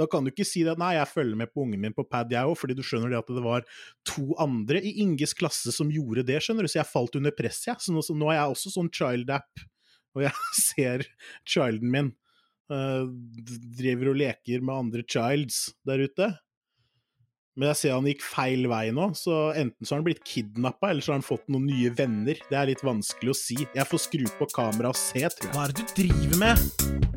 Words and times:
Da 0.00 0.06
kan 0.10 0.26
du 0.26 0.32
ikke 0.32 0.46
si 0.46 0.64
at 0.66 0.80
'nei, 0.80 0.94
jeg 0.96 1.10
følger 1.10 1.38
med 1.38 1.52
på 1.52 1.62
ungen 1.62 1.80
min 1.80 1.94
på 1.94 2.06
pad, 2.08 2.32
jeg 2.32 2.42
òg', 2.42 2.58
fordi 2.58 2.74
du 2.74 2.82
skjønner 2.82 3.12
det 3.12 3.20
at 3.20 3.30
det 3.30 3.44
var 3.44 3.66
to 4.08 4.34
andre 4.42 4.82
i 4.82 4.96
Inges 5.04 5.34
klasse 5.38 5.72
som 5.74 5.92
gjorde 5.92 6.26
det, 6.26 6.40
skjønner 6.42 6.66
du, 6.66 6.70
så 6.70 6.82
jeg 6.82 6.90
falt 6.90 7.16
under 7.20 7.34
press, 7.34 7.62
jeg. 7.68 7.78
Så 7.78 7.94
nå, 7.94 8.02
så 8.02 8.16
nå 8.18 8.30
er 8.32 8.40
jeg 8.40 8.56
også 8.56 8.74
sånn 8.74 8.90
child-app, 8.90 9.64
og 10.14 10.26
jeg 10.26 10.34
ser 10.70 11.06
childen 11.46 11.90
min 11.94 12.12
uh, 12.72 13.06
driver 13.78 14.12
og 14.12 14.18
leker 14.22 14.64
med 14.64 14.74
andre 14.74 15.06
childs 15.06 15.68
der 15.86 16.02
ute. 16.06 16.32
Men 17.54 17.70
jeg 17.70 17.78
ser 17.78 17.92
han 17.94 18.06
gikk 18.08 18.22
feil 18.26 18.66
vei 18.66 18.88
nå, 18.94 19.12
så 19.14 19.52
enten 19.54 19.86
så 19.86 19.94
har 19.94 20.00
han 20.00 20.06
blitt 20.08 20.24
kidnappa, 20.26 20.88
eller 20.90 21.04
så 21.06 21.12
har 21.12 21.20
han 21.20 21.26
fått 21.26 21.44
noen 21.54 21.68
nye 21.68 21.92
venner. 21.94 22.40
Det 22.48 22.56
er 22.58 22.66
litt 22.72 22.82
vanskelig 22.82 23.30
å 23.30 23.36
si. 23.38 23.58
Jeg 23.62 23.86
får 23.90 24.02
skru 24.08 24.24
på 24.40 24.48
kameraet 24.56 24.90
og 24.90 24.98
se, 24.98 25.22
tror 25.22 25.46
jeg. 25.46 25.54
Hva 25.54 25.68
er 25.68 25.70
det 25.70 25.84
du 25.84 25.92
driver 26.00 26.40
med? 26.42 26.54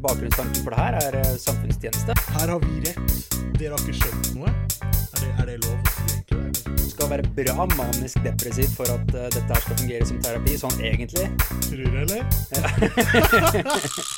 Bakgrunnstanken 0.03 0.61
for 0.61 0.75
det 0.75 0.83
her 0.83 0.99
er 0.99 1.19
eh, 1.23 1.33
samfunnstjeneste. 1.41 2.17
Her 2.37 2.53
har 2.53 2.61
vi 2.67 2.83
rett. 2.85 3.17
Dere 3.57 3.73
har 3.73 3.81
ikke 3.81 3.97
skjønt 3.97 4.31
noe? 4.37 4.53
Er 4.53 5.23
det, 5.23 5.33
er 5.33 5.49
det 5.49 5.57
lov 5.65 5.73
å 5.73 5.97
si 5.97 6.21
egentlig? 6.21 6.77
Du 6.77 6.87
skal 6.93 7.11
være 7.15 7.33
bra 7.41 7.69
manisk 7.73 8.21
depressiv 8.29 8.77
for 8.77 8.93
at 8.93 9.13
uh, 9.17 9.25
dette 9.33 9.49
her 9.49 9.65
skal 9.65 9.81
fungere 9.81 10.05
som 10.13 10.21
terapi, 10.21 10.53
sånn 10.61 10.77
egentlig. 10.85 11.33
Tror 11.65 11.81
du, 11.81 12.01
eller? 12.05 12.21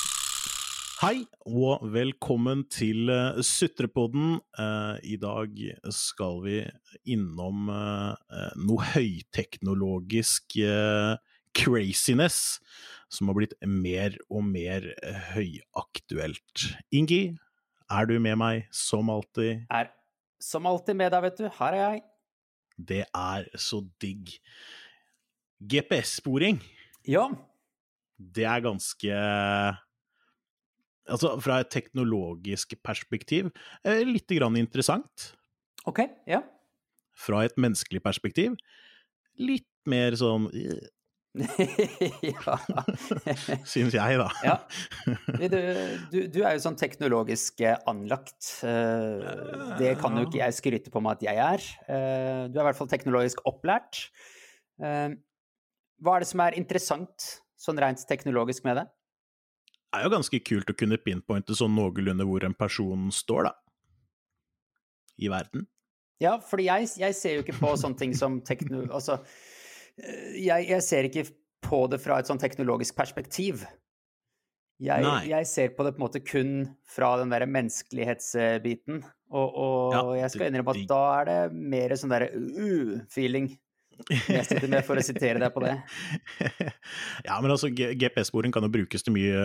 Hei, 1.00 1.22
og 1.48 1.80
velkommen 1.94 2.66
til 2.68 3.08
uh, 3.08 3.38
Sutrepodden. 3.40 4.34
Uh, 4.52 5.00
I 5.00 5.14
dag 5.16 5.56
skal 5.96 6.42
vi 6.44 6.58
innom 7.08 7.70
uh, 7.72 8.12
noe 8.60 8.84
høyteknologisk 8.90 10.58
craziness 11.56 12.58
som 13.08 13.32
har 13.32 13.40
blitt 13.40 13.56
mer 13.64 14.20
og 14.28 14.44
mer 14.52 14.90
høyaktuelt. 15.32 16.68
Ingi, 16.92 17.22
er 17.88 18.12
du 18.12 18.18
med 18.20 18.36
meg 18.44 18.68
som 18.68 19.08
alltid? 19.08 19.64
Er 19.72 19.94
som 20.36 20.68
alltid 20.68 21.00
med 21.00 21.16
deg, 21.16 21.28
vet 21.30 21.40
du. 21.40 21.48
Her 21.62 21.80
er 21.80 21.84
jeg. 21.86 22.08
Det 22.76 23.04
er 23.08 23.52
så 23.56 23.86
digg. 24.04 24.36
GPS-sporing, 25.64 26.60
Ja. 27.08 27.30
det 28.20 28.44
er 28.44 28.68
ganske 28.68 29.28
Altså, 31.08 31.32
fra 31.40 31.60
et 31.62 31.70
teknologisk 31.72 32.74
perspektiv, 32.84 33.48
eh, 33.84 34.02
litt 34.04 34.28
grann 34.36 34.56
interessant. 34.60 35.30
OK. 35.88 36.02
Ja. 36.28 36.42
Fra 37.16 37.44
et 37.46 37.56
menneskelig 37.60 38.02
perspektiv, 38.04 38.56
litt 39.40 39.66
mer 39.88 40.14
sånn 40.20 40.50
øh, 40.52 40.80
ja. 42.26 42.56
Syns 43.72 43.94
jeg, 43.94 44.18
da. 44.18 44.28
ja. 44.44 44.56
Du, 45.40 45.56
du, 46.10 46.18
du 46.26 46.38
er 46.42 46.56
jo 46.56 46.62
sånn 46.64 46.78
teknologisk 46.78 47.62
eh, 47.64 47.78
anlagt. 47.90 48.56
Eh, 48.66 49.74
Det 49.78 49.94
kan 50.02 50.18
jo 50.18 50.26
ikke 50.26 50.42
jeg 50.42 50.56
skryte 50.58 50.92
på 50.92 51.02
meg 51.04 51.18
at 51.20 51.26
jeg 51.30 51.42
er. 51.44 51.66
Eh, 51.86 52.42
Du 52.50 52.58
er 52.58 52.64
i 52.64 52.68
hvert 52.70 52.78
fall 52.80 52.90
teknologisk 52.90 53.42
opplært. 53.48 54.08
Eh, 54.82 55.14
Hva 56.02 56.16
er 56.16 56.24
det 56.26 56.30
som 56.32 56.42
er 56.44 56.58
interessant 56.58 57.30
sånn 57.60 57.78
rent 57.80 58.02
teknologisk 58.08 58.66
med 58.66 58.80
det? 58.82 58.86
Er 59.96 60.06
jo 60.06 60.12
ganske 60.12 60.38
kult 60.46 60.70
å 60.70 60.76
kunne 60.78 61.00
pinpointe 61.02 61.56
sånn 61.58 61.74
noenlunde 61.74 62.26
hvor 62.28 62.44
en 62.46 62.54
person 62.54 63.08
står, 63.14 63.50
da. 63.50 63.54
I 65.20 65.30
verden. 65.32 65.66
Ja, 66.22 66.36
fordi 66.44 66.68
jeg, 66.68 66.88
jeg 67.00 67.16
ser 67.16 67.36
jo 67.36 67.44
ikke 67.44 67.58
på 67.58 67.74
sånne 67.80 67.98
ting 68.00 68.14
som 68.16 68.40
tekno... 68.46 68.84
Altså, 68.96 69.18
eh, 69.98 70.36
jeg, 70.44 70.68
jeg 70.70 70.86
ser 70.86 71.08
ikke 71.08 71.26
på 71.64 71.84
det 71.92 72.00
fra 72.02 72.20
et 72.20 72.30
sånn 72.30 72.40
teknologisk 72.40 72.96
perspektiv. 72.96 73.64
Jeg, 74.80 75.04
jeg 75.28 75.46
ser 75.48 75.72
på 75.76 75.84
det 75.84 75.92
på 75.92 76.00
en 76.00 76.06
måte 76.06 76.22
kun 76.24 76.52
fra 76.88 77.12
den 77.20 77.32
derre 77.32 77.48
menneskelighetsbiten. 77.50 79.02
Og, 79.30 79.48
og 79.48 79.92
Ja, 79.92 80.04
jeg 80.22 80.32
skal 80.32 80.48
innrømme 80.48 80.72
at 80.72 80.86
da 80.88 81.02
er 81.18 81.28
det 81.28 81.40
mer 81.74 81.92
sånn 82.00 82.14
derre 82.14 82.30
uh-feeling 82.32 83.50
sitter 84.46 84.68
med, 84.70 84.84
for 84.86 84.98
å 85.00 85.04
sitere 85.04 85.40
deg 85.42 85.52
på 85.54 85.62
det. 85.64 85.74
ja, 87.28 87.36
men 87.42 87.50
altså, 87.52 87.70
GPS-sporing 87.72 88.52
kan 88.54 88.64
jo 88.66 88.70
brukes 88.72 89.04
til 89.06 89.14
mye, 89.14 89.44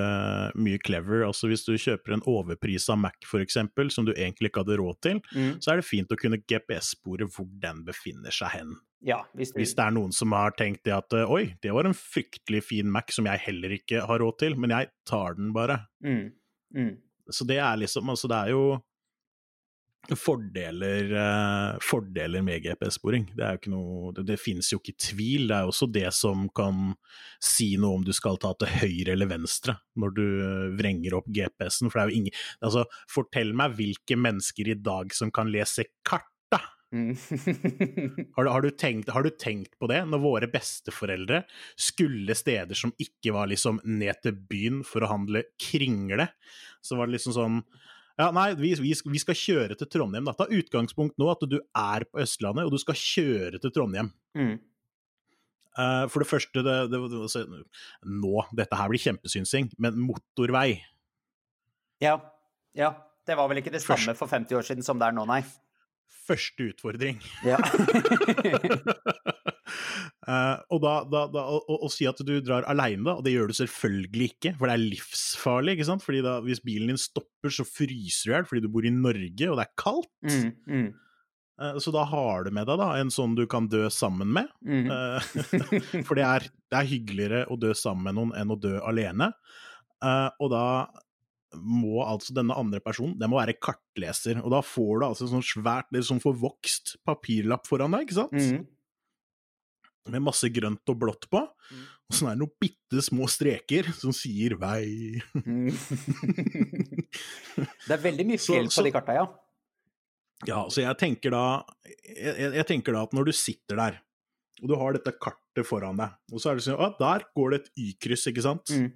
mye 0.60 0.80
clever. 0.84 1.24
Altså, 1.28 1.50
hvis 1.52 1.66
du 1.68 1.74
kjøper 1.80 2.16
en 2.18 2.24
overprisa 2.30 2.96
Mac, 3.00 3.18
eksempel, 3.42 3.92
som 3.94 4.08
du 4.08 4.14
egentlig 4.16 4.52
ikke 4.52 4.64
hadde 4.66 4.80
råd 4.82 5.02
til, 5.06 5.22
Mm. 5.36 5.58
så 5.64 5.72
er 5.74 5.80
det 5.82 5.86
fint 5.88 6.12
å 6.12 6.18
kunne 6.20 6.38
GPS-spore 6.48 7.26
hvor 7.32 7.48
den 7.62 7.84
befinner 7.88 8.32
seg 8.34 8.54
hen. 8.56 8.76
Ja, 9.06 9.22
hvis 9.38 9.52
du 9.54 9.60
Hvis 9.60 9.76
det 9.78 9.84
er 9.86 9.94
noen 9.96 10.14
som 10.16 10.32
har 10.34 10.52
tenkt 10.58 10.84
det 10.88 10.94
at 10.96 11.14
eh, 11.14 11.30
oi, 11.30 11.54
det 11.62 11.74
var 11.76 11.86
en 11.86 11.94
fryktelig 11.98 12.64
fin 12.66 12.90
Mac 12.92 13.12
som 13.14 13.28
jeg 13.30 13.42
heller 13.46 13.76
ikke 13.78 14.02
har 14.08 14.20
råd 14.24 14.40
til, 14.42 14.56
men 14.58 14.74
jeg 14.74 14.90
tar 15.08 15.36
den 15.38 15.52
bare. 15.56 15.82
mm. 16.04 16.32
Mm. 16.76 16.96
Så 17.32 17.46
det 17.48 17.58
er 17.58 17.78
liksom 17.80 18.10
Altså, 18.12 18.28
det 18.30 18.38
er 18.38 18.50
jo 18.54 18.64
fordeler, 20.14 21.10
eh, 21.18 21.78
fordeler 21.82 22.44
med 22.46 22.62
GPS-sporing. 22.64 23.26
Det 23.36 23.44
er 23.44 23.56
jo 23.56 23.62
ikke 23.62 23.74
noe 23.74 24.12
Det, 24.16 24.26
det 24.30 24.38
finnes 24.40 24.70
jo 24.72 24.80
ikke 24.80 24.98
tvil. 25.02 25.48
Det 25.50 25.58
er 25.58 25.70
også 25.70 25.90
det 25.92 26.12
som 26.14 26.46
kan 26.56 26.94
si 27.42 27.74
noe 27.82 28.00
om 28.00 28.06
du 28.06 28.14
skal 28.14 28.38
ta 28.42 28.54
til 28.60 28.70
høyre 28.70 29.16
eller 29.16 29.30
venstre 29.32 29.78
når 29.98 30.16
du 30.16 30.26
eh, 30.26 30.70
vrenger 30.78 31.18
opp 31.18 31.28
GPS-en, 31.32 31.90
for 31.90 32.00
det 32.00 32.06
er 32.06 32.12
jo 32.12 32.22
ingen 32.22 32.40
Altså, 32.66 32.86
fortell 33.12 33.54
meg 33.58 33.76
hvilke 33.78 34.18
mennesker 34.20 34.70
i 34.72 34.78
dag 34.80 35.14
som 35.16 35.32
kan 35.34 35.50
lese 35.52 35.88
kart, 36.08 36.30
da! 36.54 36.62
Mm. 36.94 37.16
Har 38.36 38.46
du, 38.46 38.50
har, 38.50 38.62
du 38.62 38.70
tenkt, 38.70 39.10
har 39.12 39.26
du 39.26 39.30
tenkt 39.30 39.74
på 39.80 39.88
det, 39.92 40.04
når 40.08 40.22
våre 40.24 40.48
besteforeldre 40.52 41.42
skulle 41.80 42.36
steder 42.38 42.78
som 42.78 42.94
ikke 43.02 43.34
var 43.36 43.50
liksom 43.52 43.82
ned 43.84 44.22
til 44.24 44.38
byen 44.38 44.84
for 44.88 45.04
å 45.04 45.10
handle 45.12 45.44
kringle, 45.60 46.30
så 46.86 47.00
var 47.00 47.10
det 47.10 47.18
liksom 47.18 47.36
sånn 47.36 47.60
ja, 48.16 48.30
nei, 48.32 48.50
vi, 48.60 48.72
vi, 48.80 48.94
vi 49.12 49.22
skal 49.22 49.36
kjøre 49.36 49.76
til 49.80 49.90
Trondheim. 49.92 50.28
Da. 50.30 50.36
Ta 50.38 50.48
utgangspunkt 50.48 51.18
nå 51.20 51.28
at 51.34 51.44
du 51.52 51.58
er 51.60 52.06
på 52.08 52.22
Østlandet, 52.24 52.68
og 52.68 52.76
du 52.76 52.80
skal 52.82 52.98
kjøre 53.00 53.60
til 53.60 53.76
Trondheim. 53.76 54.14
mm. 54.38 54.56
Uh, 55.76 56.06
for 56.08 56.24
det 56.24 56.30
første, 56.30 56.62
det, 56.64 56.74
det, 56.88 57.00
det, 57.12 57.18
altså, 57.20 57.42
nå, 58.08 58.46
dette 58.56 58.78
her 58.80 58.88
blir 58.88 59.02
kjempesynsing, 59.04 59.74
men 59.84 59.98
motorvei 60.00 60.78
Ja. 62.00 62.14
Ja. 62.72 62.94
Det 63.28 63.36
var 63.36 63.50
vel 63.52 63.60
ikke 63.60 63.74
det 63.74 63.82
samme 63.84 64.16
for 64.16 64.32
50 64.32 64.56
år 64.56 64.64
siden 64.64 64.88
som 64.88 65.02
det 65.02 65.10
er 65.10 65.18
nå, 65.18 65.26
nei. 65.28 65.42
Første 66.30 66.70
utfordring. 66.70 67.20
Ja. 67.44 67.60
Eh, 70.26 70.58
og 70.74 70.82
da, 70.82 70.96
da, 71.06 71.24
da 71.30 71.44
å, 71.54 71.78
å 71.86 71.90
si 71.94 72.08
at 72.10 72.20
du 72.26 72.34
drar 72.42 72.66
aleine, 72.72 73.14
og 73.14 73.24
det 73.26 73.36
gjør 73.36 73.52
du 73.52 73.58
selvfølgelig 73.60 74.30
ikke, 74.34 74.56
for 74.58 74.70
det 74.70 74.76
er 74.76 74.86
livsfarlig, 74.96 75.76
ikke 75.76 75.90
sant? 75.92 76.06
Fordi 76.06 76.22
da, 76.26 76.40
hvis 76.46 76.64
bilen 76.66 76.94
din 76.94 77.02
stopper, 77.02 77.54
så 77.54 77.66
fryser 77.68 78.32
du 78.32 78.34
i 78.34 78.36
hjel 78.36 78.48
fordi 78.50 78.66
du 78.66 78.72
bor 78.74 78.88
i 78.88 78.94
Norge, 78.94 79.50
og 79.52 79.60
det 79.60 79.68
er 79.68 79.76
kaldt. 79.82 80.14
mm. 80.30 80.54
Mm. 80.66 80.94
Uh, 81.56 81.78
så 81.80 81.88
da 81.96 82.02
har 82.04 82.44
du 82.44 82.50
med 82.52 82.68
deg 82.68 82.82
da 82.82 82.90
en 83.00 83.08
sånn 83.16 83.32
du 83.38 83.46
kan 83.48 83.70
dø 83.72 83.86
sammen 83.94 84.34
med. 84.36 84.50
Mm. 84.68 84.90
Uh, 84.92 86.02
for 86.08 86.20
det 86.20 86.26
er, 86.28 86.50
det 86.68 86.82
er 86.82 86.90
hyggeligere 86.90 87.46
å 87.48 87.56
dø 87.56 87.72
sammen 87.78 88.10
med 88.10 88.18
noen 88.18 88.34
enn 88.42 88.52
å 88.52 88.60
dø 88.60 88.74
alene. 88.84 89.32
Og 90.04 90.50
da 90.52 90.66
må 91.56 92.02
altså 92.04 92.34
denne 92.36 92.54
andre 92.60 92.82
personen 92.84 93.16
den 93.18 93.32
må 93.32 93.40
være 93.40 93.56
kartleser, 93.64 94.42
og 94.44 94.52
da 94.52 94.60
får 94.66 95.00
du 95.00 95.06
altså 95.08 95.30
sånn 95.32 95.46
svært, 95.48 95.88
det 95.90 96.02
er 96.02 96.10
sånn 96.10 96.22
forvokst 96.22 96.98
papirlapp 97.08 97.66
foran 97.70 97.96
deg, 97.96 98.04
ikke 98.04 98.18
sant? 98.18 98.36
Med 100.14 100.22
masse 100.22 100.46
grønt 100.54 100.86
og 100.94 101.00
blått 101.02 101.26
på, 101.32 101.40
Mm. 101.72 101.86
og 102.10 102.14
så 102.14 102.28
er 102.28 102.36
det 102.36 102.40
noen 102.44 102.52
bitte 102.62 103.02
små 103.02 103.26
streker 103.28 103.88
som 103.98 104.12
sier 104.14 104.54
vei. 104.62 105.18
Mm. 105.34 105.72
det 107.88 107.96
er 107.96 108.04
veldig 108.04 108.26
mye 108.30 108.38
fjell 108.42 108.68
på 108.70 108.84
de 108.86 108.92
karta, 108.94 109.16
ja. 109.18 109.24
Ja, 110.46 110.60
så 110.70 110.84
jeg 110.84 110.98
tenker 111.00 111.32
da 111.34 111.42
jeg- 112.06 112.54
jeg 112.60 112.66
tenker 112.68 112.94
da 112.94 113.02
at 113.08 113.14
når 113.18 113.26
du 113.26 113.32
sitter 113.32 113.76
der, 113.80 113.98
og 114.62 114.68
du 114.70 114.76
har 114.76 114.94
dette 114.94 115.12
kartet 115.18 115.66
foran 115.66 115.98
deg, 115.98 116.12
og 116.32 116.40
så 116.40 116.52
er 116.52 116.56
det 116.60 116.64
sånn 116.68 116.80
at 116.86 117.00
der 117.00 117.26
går 117.36 117.50
det 117.52 117.62
et 117.62 117.72
Y-kryss, 117.78 118.28
ikke 118.30 118.44
sant? 118.44 118.66
Mm. 118.70 118.92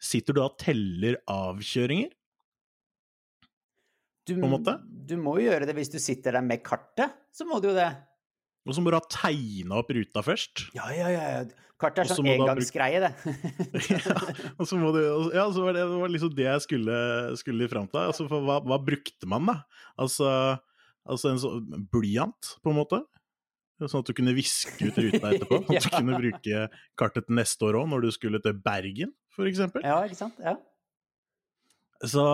Sitter 0.00 0.34
du 0.34 0.40
da 0.40 0.46
og 0.50 0.58
teller 0.58 1.16
avkjøringer? 1.28 2.10
Du, 4.26 4.34
På 4.36 4.44
en 4.44 4.50
måte? 4.52 4.76
du 5.06 5.16
må 5.16 5.38
jo 5.40 5.48
gjøre 5.50 5.66
det 5.66 5.74
hvis 5.76 5.90
du 5.90 5.98
sitter 5.98 6.32
der 6.32 6.42
med 6.42 6.62
kartet, 6.62 7.10
så 7.32 7.46
må 7.48 7.60
du 7.62 7.68
jo 7.68 7.74
det. 7.74 7.96
Og 8.68 8.76
så 8.76 8.82
må 8.84 8.92
du 8.92 8.98
ha 8.98 9.04
tegna 9.08 9.80
opp 9.80 9.90
ruta 9.96 10.22
først. 10.24 10.66
Ja, 10.76 10.90
ja, 10.92 11.10
ja. 11.14 11.28
Kartet 11.80 12.02
er 12.04 12.10
sånn 12.12 12.28
engangsgreie, 12.28 12.98
det. 13.00 13.36
ja, 13.88 14.16
og 14.60 14.66
så 14.68 14.76
må 14.76 14.90
du, 14.92 15.00
ja, 15.32 15.46
så 15.48 15.62
var 15.64 15.72
det, 15.78 15.86
det 15.88 16.00
var 16.02 16.12
liksom 16.12 16.34
det 16.36 16.44
jeg 16.44 16.64
skulle, 16.66 16.96
skulle 17.40 17.68
fram 17.72 17.88
til. 17.88 18.02
Altså, 18.02 18.26
for 18.28 18.44
hva, 18.44 18.58
hva 18.68 18.76
brukte 18.84 19.28
man, 19.30 19.48
da? 19.48 19.54
Altså, 20.00 20.28
altså 21.08 21.32
en 21.32 21.40
sånn 21.40 21.86
blyant, 21.88 22.52
på 22.60 22.74
en 22.74 22.78
måte? 22.82 23.00
Sånn 23.80 24.02
at 24.04 24.10
du 24.10 24.16
kunne 24.16 24.36
viske 24.36 24.90
ut 24.90 24.98
ruta 25.00 25.30
etterpå? 25.30 25.62
At 25.72 25.86
du 25.86 25.94
kunne 25.94 26.18
bruke 26.20 26.66
kartet 27.00 27.32
neste 27.32 27.64
år 27.64 27.80
òg, 27.80 27.88
når 27.88 28.04
du 28.04 28.10
skulle 28.12 28.42
til 28.44 28.60
Bergen, 28.60 29.14
for 29.32 29.48
eksempel? 29.48 29.86
Ja, 29.86 30.02
ikke 30.04 30.18
sant? 30.18 30.36
Ja. 30.44 30.58
Så 32.04 32.26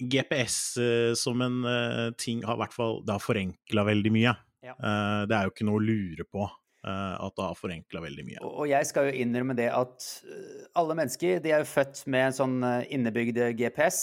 GPS 0.00 0.58
eh, 0.80 1.12
som 1.18 1.38
en 1.44 1.62
eh, 1.68 2.08
ting 2.18 2.42
har 2.46 2.56
i 2.56 2.60
hvert 2.62 2.72
fall 2.72 3.00
Det 3.04 3.12
har 3.12 3.22
forenkla 3.22 3.84
veldig 3.86 4.12
mye. 4.14 4.34
Ja. 4.64 4.76
Eh, 4.76 5.20
det 5.28 5.36
er 5.36 5.46
jo 5.46 5.54
ikke 5.54 5.68
noe 5.68 5.80
å 5.80 5.84
lure 5.84 6.26
på 6.28 6.44
eh, 6.44 7.14
at 7.16 7.36
det 7.36 7.46
har 7.46 7.58
forenkla 7.58 8.02
veldig 8.04 8.26
mye. 8.28 8.40
Og 8.46 8.66
jeg 8.70 8.88
skal 8.88 9.10
jo 9.10 9.20
innrømme 9.24 9.56
det 9.58 9.70
at 9.72 10.08
øh, 10.28 10.64
alle 10.80 10.96
mennesker 11.02 11.44
de 11.44 11.54
er 11.54 11.64
jo 11.64 11.70
født 11.70 12.02
med 12.12 12.28
en 12.28 12.40
sånn 12.40 12.58
innebygd 12.92 13.40
GPS. 13.60 14.02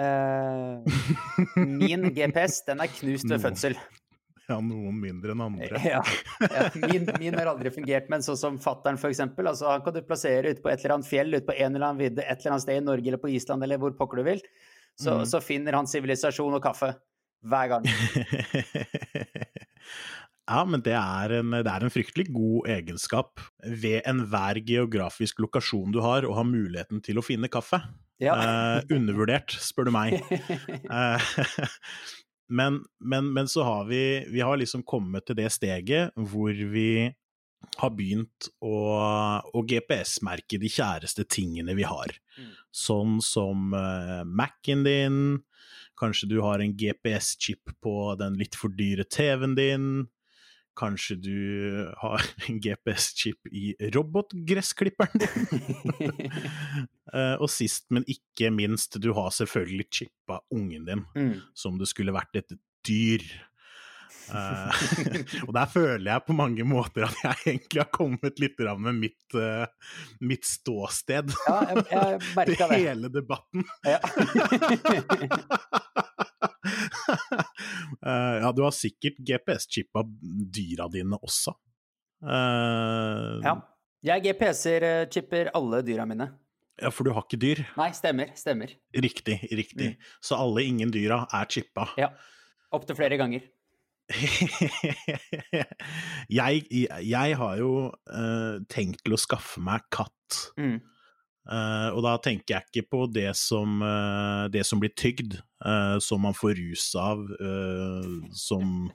Eh, 0.00 1.00
min 1.80 2.10
GPS, 2.14 2.62
den 2.68 2.84
er 2.84 2.92
knust 3.00 3.30
ved 3.30 3.42
fødsel. 3.42 3.80
Ja, 4.50 4.56
noen 4.58 4.96
mindre 4.98 5.34
enn 5.36 5.44
andre. 5.44 5.78
Ja, 5.92 6.00
ja 6.42 6.64
min, 6.74 7.06
min 7.22 7.36
har 7.38 7.52
aldri 7.52 7.70
fungert, 7.74 8.08
men 8.10 8.24
sånn 8.26 8.38
som 8.38 8.58
fattern 8.62 8.98
f.eks. 8.98 9.22
Altså, 9.22 9.68
han 9.70 9.84
kan 9.84 9.94
du 9.94 10.02
plassere 10.06 10.50
ute 10.50 10.64
på 10.64 10.72
et 10.72 10.82
eller 10.82 10.96
annet 10.96 11.10
fjell, 11.10 11.36
ute 11.36 11.46
på 11.46 11.54
en 11.54 11.76
eller 11.76 11.86
annen 11.86 12.02
vidde, 12.02 12.24
et 12.24 12.42
eller 12.42 12.56
annet 12.56 12.66
sted 12.66 12.80
i 12.80 12.86
Norge 12.86 13.12
eller 13.12 13.22
på 13.22 13.30
Island 13.30 13.66
eller 13.66 13.78
hvor 13.82 13.94
pokker 13.98 14.22
du 14.22 14.26
vil. 14.32 14.42
Så, 14.98 15.20
mm. 15.20 15.24
så 15.30 15.40
finner 15.44 15.78
han 15.78 15.88
sivilisasjon 15.88 16.58
og 16.58 16.64
kaffe. 16.64 16.92
Hver 17.46 17.70
gang. 17.72 17.86
Ja, 20.50 20.64
men 20.66 20.82
det 20.82 20.96
er, 20.98 21.36
en, 21.38 21.52
det 21.54 21.70
er 21.70 21.84
en 21.86 21.92
fryktelig 21.94 22.26
god 22.34 22.70
egenskap 22.72 23.42
ved 23.62 24.00
enhver 24.08 24.58
geografisk 24.66 25.38
lokasjon 25.44 25.94
du 25.94 26.00
har, 26.02 26.26
å 26.26 26.34
ha 26.40 26.44
muligheten 26.46 27.02
til 27.06 27.20
å 27.20 27.24
finne 27.24 27.50
kaffe. 27.52 27.78
Ja. 28.20 28.34
Eh, 28.34 28.96
undervurdert, 28.96 29.54
spør 29.62 29.90
du 29.90 29.94
meg. 29.94 30.18
Eh, 30.90 31.30
men, 32.50 32.80
men, 32.98 33.28
men 33.30 33.46
så 33.46 33.62
har 33.62 33.84
vi 33.86 34.26
Vi 34.26 34.40
har 34.42 34.58
liksom 34.58 34.82
kommet 34.82 35.22
til 35.28 35.36
det 35.38 35.46
steget 35.54 36.10
hvor 36.18 36.50
vi 36.50 37.12
har 37.78 37.92
begynt 37.94 38.48
å, 38.64 38.76
å 39.52 39.62
GPS-merke 39.68 40.58
de 40.58 40.70
kjæreste 40.72 41.26
tingene 41.30 41.76
vi 41.78 41.84
har. 41.86 42.16
Mm. 42.40 42.50
Sånn 42.74 43.18
som 43.24 43.74
uh, 43.76 44.22
Mac-en 44.24 44.84
din, 44.86 45.20
kanskje 46.00 46.28
du 46.30 46.38
har 46.44 46.62
en 46.64 46.72
GPS-chip 46.80 47.74
på 47.84 47.92
den 48.20 48.38
litt 48.40 48.56
for 48.58 48.72
dyre 48.72 49.04
TV-en 49.04 49.54
din. 49.58 49.86
Kanskje 50.80 51.16
du 51.20 51.36
har 52.00 52.22
en 52.48 52.60
GPS-chip 52.64 53.50
i 53.52 53.74
robotgressklipperen 53.94 55.20
din. 55.24 56.30
Eh, 57.10 57.34
og 57.42 57.48
sist, 57.50 57.88
men 57.90 58.04
ikke 58.06 58.52
minst, 58.54 58.94
du 59.02 59.08
har 59.16 59.32
selvfølgelig 59.34 59.88
chippa 59.90 60.36
ungen 60.54 60.84
din 60.86 61.00
Mm. 61.18 61.40
som 61.58 61.74
det 61.80 61.88
skulle 61.90 62.12
vært 62.14 62.36
et 62.38 62.52
dyr. 62.86 63.24
Eh, 64.30 64.70
og 65.46 65.52
der 65.56 65.70
føler 65.70 66.12
jeg 66.12 66.24
på 66.26 66.36
mange 66.36 66.64
måter 66.68 67.06
at 67.08 67.16
jeg 67.24 67.54
egentlig 67.54 67.82
har 67.82 67.90
kommet 67.94 68.40
litt 68.42 68.60
med 68.78 68.98
mitt, 68.98 69.34
eh, 69.38 69.66
mitt 70.22 70.46
ståsted 70.46 71.32
Ja, 71.48 71.58
jeg, 71.70 71.84
jeg 71.90 72.46
til 72.50 72.60
det. 72.60 72.78
hele 72.78 73.12
debatten. 73.12 73.66
Ja. 73.86 74.00
Eh, 78.00 78.36
ja, 78.40 78.48
du 78.56 78.62
har 78.62 78.72
sikkert 78.72 79.18
GPS-chippa 79.26 80.02
dyra 80.54 80.86
dine 80.92 81.18
også. 81.20 81.52
Uh, 82.24 83.40
ja. 83.44 83.54
Jeg 84.06 84.24
GPS-er-chipper 84.24 85.50
alle 85.56 85.82
dyra 85.84 86.06
mine. 86.08 86.30
ja, 86.80 86.88
for 86.94 87.04
du 87.04 87.12
har 87.16 87.26
ikke 87.26 87.40
dyr. 87.42 87.60
Nei, 87.76 87.90
stemmer. 87.96 88.32
Stemmer. 88.38 88.72
Riktig, 88.96 89.36
riktig. 89.52 89.90
Så 90.24 90.38
alle 90.40 90.64
ingen 90.64 90.92
dyra 90.94 91.26
er 91.36 91.50
chippa. 91.52 91.90
Ja. 92.00 92.08
Opptil 92.72 92.96
flere 92.96 93.18
ganger. 93.20 93.44
jeg, 96.38 96.64
jeg 97.06 97.36
har 97.40 97.60
jo 97.60 97.72
uh, 97.90 98.56
tenkt 98.70 99.04
til 99.04 99.16
å 99.16 99.20
skaffe 99.20 99.62
meg 99.64 99.86
katt. 99.92 100.40
Mm. 100.60 100.78
Uh, 101.50 101.90
og 101.96 102.04
da 102.04 102.14
tenker 102.22 102.54
jeg 102.54 102.68
ikke 102.68 102.90
på 102.94 103.00
det 103.10 103.32
som, 103.38 103.80
uh, 103.82 104.46
det 104.52 104.64
som 104.68 104.82
blir 104.82 104.94
tygd, 104.94 105.40
som 106.00 106.22
man 106.24 106.32
får 106.32 106.54
rus 106.56 106.86
av, 106.96 107.18
som, 108.32 108.86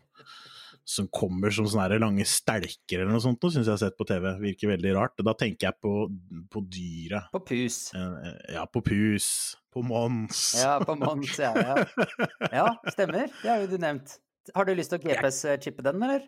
som 0.82 1.10
kommer 1.14 1.54
som 1.54 1.68
sånne 1.70 2.00
lange 2.02 2.26
stelker 2.26 3.04
eller 3.04 3.14
noe 3.14 3.22
sånt, 3.22 3.46
syns 3.54 3.68
jeg 3.68 3.76
har 3.76 3.82
sett 3.84 4.00
på 4.00 4.08
TV. 4.10 4.32
Virker 4.42 4.72
veldig 4.72 4.96
rart. 4.98 5.22
Da 5.22 5.36
tenker 5.38 5.68
jeg 5.68 5.78
på, 5.78 5.92
på 6.50 6.64
dyret. 6.66 7.30
På 7.36 7.44
pus. 7.46 7.94
Ja, 7.94 8.66
på 8.66 8.82
pus. 8.82 9.28
På 9.70 9.86
Mons. 9.86 10.42
Ja, 10.58 10.80
på 10.82 10.98
Mons, 10.98 11.38
ja, 11.38 11.54
ja. 11.54 11.86
Ja, 12.64 12.68
stemmer. 12.90 13.30
Det 13.44 13.52
har 13.52 13.62
jo 13.62 13.70
du 13.76 13.78
nevnt. 13.78 14.18
Har 14.54 14.68
du 14.68 14.76
lyst 14.78 14.94
til 14.94 15.02
å 15.02 15.06
GPS-chippe 15.06 15.86
den, 15.86 16.04
eller? 16.06 16.28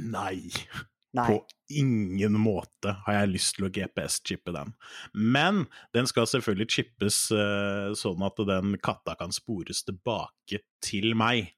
Nei. 0.00 0.52
Nei. 1.16 1.26
På 1.26 1.40
ingen 1.74 2.36
måte 2.38 2.92
har 3.06 3.16
jeg 3.16 3.32
lyst 3.32 3.56
til 3.56 3.66
å 3.66 3.70
GPS-chippe 3.74 4.54
den. 4.54 4.74
Men 5.14 5.64
den 5.96 6.06
skal 6.06 6.28
selvfølgelig 6.30 6.70
chippes 6.70 7.24
uh, 7.34 7.90
sånn 7.98 8.22
at 8.26 8.38
den 8.46 8.76
katta 8.82 9.16
kan 9.18 9.34
spores 9.34 9.82
tilbake 9.88 10.62
til 10.86 11.16
meg. 11.18 11.50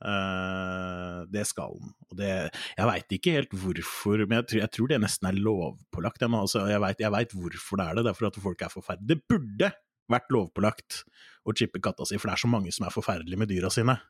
Uh, 0.00 1.28
det 1.30 1.44
skal 1.46 1.76
den. 1.78 1.94
Og 2.08 2.18
det, 2.18 2.32
jeg 2.50 2.90
veit 2.90 3.14
ikke 3.14 3.36
helt 3.36 3.54
hvorfor, 3.62 4.24
men 4.24 4.40
jeg 4.40 4.48
tror, 4.50 4.62
jeg 4.64 4.74
tror 4.74 4.90
det 4.90 5.02
nesten 5.04 5.30
er 5.30 5.38
lovpålagt. 5.38 6.24
Jeg, 6.24 6.34
altså, 6.40 6.66
jeg 6.72 7.14
veit 7.14 7.36
hvorfor 7.36 7.78
det 7.78 7.86
er 7.86 8.00
det. 8.00 8.06
Det 8.08 8.12
er 8.12 8.18
fordi 8.18 8.32
at 8.32 8.44
folk 8.48 8.66
er 8.66 8.74
forferdelige. 8.74 9.12
Det 9.12 9.30
burde 9.30 9.74
vært 10.10 10.32
lovpålagt 10.34 11.04
å 11.46 11.54
chippe 11.54 11.78
katta 11.82 12.08
si, 12.08 12.18
for 12.18 12.30
det 12.30 12.34
er 12.34 12.42
så 12.42 12.50
mange 12.50 12.74
som 12.74 12.88
er 12.88 12.94
forferdelige 12.94 13.38
med 13.38 13.52
dyra 13.52 13.70
sine. 13.70 14.00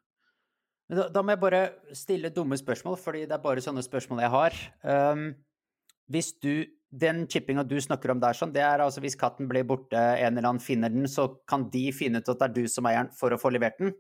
Men 0.90 0.98
Da, 0.98 1.06
da 1.14 1.22
må 1.22 1.36
jeg 1.36 1.42
bare 1.44 1.62
stille 1.94 2.32
dumme 2.34 2.58
spørsmål, 2.58 2.98
fordi 2.98 3.22
det 3.30 3.36
er 3.36 3.42
bare 3.44 3.62
sånne 3.62 3.84
spørsmål 3.86 4.24
jeg 4.24 4.34
har. 4.34 4.60
Um, 4.82 5.24
hvis 6.10 6.34
du 6.42 6.66
Den 6.90 7.28
chippinga 7.30 7.62
du 7.62 7.76
snakker 7.78 8.10
om 8.10 8.18
der, 8.18 8.34
sånn, 8.34 8.50
det 8.50 8.64
er 8.66 8.82
altså 8.82 8.98
hvis 8.98 9.14
katten 9.14 9.46
blir 9.46 9.62
borte, 9.62 9.94
en 9.94 10.34
eller 10.34 10.48
annen 10.48 10.58
finner 10.58 10.90
den, 10.90 11.04
så 11.06 11.28
kan 11.46 11.68
de 11.70 11.84
finne 11.94 12.18
ut 12.18 12.26
at 12.32 12.40
det 12.40 12.48
er 12.48 12.54
du 12.56 12.64
som 12.66 12.88
eier 12.90 13.04
den, 13.04 13.12
for 13.14 13.30
å 13.30 13.38
få 13.38 13.52
levert 13.54 13.78
den? 13.78 13.92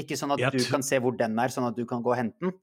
Ikke 0.00 0.16
sånn 0.16 0.32
at 0.32 0.40
du 0.54 0.56
kan 0.64 0.80
se 0.80 0.96
hvor 0.96 1.12
den 1.12 1.36
er, 1.36 1.52
sånn 1.52 1.66
at 1.68 1.76
du 1.76 1.84
kan 1.84 2.00
gå 2.00 2.14
og 2.14 2.16
hente 2.16 2.40
den? 2.40 2.54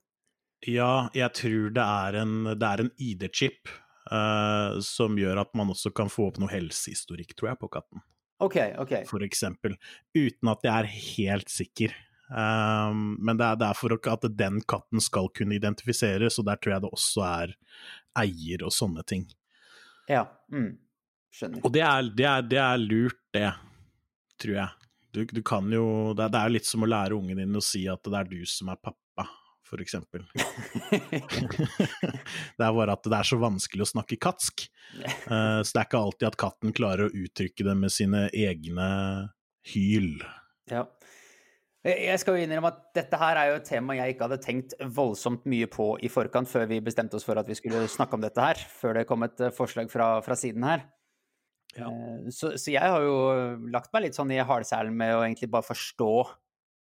Ja, 0.65 1.11
jeg 1.13 1.29
tror 1.37 1.69
det 1.77 1.85
er 1.85 2.17
en, 2.23 2.33
en 2.49 2.89
ID-chip 2.97 3.69
uh, 4.09 4.81
som 4.81 5.21
gjør 5.21 5.43
at 5.43 5.53
man 5.53 5.69
også 5.75 5.93
kan 5.93 6.09
få 6.09 6.31
opp 6.31 6.41
noe 6.41 6.49
helsehistorikk, 6.49 7.37
tror 7.37 7.51
jeg, 7.51 7.61
på 7.61 7.69
katten, 7.77 8.01
OK, 8.41 8.57
OK. 8.81 8.95
for 9.05 9.21
eksempel. 9.21 9.77
Uten 10.17 10.49
at 10.49 10.65
jeg 10.65 10.73
er 10.73 10.91
helt 10.95 11.53
sikker. 11.53 11.93
Um, 12.25 13.19
men 13.21 13.37
det 13.37 13.45
er, 13.45 13.57
det 13.61 13.67
er 13.67 13.77
for 13.77 13.93
at 13.95 14.25
den 14.33 14.57
katten 14.65 15.03
skal 15.03 15.29
kunne 15.35 15.59
identifiseres, 15.59 16.39
og 16.41 16.47
der 16.47 16.57
tror 16.57 16.75
jeg 16.75 16.85
det 16.85 16.93
også 16.97 17.25
er 17.27 17.53
eier 18.23 18.65
og 18.65 18.73
sånne 18.73 19.05
ting. 19.07 19.27
Ja. 20.09 20.25
Mm. 20.53 20.73
Skjønner. 21.35 21.61
Og 21.67 21.73
det 21.75 21.83
er, 21.85 22.09
det 22.17 22.27
er, 22.29 22.49
det 22.49 22.59
er 22.63 22.81
lurt, 22.81 23.21
det, 23.35 23.49
tror 24.41 24.59
jeg. 24.61 24.89
Du, 25.15 25.21
du 25.31 25.41
kan 25.47 25.69
jo 25.71 26.11
det 26.15 26.25
er, 26.25 26.31
det 26.33 26.39
litt 26.57 26.67
som 26.67 26.83
å 26.83 26.89
lære 26.89 27.15
ungen 27.15 27.39
din 27.39 27.55
å 27.55 27.63
si 27.63 27.85
at 27.91 28.03
det 28.03 28.17
er 28.19 28.31
du 28.31 28.41
som 28.49 28.71
er 28.73 28.79
pappa, 28.83 29.27
for 29.67 29.83
eksempel. 29.83 30.25
det 32.57 32.65
er 32.65 32.73
bare 32.79 32.95
at 32.95 33.05
det 33.05 33.19
er 33.19 33.29
så 33.29 33.39
vanskelig 33.39 33.85
å 33.85 33.91
snakke 33.93 34.19
katsk. 34.21 34.65
uh, 35.29 35.61
så 35.61 35.69
det 35.69 35.83
er 35.83 35.87
ikke 35.87 36.01
alltid 36.01 36.29
at 36.31 36.41
katten 36.41 36.75
klarer 36.75 37.07
å 37.07 37.25
uttrykke 37.25 37.69
det 37.69 37.77
med 37.79 37.93
sine 37.93 38.25
egne 38.33 38.89
hyl. 39.73 40.17
Ja. 40.71 40.87
Jeg 41.85 42.17
skal 42.17 42.39
jo 42.39 42.45
innrømme 42.47 42.71
at 42.71 42.79
dette 42.97 43.17
her 43.21 43.37
er 43.37 43.51
jo 43.51 43.57
et 43.59 43.67
tema 43.69 43.93
jeg 43.93 44.15
ikke 44.15 44.25
hadde 44.25 44.41
tenkt 44.41 44.73
voldsomt 44.95 45.43
mye 45.45 45.67
på 45.69 45.91
i 46.01 46.09
forkant, 46.09 46.49
før 46.49 46.65
vi 46.71 46.79
bestemte 46.81 47.19
oss 47.19 47.25
for 47.27 47.37
at 47.37 47.45
vi 47.49 47.57
skulle 47.59 47.83
snakke 47.91 48.17
om 48.17 48.23
dette 48.23 48.41
her, 48.41 48.57
før 48.79 48.97
det 48.97 49.03
kom 49.09 49.25
et 49.27 49.43
eh, 49.45 49.53
forslag 49.53 49.91
fra, 49.93 50.07
fra 50.25 50.37
siden 50.39 50.65
her. 50.65 50.87
Ja. 51.77 51.91
Eh, 51.91 52.31
Så, 52.33 52.55
så 52.57 52.73
jeg 52.73 52.81
har 52.81 53.03
jo 53.05 53.19
lagt 53.69 53.93
meg 53.93 54.07
litt 54.07 54.17
sånn 54.17 54.33
i 54.33 54.41
halsælen 54.41 54.97
med 54.97 55.13
å 55.13 55.21
egentlig 55.27 55.51
bare 55.53 55.67
forstå 55.67 56.09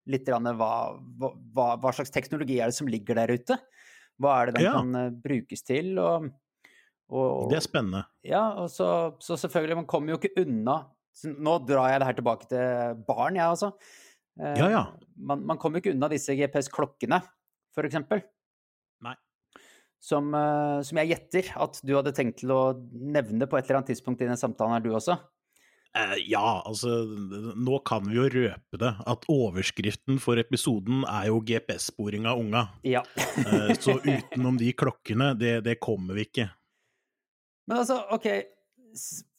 litt 0.10 0.28
hva, 0.28 0.74
hva, 1.22 1.70
hva 1.80 1.92
slags 1.96 2.12
teknologi 2.12 2.60
er 2.60 2.72
det 2.72 2.76
som 2.80 2.90
ligger 2.92 3.22
der 3.22 3.32
ute? 3.38 3.60
Hva 4.20 4.36
er 4.42 4.50
det 4.50 4.58
den 4.58 4.66
Ja. 4.68 4.76
kan 4.82 4.96
eh, 5.00 5.10
brukes 5.16 5.64
til? 5.64 5.94
Og, 6.02 6.28
og, 7.08 7.48
Det 7.54 7.62
er 7.62 7.66
spennende. 7.70 8.04
ja, 8.28 8.44
og 8.60 8.68
så, 8.74 9.16
så 9.24 9.40
selvfølgelig, 9.40 9.80
man 9.80 9.88
kommer 9.88 10.12
jo 10.12 10.20
ikke 10.20 10.44
unna 10.44 10.82
Nå 11.26 11.58
drar 11.68 11.90
jeg 11.92 12.00
det 12.00 12.06
her 12.08 12.16
tilbake 12.16 12.46
til 12.48 13.00
barn, 13.08 13.36
jeg 13.36 13.44
altså. 13.44 13.74
Eh, 13.76 14.06
Ja, 14.40 14.70
ja. 14.72 14.84
Man, 15.20 15.44
man 15.46 15.60
kommer 15.60 15.82
ikke 15.82 15.92
unna 15.92 16.08
disse 16.12 16.36
GPS-klokkene, 16.38 17.20
eksempel. 17.88 18.24
Nei. 19.04 19.16
Som, 20.00 20.34
eh, 20.36 20.80
som 20.88 21.00
jeg 21.02 21.12
gjetter 21.14 21.52
at 21.60 21.82
du 21.84 21.94
hadde 21.98 22.16
tenkt 22.16 22.42
til 22.42 22.54
å 22.56 22.62
nevne 22.92 23.48
på 23.48 23.60
et 23.60 23.68
eller 23.68 23.82
annet 23.82 23.92
tidspunkt 23.94 24.24
i 24.24 24.30
den 24.30 24.40
samtalen 24.40 24.78
her, 24.78 24.84
du 24.84 24.94
også. 24.96 25.18
Eh, 25.98 26.16
ja, 26.30 26.62
altså 26.70 27.02
Nå 27.58 27.80
kan 27.88 28.06
vi 28.06 28.20
jo 28.20 28.28
røpe 28.30 28.80
det. 28.82 28.92
At 29.10 29.26
overskriften 29.32 30.20
for 30.22 30.40
episoden 30.42 31.02
er 31.10 31.30
jo 31.32 31.42
GPS-sporing 31.46 32.30
av 32.30 32.42
unga. 32.44 32.68
Ja. 32.88 33.04
Eh, 33.18 33.74
så 33.80 33.98
utenom 34.06 34.60
de 34.60 34.72
klokkene, 34.78 35.34
det, 35.40 35.60
det 35.66 35.80
kommer 35.84 36.20
vi 36.20 36.28
ikke. 36.30 36.50
Men 37.70 37.82
altså, 37.82 38.02
OK. 38.16 38.30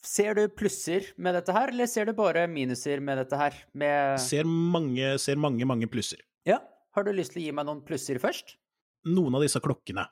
Ser 0.01 0.37
du 0.39 0.47
plusser 0.49 1.11
med 1.21 1.37
dette 1.37 1.53
her, 1.53 1.73
eller 1.75 1.89
ser 1.91 2.09
du 2.09 2.15
bare 2.17 2.47
minuser 2.49 3.03
med 3.05 3.21
dette 3.21 3.37
her? 3.37 3.57
Med 3.77 4.21
Ser 4.23 4.49
mange, 4.49 5.13
ser 5.21 5.37
mange, 5.41 5.67
mange 5.69 5.89
plusser. 5.93 6.23
Ja. 6.49 6.57
Har 6.97 7.05
du 7.05 7.13
lyst 7.15 7.35
til 7.35 7.43
å 7.43 7.45
gi 7.45 7.53
meg 7.55 7.69
noen 7.69 7.83
plusser 7.87 8.19
først? 8.23 8.57
Noen 9.13 9.37
av 9.37 9.45
disse 9.45 9.61
klokkene 9.63 10.07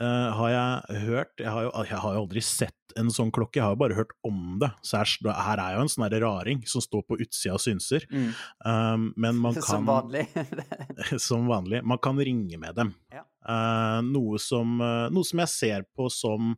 uh, 0.00 0.30
har 0.38 0.52
jeg 0.52 1.02
hørt 1.04 1.42
jeg 1.42 1.50
har, 1.52 1.66
jo, 1.66 1.72
jeg 1.86 2.00
har 2.04 2.14
jo 2.14 2.22
aldri 2.24 2.42
sett 2.42 2.78
en 2.98 3.10
sånn 3.12 3.30
klokke, 3.32 3.58
jeg 3.58 3.64
har 3.64 3.74
jo 3.74 3.80
bare 3.80 3.96
hørt 3.96 4.10
om 4.26 4.58
det. 4.60 4.68
Så 4.84 5.00
her, 5.00 5.12
her 5.32 5.60
er 5.62 5.76
jo 5.76 5.84
en 5.84 5.90
sånn 5.90 6.06
raring 6.22 6.62
som 6.68 6.84
står 6.84 7.06
på 7.08 7.18
utsida 7.24 7.56
og 7.56 7.62
synser. 7.64 8.04
Um, 8.12 9.10
men 9.16 9.38
man 9.40 9.54
kan 9.58 9.64
Som 9.64 9.88
vanlig. 9.88 10.26
som 11.26 11.48
vanlig. 11.48 11.80
Man 11.88 12.00
kan 12.04 12.20
ringe 12.20 12.60
med 12.60 12.76
dem. 12.78 12.92
Ja. 13.12 13.24
Uh, 13.42 13.98
noe, 14.06 14.38
som, 14.38 14.76
eh, 14.84 15.08
noe 15.10 15.26
som 15.26 15.40
jeg 15.42 15.50
ser 15.50 15.86
på 15.96 16.06
som 16.12 16.52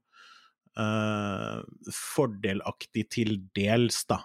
fordelaktig 1.95 3.05
til 3.15 3.37
dels, 3.55 4.01
da. 4.11 4.25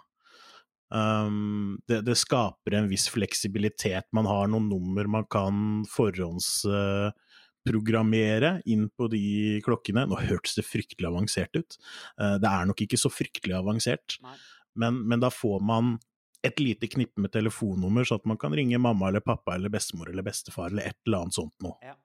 Um, 0.89 1.77
det, 1.87 2.01
det, 2.01 2.15
skaper 2.17 2.73
en 2.73 2.89
viss 2.89 3.09
fleksibilitet. 3.13 4.07
Man 4.15 4.25
har 4.25 4.47
noen 4.49 4.69
nummer 4.71 5.05
man 5.05 5.25
kan 5.29 5.85
forhåndsprogrammere 5.89 8.53
uh, 8.57 8.61
inn 8.65 8.89
på 8.89 9.07
de 9.13 9.61
klokkene. 9.65 10.05
Nå 10.09 10.15
hørtes 10.23 10.55
det 10.57 10.65
fryktelig 10.65 11.07
avansert 11.11 11.55
ut. 11.57 11.77
Uh, 12.17 12.37
det 12.41 12.49
er 12.49 12.65
nok 12.69 12.81
ikke 12.85 13.01
så 13.01 13.09
fryktelig 13.13 13.55
avansert, 13.59 14.17
men, 14.79 14.93
men, 15.05 15.19
da 15.21 15.29
får 15.33 15.59
man 15.65 15.99
et 16.45 16.59
lite 16.63 16.87
knippe 16.87 17.21
med 17.21 17.31
telefonnummer, 17.35 18.03
så 18.07 18.15
at 18.15 18.25
man 18.29 18.37
kan 18.39 18.53
ringe 18.55 18.77
mamma 18.79 19.07
eller 19.09 19.21
pappa 19.21 19.55
eller 19.57 19.69
bestemor 19.73 20.09
eller 20.09 20.23
bestefar 20.23 20.69
eller 20.71 20.83
et 20.87 20.97
eller 21.05 21.17
annet 21.25 21.35
sånt 21.35 21.63
noe. 21.65 21.77
Ja. 21.83 21.95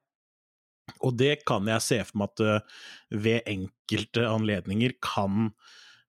Og 1.04 1.16
det 1.16 1.38
kan 1.48 1.68
jeg 1.68 1.84
se 1.84 2.00
for 2.04 2.20
meg 2.20 2.34
at 2.34 2.44
uh, 2.44 2.82
ved 3.24 3.48
enkelte 3.50 4.26
anledninger 4.28 4.96
kan 5.04 5.48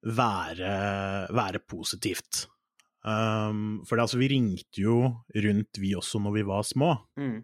være, 0.05 0.75
være 1.34 1.62
positivt. 1.67 2.46
Um, 3.05 3.84
for 3.86 4.01
altså, 4.01 4.17
vi 4.17 4.29
ringte 4.34 4.82
jo 4.82 5.00
rundt, 5.29 5.82
vi 5.82 5.94
også, 5.98 6.22
når 6.22 6.39
vi 6.39 6.46
var 6.48 6.65
små. 6.65 6.94
Mm. 7.20 7.44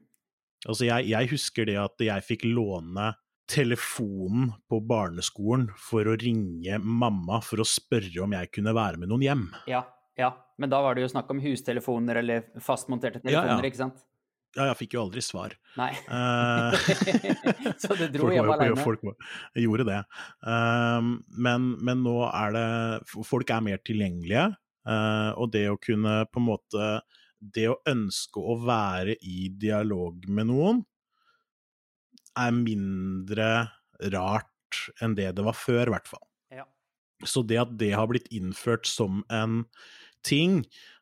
Altså, 0.68 0.86
jeg, 0.88 1.10
jeg, 1.12 1.30
husker 1.32 1.68
det 1.70 1.78
at 1.82 2.06
jeg 2.06 2.26
fikk 2.26 2.46
låne 2.50 3.12
telefonen 3.52 4.54
på 4.70 4.80
barneskolen 4.88 5.68
for 5.80 6.08
å 6.08 6.16
ringe 6.20 6.78
mamma 6.80 7.42
for 7.44 7.62
å 7.62 7.68
spørre 7.68 8.24
om 8.24 8.34
jeg 8.38 8.52
kunne 8.56 8.74
være 8.78 9.02
med 9.02 9.12
noen 9.12 9.26
hjem. 9.26 9.44
Ja, 9.70 9.84
ja. 10.20 10.32
men 10.62 10.72
da 10.72 10.80
var 10.86 10.96
det 10.96 11.04
jo 11.04 11.12
snakk 11.12 11.30
om 11.34 11.42
hustelefoner 11.44 12.22
eller 12.22 12.48
fastmonterte 12.64 13.20
telefoner, 13.20 13.58
ja, 13.58 13.60
ja. 13.60 13.72
ikke 13.72 13.82
sant? 13.82 14.06
Ja, 14.58 14.66
jeg 14.68 14.78
fikk 14.82 14.96
jo 14.98 15.06
aldri 15.06 15.22
svar. 15.24 15.54
Nei. 15.80 15.92
Uh, 16.12 16.76
så 17.82 17.96
du 17.96 18.04
dro 18.12 18.32
hjem 18.34 18.50
alene? 18.52 18.76
Folk 18.84 19.06
gjorde 19.56 19.86
det. 19.88 20.00
Uh, 20.44 21.00
men, 21.40 21.70
men, 21.80 22.04
nå 22.04 22.18
er 22.28 22.56
det 22.58 22.66
Folk 23.28 23.54
er 23.56 23.64
mer 23.64 23.80
tilgjengelige. 23.88 24.50
Uh, 24.84 25.32
og 25.40 25.54
det 25.54 25.68
å 25.72 25.80
kunne 25.80 26.24
på 26.34 26.42
en 26.42 26.48
måte 26.48 26.86
Det 27.38 27.68
å 27.70 27.76
ønske 27.86 28.42
å 28.42 28.56
være 28.66 29.14
i 29.22 29.52
dialog 29.62 30.26
med 30.26 30.50
noen 30.50 30.82
er 32.40 32.56
mindre 32.56 33.48
rart 34.14 34.84
enn 35.04 35.14
det 35.18 35.28
det 35.36 35.44
var 35.44 35.58
før, 35.58 35.90
i 35.90 35.94
hvert 35.94 36.08
fall. 36.08 36.24
Ja. 36.54 36.64
Så 37.28 37.44
det 37.44 37.60
at 37.60 37.74
det 37.80 37.92
har 37.92 38.08
blitt 38.08 38.30
innført 38.32 38.88
som 38.88 39.20
en 39.28 39.66
ting, 40.26 40.62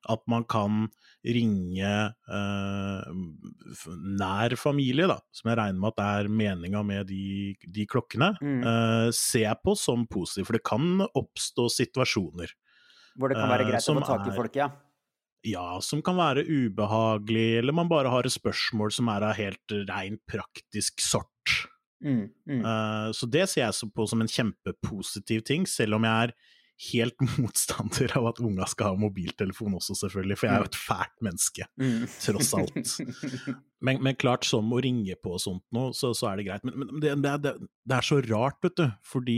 at 0.09 0.23
man 0.31 0.45
kan 0.49 0.87
ringe 1.25 1.93
uh, 2.31 3.01
nær 4.19 4.55
familie, 4.59 5.09
da, 5.11 5.19
som 5.35 5.51
jeg 5.51 5.59
regner 5.59 5.81
med 5.83 5.91
at 5.91 6.03
er 6.05 6.29
meninga 6.31 6.83
med 6.87 7.09
de, 7.11 7.55
de 7.67 7.85
klokkene, 7.89 8.31
mm. 8.39 8.59
uh, 8.63 9.07
ser 9.15 9.49
jeg 9.49 9.63
på 9.65 9.75
som 9.79 10.05
positivt. 10.09 10.47
For 10.49 10.57
det 10.57 10.65
kan 10.67 11.03
oppstå 11.09 11.67
situasjoner 11.75 12.55
hvor 13.19 13.31
det 13.31 13.39
kan 13.39 13.51
være 13.51 13.65
greit 13.67 13.83
uh, 13.83 13.91
å 13.91 13.99
få 13.99 14.05
tak 14.07 14.29
i 14.29 14.35
folk, 14.37 14.55
ja? 14.55 14.69
Ja, 15.47 15.79
som 15.83 16.01
kan 16.03 16.17
være 16.19 16.43
ubehagelig, 16.43 17.59
eller 17.61 17.75
man 17.75 17.89
bare 17.91 18.11
har 18.11 18.27
et 18.27 18.35
spørsmål 18.35 18.91
som 18.95 19.11
er 19.11 19.25
av 19.29 19.37
helt 19.37 19.75
rent 19.87 20.21
praktisk 20.27 21.03
sort. 21.03 21.55
Mm, 22.03 22.29
mm. 22.47 22.63
Uh, 22.63 23.09
så 23.15 23.27
det 23.31 23.45
ser 23.51 23.65
jeg 23.65 23.91
på 23.95 24.07
som 24.07 24.23
en 24.23 24.31
kjempepositiv 24.31 25.43
ting, 25.47 25.67
selv 25.67 25.99
om 25.99 26.07
jeg 26.07 26.29
er 26.29 26.35
helt 26.89 27.23
motstander 27.37 28.13
av 28.17 28.29
at 28.31 28.41
unga 28.43 28.67
skal 28.69 28.93
ha 28.93 28.99
mobiltelefon 28.99 29.77
også, 29.79 29.97
selvfølgelig, 30.03 30.39
for 30.39 30.49
jeg 30.49 30.55
er 30.55 30.63
jo 30.65 30.69
et 30.71 30.79
fælt 30.79 31.25
menneske, 31.25 31.67
mm. 31.79 32.05
tross 32.25 32.53
alt. 32.59 32.93
Men, 33.79 34.01
men, 34.03 34.17
klart, 34.19 34.43
som 34.43 34.73
å 34.75 34.81
ringe 34.83 35.13
på 35.23 35.37
og 35.37 35.39
sånt 35.39 35.61
nå, 35.71 35.85
så, 35.95 36.09
så 36.11 36.25
er 36.27 36.41
det 36.41 36.49
greit. 36.49 36.65
Men, 36.67 36.81
men 36.81 36.97
det, 36.99 37.13
det, 37.45 37.53
det, 37.63 37.93
er 37.95 38.03
så 38.03 38.17
rart, 38.25 38.57
vet 38.65 38.75
du, 38.75 38.89
fordi 39.07 39.37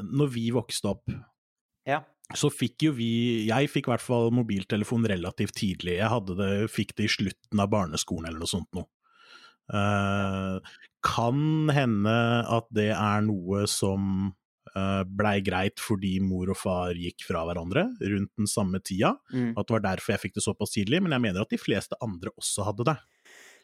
når 0.00 0.30
vi 0.32 0.46
vokste 0.54 0.94
opp, 0.94 1.12
ja 1.84 1.98
så 2.38 2.48
fikk 2.52 2.86
jo 2.86 2.92
vi 2.96 3.10
Jeg 3.48 3.70
fikk 3.72 3.88
i 3.88 3.92
hvert 3.92 4.04
fall 4.04 4.30
mobiltelefon 4.34 5.06
relativt 5.10 5.56
tidlig. 5.58 5.98
Jeg 5.98 6.36
det, 6.38 6.50
fikk 6.72 6.94
det 6.96 7.08
i 7.08 7.14
slutten 7.18 7.62
av 7.62 7.70
barneskolen 7.72 8.30
eller 8.30 8.40
noe 8.40 8.52
sånt 8.52 8.70
noe. 8.76 8.88
Uh, 9.72 10.58
kan 11.04 11.70
hende 11.72 12.14
at 12.50 12.66
det 12.74 12.90
er 12.94 13.22
noe 13.26 13.64
som 13.70 14.32
blei 15.06 15.34
greit 15.44 15.80
fordi 15.82 16.14
mor 16.24 16.48
og 16.52 16.56
far 16.56 16.96
gikk 16.96 17.26
fra 17.26 17.42
hverandre 17.44 17.82
rundt 18.00 18.30
den 18.40 18.48
samme 18.48 18.80
tida. 18.80 19.10
Mm. 19.32 19.50
At 19.52 19.68
det 19.68 19.76
var 19.76 19.84
derfor 19.84 20.14
jeg 20.14 20.22
fikk 20.22 20.38
det 20.38 20.44
såpass 20.46 20.72
tidlig, 20.72 21.02
men 21.04 21.12
jeg 21.12 21.24
mener 21.26 21.44
at 21.44 21.52
de 21.52 21.60
fleste 21.60 21.98
andre 22.04 22.32
også 22.40 22.64
hadde 22.70 22.86
det. 22.88 22.96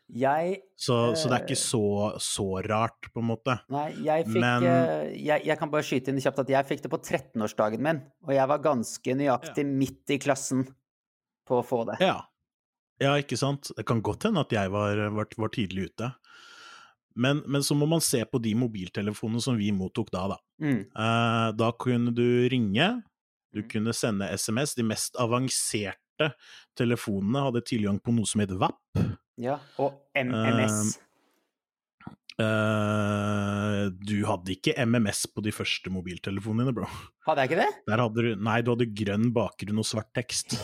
Jeg 0.08 0.62
så, 0.72 1.12
så, 1.12 1.28
det 1.28 1.36
er 1.36 1.42
ikke 1.44 1.52
eh, 1.52 1.60
så, 1.60 1.82
så, 2.24 2.46
rart, 2.64 3.10
på 3.12 3.20
en 3.20 3.28
måte. 3.28 3.58
Nei, 3.72 3.90
jeg 4.06 4.24
fikk 4.24 4.40
Men... 4.40 4.64
Eh, 4.64 5.10
jeg, 5.20 5.44
jeg, 5.44 5.56
kan 5.60 5.72
bare 5.72 5.84
skyte 5.84 6.14
inn 6.14 6.20
kjapt 6.24 6.40
at 6.46 6.52
jeg 6.54 6.68
fikk 6.70 6.86
det 6.86 6.90
på 6.94 7.00
13-årsdagen 7.02 7.84
min, 7.84 8.00
og 8.24 8.32
jeg 8.32 8.48
var 8.48 8.62
ganske 8.64 9.16
nøyaktig 9.20 9.66
ja. 9.66 9.74
midt 9.82 10.14
i 10.16 10.18
klassen 10.22 10.64
på 11.48 11.60
å 11.60 11.66
få 11.66 11.82
det. 11.90 11.98
Ja. 12.00 12.22
ja, 13.04 13.12
ikke 13.20 13.36
sant. 13.40 13.68
Det 13.76 13.84
kan 13.88 14.00
godt 14.04 14.24
hende 14.30 14.46
at 14.46 14.54
jeg 14.56 14.72
var, 14.72 15.04
var, 15.12 15.28
var 15.44 15.52
tidlig 15.52 15.90
ute. 15.92 16.10
Men, 17.18 17.42
men, 17.50 17.64
så 17.66 17.74
må 17.74 17.88
man 17.90 18.02
se 18.04 18.20
på 18.24 18.40
de 18.42 18.54
mobiltelefonene 18.58 19.42
som 19.42 19.58
vi 19.58 19.72
mottok 19.74 20.12
da, 20.14 20.24
da. 20.34 20.38
Mm. 20.62 20.80
Eh, 20.86 21.46
da 21.58 21.70
kunne 21.74 22.14
du 22.14 22.46
ringe, 22.50 22.90
du 23.54 23.64
mm. 23.64 23.68
kunne 23.72 23.94
sende 23.96 24.30
SMS. 24.38 24.76
De 24.78 24.86
mest 24.86 25.18
avanserte 25.18 26.32
telefonene 26.78 27.42
hadde 27.48 27.64
tilgang 27.66 27.98
på 28.02 28.14
noe 28.14 28.28
som 28.28 28.44
het 28.44 28.54
VAP. 28.54 29.02
Ja, 29.38 29.58
og 29.82 29.98
MMS. 30.18 30.96
Uh, 30.96 31.07
uh, 32.42 33.88
du 33.90 34.16
hadde 34.28 34.52
ikke 34.54 34.74
MMS 34.86 35.24
på 35.34 35.42
de 35.44 35.52
første 35.54 35.90
mobiltelefonene 35.92 36.66
dine, 36.68 36.74
bro. 36.76 36.88
Hadde 37.28 37.44
jeg 37.44 37.50
ikke 37.50 37.60
det? 37.64 37.96
Hadde 38.00 38.24
du, 38.24 38.28
nei, 38.46 38.56
du 38.64 38.70
hadde 38.72 38.88
grønn 39.00 39.28
bakgrunn 39.36 39.82
og 39.82 39.88
svart 39.88 40.08
tekst. 40.16 40.56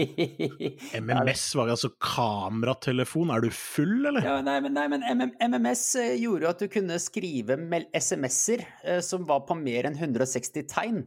MMS 1.00 1.46
var 1.58 1.72
altså 1.74 1.90
kameratelefon, 2.02 3.32
er 3.34 3.46
du 3.46 3.50
full, 3.54 3.96
eller? 4.10 4.28
Ja, 4.28 4.38
nei, 4.44 4.60
men, 4.64 4.76
nei, 4.76 4.86
men 4.92 5.34
MMS 5.40 5.88
eh, 6.02 6.14
gjorde 6.22 6.52
at 6.52 6.62
du 6.62 6.70
kunne 6.72 7.00
skrive 7.02 7.58
SMS-er 7.96 8.64
uh, 8.84 9.02
som 9.04 9.26
var 9.28 9.46
på 9.48 9.58
mer 9.58 9.90
enn 9.90 9.98
160 9.98 10.68
tegn. 10.70 11.04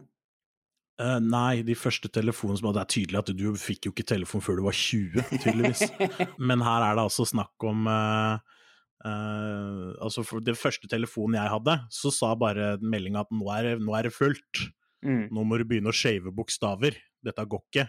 Uh, 0.98 1.20
nei, 1.22 1.62
de 1.62 1.76
første 1.78 2.10
telefonene 2.10 2.58
som 2.58 2.72
Det 2.74 2.80
er 2.82 2.90
tydelig 2.90 3.18
at 3.20 3.28
du 3.38 3.48
fikk 3.54 3.86
jo 3.86 3.94
ikke 3.94 4.08
telefon 4.16 4.42
før 4.42 4.58
du 4.58 4.64
var 4.66 4.74
20, 4.74 5.28
tydeligvis. 5.44 5.84
Men 6.50 6.64
her 6.66 6.88
er 6.88 6.98
det 6.98 7.04
altså 7.06 7.26
snakk 7.28 7.68
om 7.70 7.86
uh, 7.86 8.57
uh, 9.06 9.94
Altså, 10.02 10.24
for 10.26 10.44
Det 10.44 10.56
første 10.58 10.90
telefonen 10.90 11.38
jeg 11.40 11.54
hadde, 11.54 11.76
så 11.90 12.12
sa 12.14 12.34
bare 12.38 12.76
meldinga 12.82 13.26
at 13.26 13.32
nå 13.34 13.52
er, 13.54 13.76
nå 13.82 13.94
er, 13.98 14.08
det 14.08 14.16
fullt. 14.16 14.66
Mm. 15.04 15.28
Nå 15.30 15.46
må 15.46 15.58
du 15.58 15.66
begynne 15.68 15.92
å 15.92 15.96
shave 15.96 16.32
bokstaver. 16.34 16.98
Dette 17.24 17.46
går 17.46 17.64
ikke. 17.68 17.88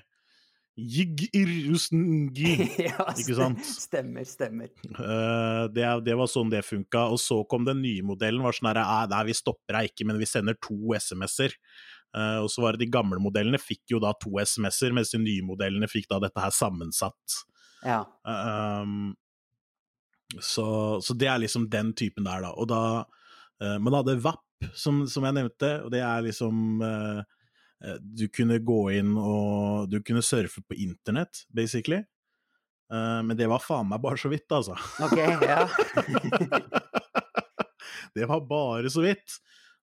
Jig-ir-usngi. 0.79 2.51
ja, 2.87 3.09
ikke 3.11 3.35
sant? 3.35 3.61
Stemmer, 3.67 4.27
stemmer. 4.29 4.69
Det, 5.75 5.85
det, 6.05 6.15
var 6.15 6.29
sånn 6.31 6.51
det 6.53 6.63
funka. 6.63 7.09
Og 7.11 7.19
så 7.19 7.41
kom 7.51 7.65
den 7.67 7.81
nye 7.83 8.05
modellen. 8.05 8.43
var 8.45 8.55
sånn 8.55 8.71
her, 8.71 8.83
Nei, 9.11 9.23
vi 9.27 9.35
stopper 9.37 9.79
deg 9.79 9.91
ikke, 9.91 10.07
men 10.07 10.21
vi 10.21 10.29
sender 10.29 10.59
to 10.63 10.77
SMS-er. 10.95 11.57
Uh, 12.09 12.41
og 12.41 12.49
så 12.49 12.63
var 12.63 12.73
det 12.73 12.87
de 12.87 12.93
gamle 12.93 13.19
modellene 13.21 13.59
fikk 13.61 13.93
jo 13.93 13.99
da 14.01 14.15
to 14.17 14.39
SMS-er, 14.41 14.93
mens 14.97 15.11
de 15.13 15.19
nye 15.21 15.45
modellene 15.45 15.89
fikk 15.89 16.07
da 16.09 16.17
dette 16.23 16.41
her 16.41 16.53
sammensatt. 16.55 17.41
Ja. 17.85 18.01
Uh, 18.25 18.81
um, 18.81 19.11
så, 20.38 21.00
så, 21.01 21.15
det 21.17 21.29
er 21.29 21.41
liksom 21.41 21.65
den 21.71 21.93
typen 21.98 22.27
der, 22.27 22.43
da. 22.45 22.53
Og 22.53 22.69
da 22.69 22.83
uh, 23.01 23.77
Man 23.81 23.98
hadde 23.98 24.19
VAP, 24.21 24.69
som, 24.77 25.01
som, 25.09 25.25
jeg 25.25 25.38
nevnte, 25.38 25.71
og 25.86 25.91
det 25.93 26.01
er 26.03 26.25
liksom 26.25 26.81
Du 28.03 28.25
kunne 28.27 28.57
gå 28.59 28.79
inn 29.00 29.13
og 29.15 29.88
Du 29.88 30.01
kunne 30.03 30.19
surfe 30.25 30.59
på 30.67 30.75
internett, 30.83 31.45
basically. 31.48 32.01
men 32.91 33.38
det 33.38 33.48
var 33.48 33.63
faen 33.63 33.88
meg 33.88 34.01
bare 34.03 34.19
så 34.19 34.27
vidt, 34.27 34.51
altså. 34.51 34.75
Ok, 35.00 35.15
ja. 35.48 35.63
det 38.19 38.27
var 38.27 38.43
bare 38.50 38.91
så 38.91 39.05
vidt. 39.05 39.39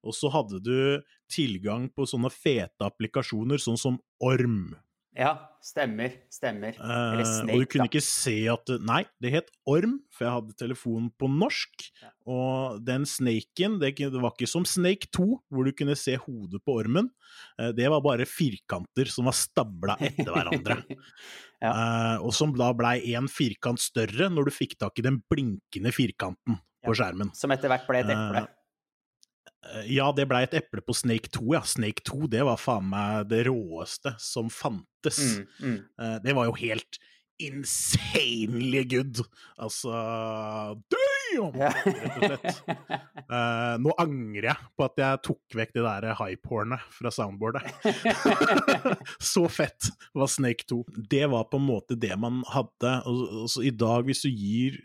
Og 0.06 0.14
så 0.14 0.28
hadde 0.30 0.60
du 0.60 1.02
tilgang 1.32 1.88
på 1.94 2.06
sånne 2.06 2.30
fete 2.30 2.86
applikasjoner, 2.86 3.62
sånn 3.62 3.80
som 3.80 3.96
Orm. 4.22 4.74
Ja, 5.16 5.30
stemmer. 5.64 6.12
Stemmer. 6.28 6.76
Eller 6.76 7.24
Snake, 7.24 7.48
uh, 7.48 7.54
og 7.54 7.62
du 7.62 7.68
kunne 7.72 7.86
da. 7.86 7.88
ikke 7.88 8.04
se 8.04 8.34
at 8.52 8.72
Nei, 8.84 9.00
det 9.24 9.32
het 9.32 9.48
Orm, 9.68 9.94
for 10.12 10.26
jeg 10.26 10.34
hadde 10.34 10.56
telefonen 10.60 11.08
på 11.16 11.30
norsk. 11.32 11.86
Ja. 12.02 12.10
Og 12.28 12.82
den 12.84 13.06
snaken, 13.08 13.78
det, 13.80 13.94
det, 13.96 14.10
var 14.20 14.34
ikke 14.34 14.50
som 14.50 14.66
Snake 14.68 15.08
2, 15.16 15.26
hvor 15.48 15.68
du 15.68 15.72
kunne 15.76 15.96
se 15.96 16.18
hodet 16.20 16.60
på 16.66 16.76
ormen. 16.82 17.08
Uh, 17.56 17.72
det 17.76 17.88
var 17.92 18.04
bare 18.04 18.28
firkanter 18.28 19.08
som 19.12 19.30
var 19.30 19.38
stabla 19.38 19.96
etter 20.04 20.28
hverandre. 20.28 20.82
ja. 21.64 21.72
uh, 21.72 22.16
og 22.20 22.36
som 22.36 22.52
da 22.56 22.68
blei 22.76 22.98
én 23.16 23.30
firkant 23.32 23.80
større 23.80 24.28
når 24.32 24.50
du 24.50 24.56
fikk 24.58 24.76
tak 24.84 25.00
i 25.00 25.06
den 25.08 25.22
blinkende 25.32 25.96
firkanten 25.96 26.60
på 26.84 26.94
skjermen. 26.98 27.32
Som 27.34 27.56
etter 27.56 27.72
hvert 27.72 27.88
ble 27.88 28.04
et 28.04 28.12
eple. 28.12 28.46
Eh, 29.64 29.92
ja, 29.96 30.10
det 30.14 30.28
blei 30.30 30.44
et 30.46 30.56
eple 30.60 30.82
på 30.84 30.94
Snake 30.96 31.32
2, 31.34 31.44
ja. 31.56 31.62
Snake 31.66 32.04
2, 32.06 32.26
det 32.32 32.44
var 32.46 32.60
faen 32.60 32.88
meg 32.92 33.28
det 33.32 33.46
råeste 33.50 34.14
som 34.22 34.50
fantes. 34.52 35.20
Mm, 35.20 35.46
mm. 35.60 35.78
Eh, 36.02 36.16
det 36.24 36.36
var 36.36 36.50
jo 36.50 36.56
helt 36.60 37.00
insanely 37.42 38.84
good. 38.88 39.20
Altså 39.60 39.92
damn! 40.88 41.58
Ja. 41.60 41.72
Rett 41.84 42.16
og 42.16 42.30
slett. 42.30 42.62
Eh, 43.26 43.72
nå 43.82 43.90
angrer 43.98 44.46
jeg 44.52 44.68
på 44.78 44.84
at 44.84 45.00
jeg 45.02 45.18
tok 45.26 45.54
vekk 45.58 45.72
det 45.74 45.82
der 45.82 46.04
hype-hornet 46.14 46.84
fra 46.94 47.10
soundboardet. 47.10 47.64
så 49.32 49.42
fett 49.50 49.88
var 50.14 50.30
Snake 50.30 50.62
2. 50.70 50.78
Det 51.10 51.24
var 51.32 51.48
på 51.50 51.58
en 51.58 51.66
måte 51.66 51.96
det 51.98 52.12
man 52.22 52.44
hadde. 52.52 52.92
Og, 53.10 53.24
og 53.42 53.50
så 53.50 53.64
I 53.66 53.72
dag, 53.74 54.06
hvis 54.06 54.22
du 54.22 54.30
gir 54.30 54.78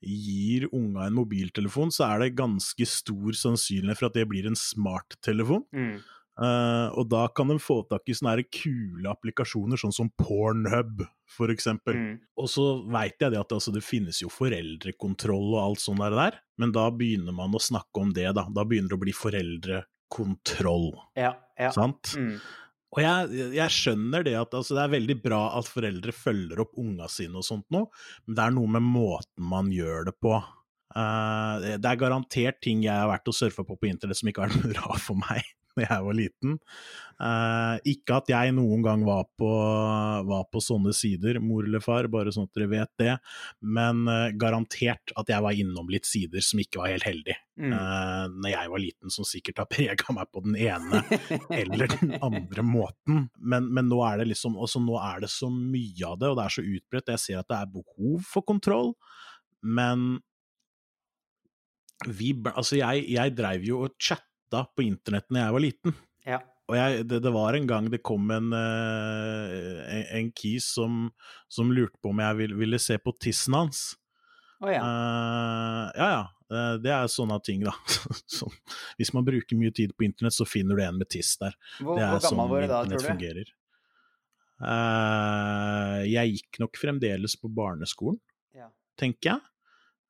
gir 0.00 0.68
unga 0.74 1.08
en 1.08 1.16
mobiltelefon, 1.18 1.90
så 1.94 2.06
er 2.12 2.22
det 2.22 2.36
ganske 2.38 2.86
stor 2.86 3.34
sannsynlighet 3.36 3.98
for 3.98 4.10
at 4.10 4.18
det 4.18 4.28
blir 4.30 4.46
en 4.48 4.58
smarttelefon. 4.58 5.64
Mm. 5.74 5.98
Uh, 6.38 6.94
og 6.94 7.08
da 7.10 7.24
kan 7.34 7.50
de 7.50 7.56
få 7.58 7.80
tak 7.90 8.06
i 8.06 8.14
sånne 8.14 8.44
kule 8.54 9.10
applikasjoner, 9.10 9.80
sånn 9.80 9.94
som 9.94 10.10
Pornhub, 10.22 11.02
eksempel. 11.50 11.98
Mm. 11.98 12.12
Og 12.38 12.50
så 12.50 12.66
veit 12.86 13.18
jeg 13.18 13.34
det 13.34 13.40
at 13.40 13.54
altså, 13.56 13.74
det 13.74 13.82
finnes 13.82 14.22
jo 14.22 14.30
foreldrekontroll 14.30 15.56
og 15.56 15.60
alt 15.64 15.82
sånt 15.82 16.02
der, 16.14 16.38
men 16.62 16.74
da 16.74 16.86
begynner 16.94 17.34
man 17.34 17.58
å 17.58 17.62
snakke 17.62 18.04
om 18.04 18.14
det, 18.14 18.28
da. 18.38 18.46
Da 18.54 18.66
begynner 18.68 18.94
det 18.94 19.00
å 19.00 19.02
bli 19.02 19.16
foreldrekontroll, 19.18 20.88
Ja. 21.18 21.34
ja. 21.58 21.74
sant? 21.74 22.14
Mm. 22.14 22.38
Og 22.96 23.02
jeg, 23.04 23.48
jeg 23.58 23.74
skjønner 23.74 24.24
det 24.24 24.36
at 24.40 24.54
altså, 24.56 24.76
det 24.76 24.84
er 24.84 24.94
veldig 24.94 25.16
bra 25.24 25.42
at 25.58 25.68
foreldre 25.68 26.14
følger 26.16 26.62
opp 26.64 26.78
unga 26.80 27.08
sine 27.12 27.40
og 27.40 27.44
sånt 27.44 27.66
noe, 27.74 27.90
men 28.24 28.38
det 28.38 28.46
er 28.46 28.54
noe 28.56 28.72
med 28.78 28.86
måten 28.86 29.50
man 29.50 29.68
gjør 29.74 30.08
det 30.08 30.16
på. 30.22 30.38
Uh, 30.96 31.76
det 31.76 31.84
er 31.84 32.00
garantert 32.00 32.62
ting 32.64 32.80
jeg 32.86 32.96
har 32.96 33.10
vært 33.10 33.28
og 33.28 33.36
surfa 33.36 33.64
på 33.68 33.76
på 33.76 33.90
internett 33.90 34.18
som 34.22 34.30
ikke 34.30 34.46
har 34.46 34.54
vært 34.54 34.72
bra 34.78 34.96
for 35.02 35.20
meg 35.20 35.44
da 35.78 35.86
jeg 35.86 36.06
var 36.06 36.18
liten. 36.18 36.56
Eh, 37.18 37.76
ikke 37.94 38.20
at 38.20 38.32
jeg 38.32 38.54
noen 38.56 38.84
gang 38.84 39.04
var 39.06 39.26
på, 39.38 39.50
var 40.28 40.46
på 40.52 40.62
sånne 40.62 40.94
sider, 40.96 41.40
mor 41.42 41.66
eller 41.66 41.82
far, 41.84 42.10
bare 42.12 42.34
sånn 42.34 42.48
at 42.48 42.58
dere 42.58 42.72
vet 42.76 42.94
det, 43.00 43.18
men 43.62 44.06
eh, 44.10 44.30
garantert 44.38 45.14
at 45.18 45.30
jeg 45.30 45.44
var 45.44 45.58
innom 45.58 45.90
litt 45.90 46.08
sider 46.08 46.44
som 46.44 46.62
ikke 46.62 46.82
var 46.82 46.94
helt 46.94 47.08
heldige 47.08 47.40
Mm. 47.58 47.72
Eh, 47.74 48.24
når 48.38 48.52
jeg 48.52 48.70
var 48.70 48.78
liten, 48.82 49.10
som 49.10 49.26
sikkert 49.26 49.62
har 49.64 49.68
prega 49.72 50.14
meg 50.14 50.30
på 50.30 50.44
den 50.44 50.54
ene 50.62 51.02
eller 51.50 51.90
den 51.96 52.14
andre 52.22 52.62
måten. 52.62 53.26
Men, 53.34 53.66
men 53.74 53.90
nå 53.90 53.98
er 54.06 54.22
det 54.22 54.28
liksom 54.30 54.58
også 54.58 54.82
nå 54.84 54.98
er 55.02 55.24
det 55.24 55.32
så 55.32 55.50
mye 55.50 56.06
av 56.06 56.20
det, 56.20 56.30
og 56.30 56.38
det 56.38 56.44
er 56.46 56.54
så 56.54 56.64
utbredt. 56.64 57.12
Jeg 57.16 57.24
ser 57.24 57.42
at 57.42 57.50
det 57.50 57.58
er 57.58 57.74
behov 57.74 58.22
for 58.28 58.46
kontroll, 58.46 58.94
men 59.66 60.20
vi, 62.06 62.30
altså 62.54 62.78
jeg, 62.78 63.08
jeg 63.10 63.34
dreiv 63.34 63.64
jo 63.66 63.82
og 63.88 63.96
chatta 63.98 64.24
på 64.52 64.82
internett 64.86 65.26
når 65.30 65.40
jeg 65.44 65.52
var 65.56 65.60
liten. 65.64 65.94
Ja. 66.28 66.38
Og 66.68 66.76
jeg, 66.76 67.04
det, 67.08 67.22
det 67.24 67.30
var 67.32 67.54
en 67.56 67.66
gang 67.66 67.86
det 67.88 68.02
kom 68.04 68.30
en, 68.30 68.50
eh, 68.52 69.78
en, 69.88 70.02
en 70.18 70.32
kis 70.36 70.66
som, 70.74 71.06
som 71.48 71.70
lurte 71.72 71.96
på 72.04 72.10
om 72.12 72.18
jeg 72.20 72.36
ville, 72.36 72.56
ville 72.60 72.78
se 72.78 72.98
på 73.00 73.14
tissen 73.20 73.54
hans. 73.56 73.94
Oh, 74.60 74.68
ja. 74.72 74.80
Uh, 74.82 75.86
ja, 75.96 76.08
ja. 76.16 76.24
Eh, 76.50 76.74
Det 76.82 76.90
er 76.92 77.06
sånne 77.12 77.36
ting, 77.46 77.62
da. 77.64 77.72
Som, 78.26 78.50
hvis 78.98 79.12
man 79.14 79.24
bruker 79.24 79.56
mye 79.56 79.70
tid 79.72 79.92
på 79.96 80.04
internett, 80.08 80.34
så 80.34 80.44
finner 80.48 80.74
du 80.76 80.82
en 80.82 80.98
med 80.98 81.08
tiss 81.12 81.36
der. 81.38 81.54
Hvor, 81.78 81.94
Det 81.96 82.02
er 82.04 82.10
hvor 82.16 82.24
gammel 82.24 82.26
sånn 82.26 82.50
var 82.50 82.64
du 82.64 82.68
da, 82.72 82.80
tror 82.88 82.98
du? 83.04 83.06
fungerer. 83.06 83.52
Uh, 84.58 86.02
jeg 86.10 86.32
gikk 86.38 86.58
nok 86.64 86.78
fremdeles 86.80 87.36
på 87.38 87.50
barneskolen, 87.54 88.18
Ja. 88.56 88.68
tenker 88.98 89.34
jeg. 89.36 89.40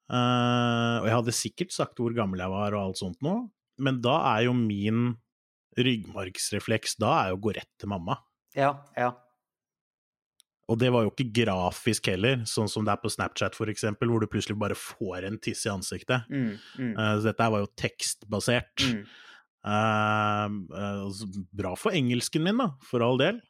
Uh, 0.08 1.02
og 1.02 1.06
jeg 1.10 1.16
hadde 1.18 1.34
sikkert 1.36 1.74
sagt 1.76 1.98
hvor 2.00 2.14
gammel 2.16 2.40
jeg 2.40 2.48
var 2.48 2.72
og 2.72 2.80
alt 2.86 3.00
sånt 3.02 3.20
nå, 3.20 3.34
men 3.78 4.02
da 4.04 4.18
er 4.34 4.48
jo 4.48 4.52
min 4.58 5.16
ryggmargsrefleks 5.78 6.96
da 6.98 7.14
er 7.22 7.32
jo 7.32 7.38
å 7.38 7.42
gå 7.48 7.54
rett 7.58 7.70
til 7.78 7.90
mamma. 7.94 8.18
ja, 8.56 8.74
ja. 8.98 9.14
Og 10.68 10.76
det 10.76 10.90
var 10.92 11.06
jo 11.06 11.08
ikke 11.14 11.30
grafisk 11.32 12.10
heller, 12.10 12.42
sånn 12.44 12.68
som 12.68 12.84
det 12.84 12.92
er 12.92 13.00
på 13.00 13.08
Snapchat 13.08 13.54
eksempel, 13.72 14.10
hvor 14.12 14.20
du 14.20 14.26
plutselig 14.28 14.58
bare 14.60 14.76
får 14.76 15.24
en 15.24 15.38
tiss 15.40 15.62
i 15.64 15.70
ansiktet. 15.72 16.26
Mm, 16.28 16.58
mm, 16.76 16.90
Eh, 16.92 17.12
så 17.16 17.24
dette 17.30 17.46
var 17.54 17.62
jo 17.62 17.70
tekstbasert. 17.74 18.84
mm. 18.84 19.06
Uh, 19.68 20.48
bra 21.52 21.72
for 21.76 21.90
engelsken 21.92 22.44
min, 22.44 22.60
da, 22.60 22.68
for 22.84 23.02
all 23.04 23.18
del. 23.18 23.40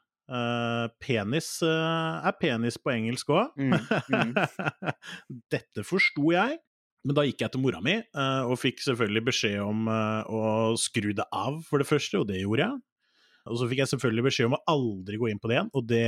Penis 1.01 1.51
er 1.63 2.33
penis 2.41 2.79
på 2.81 2.91
engelsk 2.95 3.29
òg. 3.35 3.53
Mm, 3.59 4.33
Dette 5.53 5.85
forsto 5.87 6.33
jeg. 6.33 6.59
Men 7.07 7.15
da 7.15 7.25
gikk 7.25 7.45
jeg 7.45 7.55
til 7.55 7.63
mora 7.63 7.79
mi 7.85 7.95
eh, 8.01 8.43
og 8.49 8.59
fikk 8.59 8.83
selvfølgelig 8.85 9.23
beskjed 9.31 9.61
om 9.63 9.87
eh, 9.93 10.31
å 10.35 10.43
skru 10.81 11.13
det 11.17 11.27
av, 11.31 11.61
for 11.69 11.81
det 11.83 11.89
første, 11.89 12.21
og 12.21 12.27
det 12.31 12.41
gjorde 12.43 12.67
jeg. 12.67 12.81
Og 13.49 13.57
så 13.57 13.69
fikk 13.71 13.81
jeg 13.81 13.91
selvfølgelig 13.95 14.25
beskjed 14.27 14.49
om 14.51 14.57
å 14.59 14.65
aldri 14.69 15.21
gå 15.21 15.31
inn 15.31 15.39
på 15.41 15.49
det 15.49 15.57
igjen, 15.57 15.71
og 15.79 15.87
det 15.89 16.03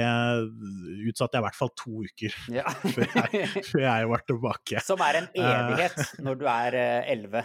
utsatte 1.08 1.38
jeg 1.38 1.40
i 1.40 1.46
hvert 1.46 1.56
fall 1.56 1.70
to 1.78 2.02
uker 2.04 2.36
Ja. 2.58 2.66
før 2.82 3.06
jeg, 3.06 3.64
før 3.70 3.84
jeg 3.86 4.10
var 4.10 4.26
tilbake. 4.28 4.82
Som 4.90 5.06
er 5.06 5.22
en 5.22 5.30
evighet 5.32 6.20
når 6.26 6.40
du 6.42 6.44
er 6.52 6.78
eh, 6.82 7.10
elleve. 7.14 7.44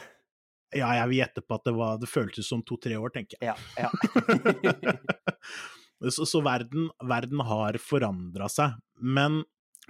Ja, 0.76 0.90
jeg 0.98 1.08
vil 1.14 1.22
gjette 1.22 1.46
på 1.46 1.56
at 1.56 1.64
det, 1.70 1.76
var, 1.78 2.00
det 2.02 2.10
føltes 2.12 2.50
som 2.52 2.60
to-tre 2.66 2.98
år, 3.00 3.14
tenker 3.14 3.38
jeg. 3.40 3.56
Ja, 3.80 3.88
ja. 3.88 4.96
Så, 6.12 6.26
så 6.28 6.42
verden, 6.44 6.90
verden 7.08 7.40
har 7.48 7.78
forandra 7.82 8.50
seg. 8.52 8.76
Men 9.00 9.40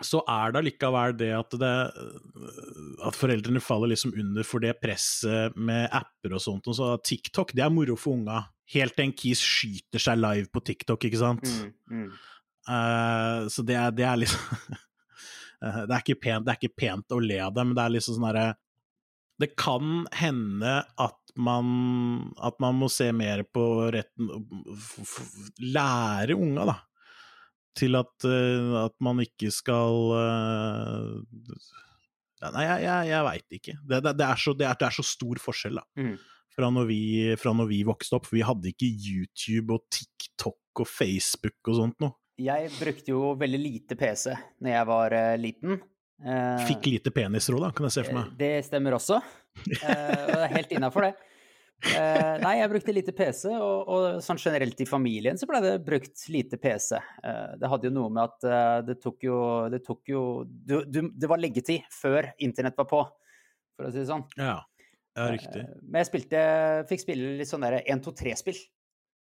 så 0.03 0.19
er 0.27 0.51
det 0.51 0.59
allikevel 0.59 1.13
det 1.15 1.31
at, 1.37 1.55
det 1.59 1.71
at 3.07 3.15
foreldrene 3.15 3.61
faller 3.63 3.93
liksom 3.93 4.15
under 4.19 4.47
for 4.47 4.63
det 4.63 4.73
presset 4.81 5.55
med 5.55 5.87
apper 5.87 6.35
og 6.35 6.43
sånt. 6.43 6.67
Og 6.67 6.75
så 6.77 6.89
TikTok, 6.99 7.53
det 7.55 7.63
er 7.63 7.73
moro 7.73 7.95
for 7.99 8.17
unga. 8.17 8.41
Helt 8.73 8.95
til 8.97 9.07
en 9.07 9.15
kis 9.15 9.43
skyter 9.45 10.01
seg 10.01 10.19
live 10.19 10.49
på 10.51 10.63
TikTok, 10.67 11.07
ikke 11.07 11.21
sant. 11.21 11.47
Mm, 11.47 11.71
mm. 11.91 12.09
Uh, 12.65 13.45
så 13.53 13.63
det 13.63 13.77
er, 13.77 13.91
det 13.93 14.07
er 14.09 14.17
liksom 14.23 14.55
eh, 15.61 15.81
det, 15.85 15.91
er 15.91 15.99
ikke 16.01 16.17
pent, 16.17 16.47
det 16.47 16.55
er 16.55 16.57
ikke 16.57 16.79
pent 16.81 17.13
å 17.13 17.19
le 17.21 17.37
av 17.45 17.53
det, 17.53 17.61
men 17.61 17.77
det 17.77 17.83
er 17.83 17.93
liksom 17.93 18.17
sånn 18.17 18.25
herre 18.31 18.47
Det 19.37 19.51
kan 19.59 20.07
hende 20.17 20.79
at 20.81 21.35
man, 21.35 21.67
at 22.41 22.57
man 22.63 22.79
må 22.79 22.89
se 22.89 23.11
mer 23.13 23.43
på 23.45 23.65
retten 23.93 24.31
Lære 25.61 26.39
unga, 26.39 26.65
da, 26.71 26.77
til 27.77 27.97
at, 27.99 28.13
eh, 28.27 28.75
at 28.85 28.95
man 29.03 29.19
ikke 29.23 29.51
skal 29.53 30.13
eh, 30.19 31.09
ja, 32.41 32.51
Nei, 32.53 32.65
jeg, 32.67 32.83
jeg, 32.85 33.09
jeg 33.09 33.25
veit 33.29 33.57
ikke. 33.57 33.75
Det, 33.81 33.99
det, 34.05 34.13
det, 34.19 34.25
er 34.27 34.41
så, 34.41 34.53
det, 34.57 34.67
er, 34.69 34.77
det 34.79 34.87
er 34.89 34.95
så 34.99 35.05
stor 35.07 35.41
forskjell, 35.41 35.79
da 35.81 35.85
Mm. 36.03 36.15
fra 36.55 36.69
når, 36.71 36.85
vi, 36.87 36.99
fra 37.39 37.51
når 37.55 37.67
vi 37.71 37.81
vokste 37.87 38.15
opp, 38.19 38.27
for 38.29 38.37
vi 38.37 38.45
hadde 38.47 38.69
ikke 38.71 38.87
YouTube 38.91 39.75
og 39.75 39.83
TikTok 39.91 40.83
og 40.83 40.87
Facebook 40.87 41.71
og 41.71 41.79
sånt 41.79 41.99
noe. 42.03 42.15
Jeg 42.39 42.67
brukte 42.75 43.13
jo 43.13 43.31
veldig 43.39 43.59
lite 43.63 43.95
PC 43.95 44.33
når 44.59 44.73
jeg 44.73 44.87
var 44.89 45.13
uh, 45.15 45.35
liten. 45.39 45.77
Uh, 46.19 46.59
Fikk 46.67 46.89
lite 46.91 47.11
penisråd, 47.15 47.63
da, 47.63 47.69
kan 47.75 47.87
jeg 47.87 47.95
se 47.95 48.03
for 48.07 48.17
meg. 48.19 48.33
Det 48.39 48.51
stemmer 48.67 48.95
også. 48.97 49.21
Uh, 49.21 49.79
og 49.79 50.33
det 50.35 50.41
er 50.43 50.53
helt 50.57 50.75
innafor, 50.75 51.07
det. 51.07 51.34
Eh, 51.85 52.35
nei, 52.41 52.55
jeg 52.59 52.71
brukte 52.71 52.93
lite 52.95 53.13
PC, 53.15 53.49
og, 53.53 53.89
og 53.91 54.05
sånn 54.25 54.39
generelt 54.41 54.79
i 54.81 54.87
familien 54.89 55.37
så 55.39 55.47
ble 55.49 55.61
det 55.63 55.73
brukt 55.85 56.23
lite 56.33 56.57
PC. 56.61 56.97
Uh, 57.21 57.55
det 57.61 57.69
hadde 57.71 57.89
jo 57.89 57.95
noe 57.95 58.13
med 58.13 58.23
at 58.25 58.47
uh, 58.47 58.79
det 58.85 58.97
tok 59.03 59.25
jo 59.27 59.39
Det 59.71 59.81
tok 59.85 60.09
jo 60.09 60.21
du, 60.45 60.79
du, 60.89 61.01
Det 61.13 61.29
var 61.29 61.41
leggetid 61.41 61.85
før 61.93 62.31
internett 62.43 62.77
var 62.79 62.89
på, 62.89 63.01
for 63.75 63.87
å 63.87 63.93
si 63.93 64.01
det 64.01 64.09
sånn. 64.09 64.25
Ja, 64.39 64.57
ja 65.17 65.27
riktig. 65.35 65.61
Eh, 65.61 65.83
men 65.83 66.01
jeg 66.01 66.11
spilte, 66.11 66.41
fikk 66.89 67.05
spille 67.05 67.35
litt 67.39 67.51
sånn 67.51 67.65
derre 67.65 67.83
1-2-3-spill 67.85 68.59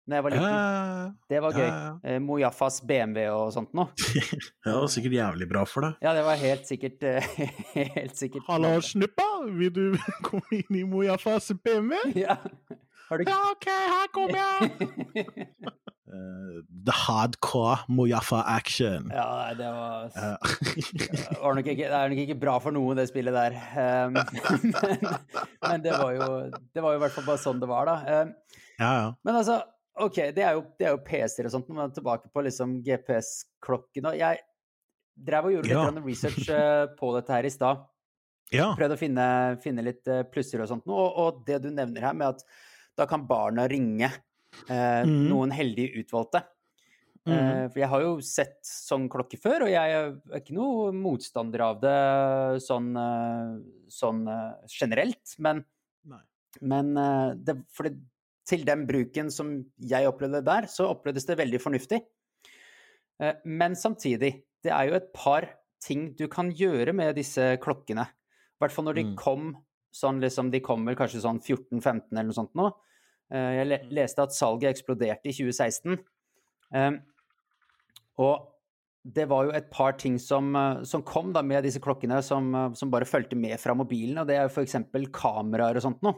da 0.09 0.19
jeg 0.19 0.25
var 0.25 0.33
liten. 0.35 1.13
Det 1.29 1.41
var 1.43 1.57
gøy. 1.57 1.67
ja. 1.67 1.91
Eh, 2.03 2.19
Mojafas 2.23 2.79
BMW 2.89 3.27
og 3.33 3.51
sånt 3.53 3.73
noe. 3.77 3.91
det 4.65 4.73
var 4.73 4.89
sikkert 4.91 5.17
jævlig 5.19 5.49
bra 5.51 5.65
for 5.69 5.85
deg. 5.85 5.99
Ja, 6.05 6.15
det 6.17 6.25
var 6.25 6.39
helt 6.41 6.65
sikkert 6.69 7.05
eh, 7.05 7.29
Helt 7.99 8.17
sikkert 8.17 8.49
Hallo, 8.49 8.75
snuppa, 8.85 9.27
vil 9.59 9.71
du 9.75 9.83
komme 10.27 10.61
inn 10.63 10.81
i 10.81 10.85
Mojafas 10.89 11.51
BMW? 11.63 12.01
Ja. 12.17 12.39
Du 13.09 13.23
Ja, 13.25 13.39
OK, 13.49 13.65
her 13.65 14.09
kommer 14.13 14.37
jeg! 14.37 14.89
Eh, 16.09 16.61
the 16.85 16.93
hardcore 16.93 17.79
Mojafa 17.89 18.43
action. 18.47 19.09
Ja, 19.13 19.53
det 19.57 19.65
var 19.65 20.09
Ja. 20.15 20.35
Det 21.55 21.67
ikke, 21.67 21.85
det 21.85 21.93
er 21.93 22.09
nok 22.09 22.21
ikke 22.23 22.37
bra 22.41 22.55
for 22.61 22.73
noen, 22.73 22.97
det 22.97 23.07
spillet 23.11 23.33
der. 23.35 23.57
Um, 23.77 24.13
men, 24.17 24.73
men 25.67 25.83
det 25.85 25.93
var 25.93 26.15
jo 26.17 26.29
Det 26.73 26.81
var 26.81 26.95
jo 26.95 26.97
i 26.97 27.03
hvert 27.03 27.13
fall 27.17 27.27
bare 27.29 27.41
sånn 27.41 27.61
det 27.61 27.69
var, 27.69 27.89
da. 27.89 28.21
Um, 28.23 28.33
ja, 28.79 28.89
ja. 29.01 29.07
men 29.25 29.37
altså, 29.41 29.59
OK, 30.05 30.17
det 30.35 30.43
er 30.45 30.57
jo, 30.57 30.63
det 30.79 30.87
er 30.87 30.95
jo 30.95 31.01
PC-er 31.05 31.49
og 31.49 31.53
sånt, 31.53 31.69
men 31.75 31.93
tilbake 31.95 32.31
på 32.31 32.43
liksom 32.45 32.79
GPS-klokken 32.85 34.09
og 34.11 34.19
Jeg 34.19 34.41
drev 35.19 35.49
og 35.49 35.55
gjorde 35.57 35.67
litt 35.67 35.75
Ja. 35.75 35.85
grann 35.87 36.05
research 36.05 36.49
eh, 36.53 36.85
på 36.99 37.11
dette 37.17 37.35
her 37.35 37.47
i 37.47 37.51
stad. 37.53 37.81
ja. 38.59 38.69
Prøvde 38.77 38.95
å 38.95 39.01
finne, 39.01 39.25
finne 39.63 39.83
litt 39.85 40.07
eh, 40.07 40.23
plusser 40.31 40.63
og 40.63 40.69
sånt. 40.71 40.85
noe. 40.87 41.07
Og, 41.07 41.19
og 41.19 41.41
det 41.47 41.59
du 41.65 41.69
nevner 41.73 42.07
her 42.09 42.15
med 42.15 42.37
at 42.37 42.45
da 42.99 43.07
kan 43.09 43.25
barna 43.27 43.67
ringe 43.71 44.07
eh, 44.09 45.03
mm. 45.03 45.27
noen 45.29 45.51
heldige 45.55 46.01
utvalgte. 46.01 46.43
Mm. 47.27 47.33
Eh, 47.35 47.65
For 47.69 47.81
jeg 47.81 47.89
har 47.91 48.05
jo 48.05 48.13
sett 48.25 48.59
sånn 48.65 49.09
klokke 49.11 49.39
før, 49.39 49.67
og 49.67 49.73
jeg 49.73 49.97
er 49.97 50.39
ikke 50.39 50.55
noe 50.55 50.93
motstander 50.95 51.65
av 51.67 51.81
det 51.83 51.97
sånn, 52.65 52.93
eh, 52.95 53.51
sånn 53.91 54.23
eh, 54.31 54.71
generelt. 54.71 55.35
Men, 55.43 55.65
men 56.61 56.95
eh, 56.97 57.35
det, 57.35 57.59
for 57.75 57.89
det, 57.89 57.99
til 58.49 58.63
den 58.65 58.85
bruken 58.89 59.29
som 59.33 59.51
jeg 59.77 60.09
opplevde 60.09 60.41
der, 60.47 60.65
så 60.71 60.87
opplevdes 60.89 61.27
det 61.29 61.37
veldig 61.39 61.61
fornuftig. 61.61 62.01
Eh, 63.21 63.33
Men 63.45 63.75
samtidig, 63.77 64.33
det 64.65 64.71
er 64.73 64.89
jo 64.89 64.95
et 64.97 65.11
par 65.13 65.47
ting 65.83 66.09
du 66.17 66.25
kan 66.27 66.49
gjøre 66.51 66.93
med 66.95 67.15
disse 67.15 67.53
klokkene. 67.63 68.07
I 68.09 68.59
hvert 68.63 68.73
fall 68.75 68.85
når 68.89 68.95
de 68.95 69.03
Mm. 69.03 69.15
kom 69.15 69.57
sånn 69.95 70.19
liksom 70.21 70.51
De 70.51 70.59
kommer 70.59 70.95
kanskje 70.95 71.21
sånn 71.23 71.39
14-15 71.41 72.11
eller 72.11 72.23
noe 72.29 72.33
sånt 72.37 72.53
nå. 72.55 72.67
Eh, 73.31 73.65
Jeg 73.65 73.67
Mm. 73.83 73.89
leste 73.93 74.19
at 74.23 74.31
salget 74.33 74.75
eksploderte 74.75 75.25
i 75.29 75.31
2016. 75.31 75.99
Um, 76.73 77.01
og 78.17 78.47
det 79.05 79.27
var 79.29 79.45
jo 79.45 79.51
et 79.51 79.71
par 79.71 79.93
ting 79.93 80.17
som, 80.19 80.55
eh, 80.55 80.83
som 80.83 81.01
kom 81.01 81.31
da 81.33 81.41
med 81.41 81.63
disse 81.63 81.79
klokkene, 81.79 82.21
som, 82.21 82.51
som 82.75 82.91
bare 82.91 83.05
fulgte 83.05 83.35
med 83.35 83.57
fra 83.59 83.73
mobilen, 83.73 84.17
og 84.19 84.27
det 84.27 84.35
er 84.35 84.47
jo 84.47 84.49
f.eks. 84.49 84.75
kameraer 85.11 85.75
og 85.77 85.81
sånt 85.81 86.01
noe. 86.03 86.15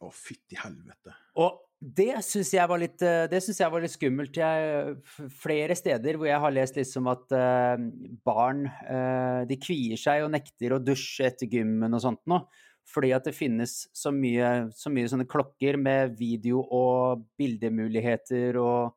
Å, 0.00 0.10
fytti 0.10 0.56
helvete. 0.56 1.14
Og 1.40 1.60
det 1.82 2.12
syns 2.22 2.52
jeg 2.54 2.62
eh, 2.62 3.46
jeg 3.58 3.72
var 3.72 3.82
litt 3.82 3.92
skummelt. 3.92 4.38
Jeg, 4.38 5.30
flere 5.42 5.74
steder 5.74 6.18
hvor 6.18 6.28
jeg 6.28 6.42
har 6.44 6.54
lest 6.54 6.78
liksom 6.78 7.08
at 7.10 7.34
uh, 7.34 7.74
barn 8.22 8.68
uh, 8.86 9.42
de 9.48 9.58
kvier 9.58 9.98
seg 9.98 10.22
og 10.22 10.30
nekter 10.36 10.76
å 10.76 10.82
dusje 10.82 11.26
etter 11.26 11.50
gymmen 11.50 11.96
og 11.96 12.04
sånt 12.04 12.22
noe. 12.30 12.46
Fordi 12.92 13.12
at 13.14 13.26
det 13.26 13.34
finnes 13.34 13.74
så 13.94 14.10
mye, 14.14 14.68
så 14.74 14.90
mye 14.90 15.10
sånne 15.10 15.26
klokker 15.30 15.78
med 15.78 16.16
video- 16.18 16.64
og 16.74 17.26
bildemuligheter 17.38 18.58
og, 18.62 18.94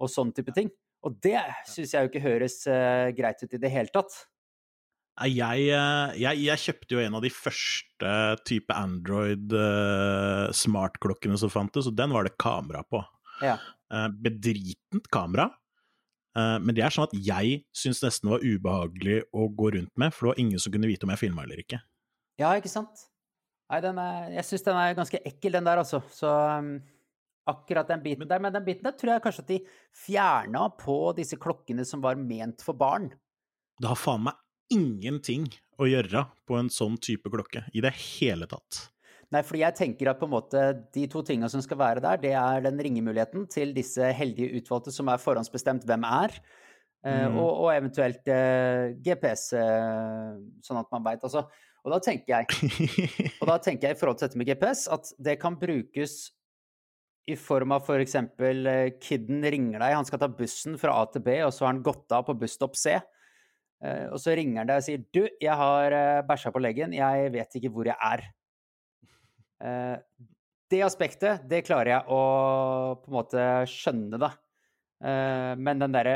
og 0.00 0.12
sånn 0.12 0.32
type 0.36 0.52
ting. 0.56 0.72
Og 1.04 1.16
det 1.24 1.40
syns 1.68 1.92
jeg 1.92 2.04
jo 2.04 2.12
ikke 2.12 2.24
høres 2.24 2.62
uh, 2.68 3.12
greit 3.16 3.44
ut 3.44 3.52
i 3.52 3.60
det 3.60 3.72
hele 3.72 3.92
tatt. 3.92 4.16
Jeg, 5.30 5.68
eh, 5.70 6.08
jeg, 6.18 6.42
jeg 6.42 6.58
kjøpte 6.64 6.94
jo 6.96 7.00
en 7.04 7.14
av 7.14 7.22
de 7.22 7.30
første 7.30 8.36
type 8.48 8.72
Android-smartklokkene 8.74 11.38
som 11.38 11.50
fantes, 11.52 11.86
og 11.86 11.94
den 11.98 12.12
var 12.14 12.22
det 12.26 12.38
kamera 12.42 12.82
på. 12.82 13.04
Ja. 13.44 13.56
Eh, 13.94 14.08
Bedritent 14.26 15.06
kamera. 15.14 15.46
Men 16.34 16.74
det 16.74 16.82
er 16.82 16.90
sånn 16.90 17.06
at 17.06 17.14
jeg 17.14 17.62
syns 17.78 18.02
nesten 18.02 18.26
var 18.32 18.42
ubehagelig 18.42 19.22
å 19.30 19.46
gå 19.54 19.70
rundt 19.76 19.94
med, 19.94 20.10
for 20.10 20.26
det 20.26 20.30
var 20.32 20.42
ingen 20.42 20.58
som 20.58 20.74
kunne 20.74 20.90
vite 20.90 21.06
om 21.06 21.12
jeg 21.14 21.20
filma 21.20 21.44
eller 21.44 21.58
ikke. 21.62 21.78
Ja, 22.42 22.50
ikke 22.58 22.72
sant? 22.72 23.06
Nei, 23.70 23.78
den 23.84 23.94
er, 24.02 24.34
jeg 24.40 24.46
syns 24.48 24.66
den 24.66 24.74
er 24.80 24.98
ganske 24.98 25.22
ekkel, 25.30 25.54
den 25.54 25.68
der, 25.68 25.78
altså. 25.84 25.98
Så 26.10 26.26
um, 26.26 26.82
akkurat 27.46 27.88
den 27.88 28.02
biten 28.02 28.28
der. 28.28 28.42
Men 28.42 28.54
den 28.54 28.64
biten 28.66 28.86
der 28.86 28.96
tror 28.98 29.14
jeg 29.14 29.24
kanskje 29.24 29.44
at 29.44 29.52
de 29.52 29.60
fjerna 30.04 30.66
på 30.80 30.98
disse 31.16 31.38
klokkene 31.40 31.86
som 31.86 32.02
var 32.04 32.18
ment 32.18 32.64
for 32.66 32.76
barn. 32.78 33.10
Det 33.80 33.90
har 33.90 33.98
faen 33.98 34.26
meg 34.26 34.38
ingenting 34.72 35.48
å 35.80 35.88
gjøre 35.90 36.26
på 36.46 36.58
en 36.58 36.70
sånn 36.72 36.96
type 37.02 37.30
klokke 37.32 37.64
i 37.74 37.82
det 37.84 37.92
hele 37.98 38.46
tatt. 38.50 38.88
Nei, 39.34 39.40
fordi 39.42 39.64
jeg 39.64 39.74
tenker 39.78 40.10
at 40.12 40.20
på 40.20 40.28
en 40.28 40.34
måte 40.36 40.60
de 40.94 41.06
to 41.10 41.22
tinga 41.26 41.48
som 41.50 41.62
skal 41.64 41.80
være 41.80 42.02
der, 42.04 42.20
det 42.22 42.34
er 42.38 42.60
den 42.62 42.78
ringemuligheten 42.78 43.48
til 43.50 43.72
disse 43.74 44.12
heldige 44.14 44.60
utvalgte 44.60 44.92
som 44.94 45.08
er 45.10 45.22
forhåndsbestemt 45.22 45.86
hvem 45.88 46.06
er, 46.06 46.36
eh, 47.04 47.26
Mm. 47.26 47.36
og, 47.36 47.50
og 47.64 47.70
eventuelt 47.74 48.28
eh, 48.28 48.94
GPS, 49.04 49.52
eh, 49.58 50.36
sånn 50.62 50.78
at 50.80 50.92
man 50.92 51.02
veit. 51.04 51.24
Altså, 51.24 51.42
og 51.84 51.92
da 51.92 51.98
tenker 52.00 52.32
jeg 52.32 52.46
Og 53.42 53.48
da 53.50 53.58
tenker 53.58 53.88
jeg 53.88 53.96
i 53.96 53.98
forhold 54.00 54.16
til 54.18 54.28
dette 54.28 54.38
med 54.40 54.48
GPS, 54.48 54.86
at 54.88 55.10
det 55.18 55.38
kan 55.40 55.58
brukes 55.60 56.30
i 57.28 57.34
form 57.40 57.72
av 57.72 57.82
f.eks. 57.84 58.14
For 58.38 58.70
kidden 59.00 59.42
ringer 59.42 59.80
deg, 59.80 59.96
han 59.96 60.06
skal 60.08 60.20
ta 60.22 60.28
bussen 60.28 60.78
fra 60.78 60.94
A 61.00 61.04
til 61.10 61.24
B, 61.24 61.40
og 61.44 61.52
så 61.52 61.64
har 61.66 61.74
han 61.74 61.82
gått 61.84 62.12
av 62.12 62.24
på 62.28 62.36
busstopp 62.38 62.76
C. 62.76 63.00
Eh, 63.84 64.06
Og 64.12 64.20
så 64.22 64.34
ringer 64.36 64.62
han 64.62 64.70
deg 64.70 64.80
og 64.80 64.86
sier 64.86 65.02
'du, 65.12 65.26
jeg 65.40 65.56
har 65.60 65.92
eh, 65.92 66.22
bæsja 66.26 66.52
på 66.54 66.62
leggen, 66.62 66.94
jeg 66.96 67.32
vet 67.34 67.58
ikke 67.58 67.72
hvor 67.74 67.84
jeg 67.90 67.96
er'. 68.00 68.24
Eh, 69.60 69.98
Det 70.70 70.80
aspektet, 70.82 71.44
det 71.46 71.64
klarer 71.66 71.90
jeg 71.92 72.08
å 72.08 72.96
på 72.98 73.10
en 73.10 73.14
måte 73.14 73.42
skjønne, 73.68 74.18
da. 74.18 74.30
Men 75.60 75.78
den 75.78 75.92
derre 75.92 76.14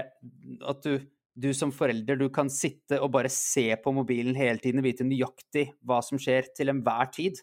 at 0.66 0.82
du, 0.82 0.98
du 1.36 1.52
som 1.52 1.70
forelder, 1.70 2.16
du 2.16 2.30
kan 2.32 2.48
sitte 2.48 2.96
og 3.02 3.12
bare 3.12 3.28
se 3.28 3.76
på 3.76 3.92
mobilen 3.92 4.34
hele 4.34 4.58
tiden 4.58 4.80
og 4.80 4.86
vite 4.88 5.04
nøyaktig 5.04 5.66
hva 5.84 6.00
som 6.02 6.18
skjer 6.18 6.48
til 6.56 6.72
enhver 6.72 7.12
tid, 7.12 7.36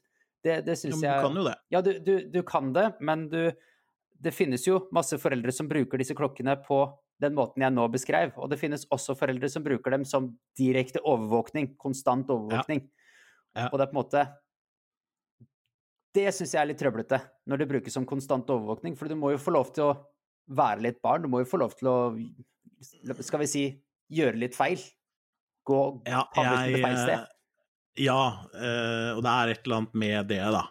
det, 0.44 0.66
det 0.66 0.76
syns 0.82 1.04
jeg 1.04 1.14
du 1.22 1.28
kan 1.28 1.38
jo 1.38 1.46
det. 1.46 1.56
Ja, 1.72 1.82
du, 1.86 1.92
du, 2.02 2.14
du 2.34 2.42
kan 2.44 2.74
det, 2.74 2.96
men 3.00 3.30
du 3.30 3.54
Det 4.18 4.34
finnes 4.34 4.66
jo 4.66 4.88
masse 4.92 5.18
foreldre 5.22 5.52
som 5.54 5.68
bruker 5.70 5.98
disse 6.02 6.16
klokkene 6.18 6.58
på 6.66 6.82
den 7.24 7.36
måten 7.38 7.64
jeg 7.64 7.72
nå 7.72 7.86
beskrev, 7.94 8.34
og 8.36 8.50
det 8.52 8.60
finnes 8.60 8.84
også 8.92 9.16
foreldre 9.16 9.48
som 9.52 9.64
bruker 9.64 9.94
dem 9.96 10.04
som 10.08 10.34
direkte 10.60 11.00
overvåkning, 11.08 11.76
konstant 11.80 12.28
overvåkning. 12.34 12.82
Ja. 13.56 13.70
Og 13.70 13.78
det 13.80 13.86
er 13.86 13.92
på 13.92 13.96
en 13.96 14.02
måte 14.02 14.24
Det 16.16 16.26
syns 16.36 16.54
jeg 16.56 16.62
er 16.62 16.68
litt 16.70 16.80
trøblete, 16.80 17.20
når 17.48 17.62
det 17.62 17.68
brukes 17.70 17.96
som 17.96 18.06
konstant 18.08 18.50
overvåkning, 18.52 18.96
for 19.00 19.12
du 19.12 19.16
må 19.20 19.34
jo 19.34 19.40
få 19.42 19.52
lov 19.56 19.72
til 19.76 19.90
å 19.90 19.94
være 20.56 20.84
litt 20.86 21.02
barn, 21.04 21.26
du 21.26 21.32
må 21.32 21.42
jo 21.42 21.50
få 21.50 21.60
lov 21.60 21.74
til 21.76 21.90
å, 21.92 21.96
skal 23.20 23.42
vi 23.42 23.48
si, 23.52 23.64
gjøre 24.16 24.40
litt 24.40 24.56
feil. 24.56 24.80
Gå 25.66 25.80
Ja, 26.08 26.22
jeg, 26.38 26.80
feil 26.84 27.00
sted. 27.02 27.18
eh, 27.20 28.06
Ja, 28.06 28.20
eh, 28.54 29.12
og 29.16 29.24
det 29.26 29.34
er 29.34 29.52
et 29.56 29.66
eller 29.66 29.82
annet 29.82 29.98
med 30.06 30.28
det, 30.32 30.40
da. 30.56 30.64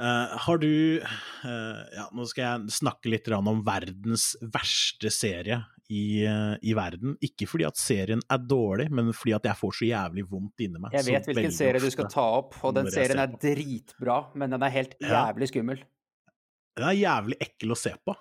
Eh, 0.00 0.36
har 0.46 0.60
du 0.62 1.00
uh, 1.00 1.80
Ja, 1.92 2.06
nå 2.16 2.24
skal 2.30 2.46
jeg 2.46 2.78
snakke 2.78 3.10
litt 3.12 3.28
om 3.36 3.60
verdens 3.66 4.32
verste 4.40 5.12
serie 5.12 5.60
i, 5.92 6.24
uh, 6.24 6.54
i 6.64 6.72
verden. 6.76 7.18
Ikke 7.24 7.48
fordi 7.50 7.66
at 7.68 7.76
serien 7.80 8.22
er 8.30 8.40
dårlig, 8.40 8.88
men 8.94 9.12
fordi 9.12 9.34
at 9.36 9.50
jeg 9.50 9.60
får 9.60 9.76
så 9.76 9.90
jævlig 9.90 10.24
vondt 10.30 10.64
inni 10.64 10.80
meg. 10.80 10.96
Jeg 10.96 11.08
vet 11.10 11.28
hvilken 11.28 11.54
serie 11.54 11.82
du 11.82 11.90
skal 11.92 12.08
ta 12.12 12.24
opp, 12.40 12.56
og 12.64 12.78
den 12.78 12.88
serien 12.94 13.20
er 13.20 13.36
dritbra, 13.36 14.22
men 14.40 14.56
den 14.56 14.64
er 14.64 14.74
helt 14.78 14.96
jævlig 15.04 15.52
skummel. 15.52 15.84
Den 16.78 16.88
er 16.88 16.96
jævlig 16.96 17.40
ekkel 17.44 17.74
å 17.74 17.78
se 17.78 17.92
på. 18.06 18.16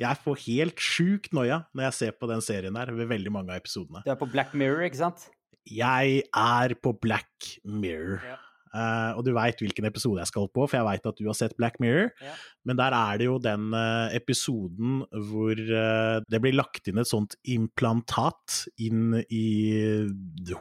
Jeg 0.00 0.16
får 0.24 0.38
helt 0.46 0.80
sjukt 0.80 1.34
noia 1.36 1.64
når 1.76 1.90
jeg 1.90 1.98
ser 1.98 2.14
på 2.16 2.26
den 2.30 2.42
serien 2.42 2.78
her, 2.78 2.90
ved 2.96 3.10
veldig 3.10 3.34
mange 3.34 3.52
av 3.52 3.60
episodene. 3.60 4.02
Du 4.06 4.10
er 4.10 4.18
på 4.18 4.30
Black 4.32 4.56
Mirror, 4.56 4.86
ikke 4.88 5.04
sant? 5.04 5.28
Jeg 5.68 6.22
er 6.24 6.74
på 6.80 6.96
Black 7.04 7.52
Mirror. 7.62 8.24
Ja. 8.24 8.38
Eh, 8.70 9.12
og 9.18 9.24
du 9.26 9.32
veit 9.34 9.58
hvilken 9.58 9.88
episode 9.88 10.20
jeg 10.22 10.30
skal 10.30 10.46
på, 10.54 10.62
for 10.62 10.78
jeg 10.78 10.86
veit 10.86 11.08
at 11.10 11.18
du 11.18 11.26
har 11.26 11.36
sett 11.38 11.56
Black 11.58 11.80
Mirror. 11.82 12.12
Ja. 12.22 12.34
Men 12.68 12.78
der 12.78 12.94
er 12.94 13.18
det 13.18 13.26
jo 13.26 13.36
den 13.42 13.74
uh, 13.74 14.06
episoden 14.14 15.00
hvor 15.30 15.58
uh, 15.58 16.22
det 16.30 16.40
blir 16.44 16.54
lagt 16.54 16.86
inn 16.90 17.00
et 17.02 17.10
sånt 17.10 17.34
implantat 17.50 18.60
inn 18.78 19.18
i 19.26 19.44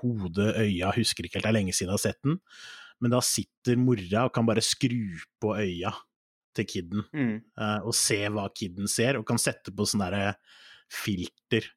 hodet, 0.02 0.54
øya, 0.58 0.94
husker 0.98 1.28
ikke 1.28 1.38
helt, 1.40 1.46
det 1.46 1.52
er 1.54 1.58
lenge 1.60 1.76
siden 1.76 1.92
jeg 1.92 1.98
har 2.00 2.06
sett 2.08 2.22
den. 2.26 2.40
Men 3.00 3.14
da 3.14 3.22
sitter 3.24 3.80
mora 3.80 4.26
og 4.28 4.34
kan 4.36 4.48
bare 4.48 4.64
skru 4.66 5.20
på 5.40 5.54
øya 5.60 5.94
til 6.58 6.66
kiden, 6.66 7.04
Mm. 7.14 7.36
og 7.86 7.94
se 7.96 8.18
hva 8.34 8.48
kiden 8.52 8.90
ser, 8.90 9.20
og 9.20 9.28
kan 9.30 9.38
sette 9.40 9.72
på 9.72 9.86
sånn 9.88 10.02
derre 10.02 10.34
filter. 10.92 11.68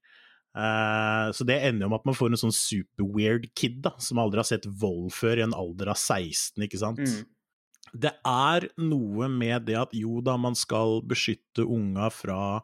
Eh, 0.52 1.28
så 1.32 1.46
det 1.48 1.58
ender 1.64 1.86
jo 1.86 1.92
med 1.92 2.02
at 2.02 2.08
man 2.10 2.16
får 2.16 2.32
en 2.32 2.42
sånn 2.44 2.56
super-weird 2.56 3.48
kid, 3.58 3.80
da, 3.86 3.94
som 4.02 4.20
aldri 4.20 4.42
har 4.42 4.48
sett 4.48 4.68
vold 4.68 5.12
før, 5.16 5.40
i 5.40 5.46
en 5.46 5.56
alder 5.56 5.92
av 5.94 6.00
16, 6.00 6.60
ikke 6.66 6.80
sant. 6.82 7.00
Mm. 7.02 7.30
Det 8.02 8.12
er 8.28 8.68
noe 8.80 9.28
med 9.32 9.66
det 9.68 9.76
at 9.80 9.96
jo 9.96 10.20
da, 10.24 10.38
man 10.40 10.56
skal 10.56 11.00
beskytte 11.08 11.64
unga 11.64 12.08
fra 12.12 12.62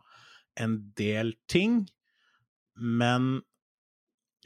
en 0.59 0.81
del 0.99 1.35
ting, 1.51 1.83
men 2.79 3.39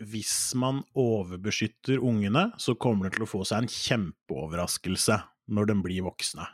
hvis 0.02 0.54
man 0.58 0.80
overbeskytter 0.98 2.02
ungene, 2.02 2.48
så 2.58 2.74
kommer 2.74 3.06
det 3.06 3.16
til 3.16 3.26
å 3.26 3.30
få 3.30 3.42
seg 3.46 3.62
en 3.62 3.70
kjempeoverraskelse 3.70 5.18
når 5.52 5.68
de 5.70 5.76
blir 5.84 6.06
voksne. 6.06 6.46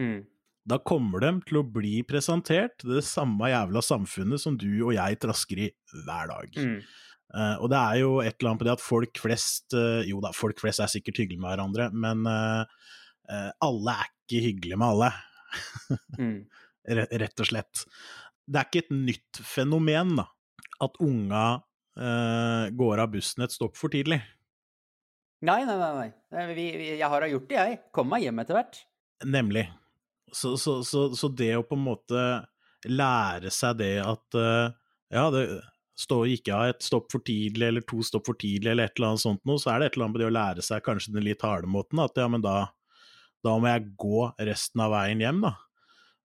Mm. 0.00 0.22
Da 0.68 0.78
kommer 0.78 1.22
de 1.24 1.32
til 1.48 1.58
å 1.58 1.66
bli 1.66 2.00
presentert 2.06 2.84
det 2.86 3.02
samme 3.06 3.50
jævla 3.50 3.82
samfunnet 3.82 4.42
som 4.42 4.54
du 4.58 4.70
og 4.84 4.92
jeg 4.94 5.18
trasker 5.22 5.64
i 5.64 5.70
hver 6.04 6.30
dag. 6.30 6.54
Mm. 6.54 6.76
Uh, 7.32 7.56
og 7.64 7.70
det 7.72 7.80
er 7.80 7.98
jo 8.02 8.10
et 8.20 8.36
eller 8.36 8.50
annet 8.50 8.60
på 8.60 8.66
det 8.68 8.74
at 8.74 8.84
folk 8.84 9.20
flest 9.22 9.72
uh, 9.72 10.02
Jo 10.04 10.18
da, 10.20 10.34
folk 10.36 10.58
flest 10.60 10.82
er 10.84 10.90
sikkert 10.92 11.22
hyggelige 11.22 11.40
med 11.40 11.54
hverandre, 11.54 11.86
men 11.96 12.26
uh, 12.28 12.64
alle 13.64 13.94
er 13.96 14.10
ikke 14.10 14.42
hyggelige 14.48 14.80
med 14.80 14.94
alle, 14.94 15.12
Mm. 16.16 16.46
rett 17.20 17.40
og 17.44 17.44
slett. 17.44 17.82
Det 18.48 18.56
er 18.56 18.68
ikke 18.70 18.80
et 18.86 18.94
nytt 18.96 19.40
fenomen, 19.44 20.14
da, 20.16 20.24
at 20.80 20.96
unga 21.04 21.42
går 22.72 23.02
av 23.02 23.10
bussen 23.12 23.44
et 23.44 23.52
stopp 23.52 23.76
for 23.76 23.92
tidlig. 23.92 24.16
Nei, 25.44 25.58
nei. 25.68 25.76
nei. 25.76 26.08
Nei, 26.32 26.46
Vi, 26.56 26.64
vi, 26.80 26.88
jeg 26.96 27.12
har 27.12 27.20
da 27.20 27.28
gjort 27.28 27.50
det, 27.50 27.58
jeg. 27.58 27.78
Kom 27.92 28.08
meg 28.08 28.24
hjem 28.24 28.40
etter 28.40 28.56
hvert. 28.56 28.80
Nemlig. 29.28 29.66
Så, 30.32 30.54
så, 30.60 30.78
så, 30.86 31.06
så 31.16 31.28
det 31.36 31.52
å 31.58 31.64
på 31.68 31.76
en 31.76 31.84
måte 31.84 32.22
lære 32.88 33.50
seg 33.52 33.76
det 33.82 33.94
at 34.02 34.38
eh, 34.38 34.72
ja, 35.12 35.26
det 35.30 35.44
står 36.02 36.30
ikke 36.32 36.54
av 36.56 36.70
et 36.72 36.82
stopp 36.82 37.10
for 37.12 37.22
tidlig 37.24 37.66
eller 37.68 37.84
to 37.86 38.00
stopp 38.06 38.24
for 38.30 38.38
tidlig 38.40 38.72
eller 38.72 38.88
et 38.88 38.96
eller 38.96 39.12
annet 39.12 39.22
sånt 39.22 39.42
noe, 39.46 39.60
så 39.60 39.74
er 39.74 39.82
det 39.82 39.90
et 39.90 39.98
eller 39.98 40.06
annet 40.08 40.16
med 40.16 40.22
det 40.24 40.30
å 40.30 40.36
lære 40.38 40.64
seg 40.64 40.86
kanskje 40.86 41.12
den 41.14 41.26
litt 41.26 41.44
harde 41.44 41.68
måten, 41.70 42.00
at 42.02 42.16
ja, 42.18 42.24
men 42.32 42.42
da, 42.42 42.56
da 43.44 43.58
må 43.60 43.68
jeg 43.70 43.92
gå 44.00 44.24
resten 44.48 44.82
av 44.82 44.94
veien 44.96 45.22
hjem, 45.22 45.44
da. 45.44 45.52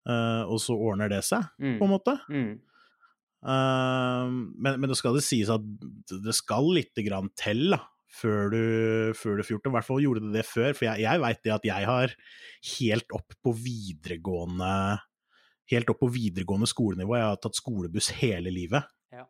Uh, 0.06 0.44
og 0.54 0.60
så 0.62 0.76
ordner 0.78 1.10
det 1.10 1.24
seg, 1.26 1.48
Mm. 1.58 1.80
på 1.80 1.88
en 1.88 1.94
måte. 1.96 2.14
Mm. 2.30 2.52
Uh, 3.42 4.30
men, 4.54 4.78
men 4.80 4.90
det 4.92 4.98
skal 5.00 5.18
det 5.18 5.26
sies 5.26 5.50
at 5.50 5.66
det 6.14 6.36
skal 6.38 6.70
lite 6.78 7.02
grann 7.06 7.32
til, 7.38 7.72
da. 7.74 7.82
Før 8.16 8.52
du, 8.54 8.62
før 9.18 9.36
du 9.36 9.42
er 9.44 9.48
14. 9.50 9.68
I 9.68 9.74
hvert 9.76 9.88
fall 9.90 10.04
gjorde 10.04 10.22
det 10.24 10.34
det 10.38 10.46
før, 10.48 10.72
for 10.78 10.88
jeg, 10.88 11.04
jeg 11.04 11.22
veit 11.26 11.42
det 11.44 11.52
at 11.56 11.66
jeg 11.68 11.88
har 11.90 12.14
helt 12.80 13.16
opp 13.18 13.36
på 13.44 13.56
videregående 13.60 14.72
Helt 15.72 15.90
opp 15.90 15.98
på 16.04 16.12
videregående 16.14 16.68
skolenivå, 16.70 17.16
jeg 17.18 17.26
har 17.26 17.40
tatt 17.42 17.58
skolebuss 17.58 18.12
hele 18.20 18.52
livet. 18.54 18.86
Ja. 19.10 19.24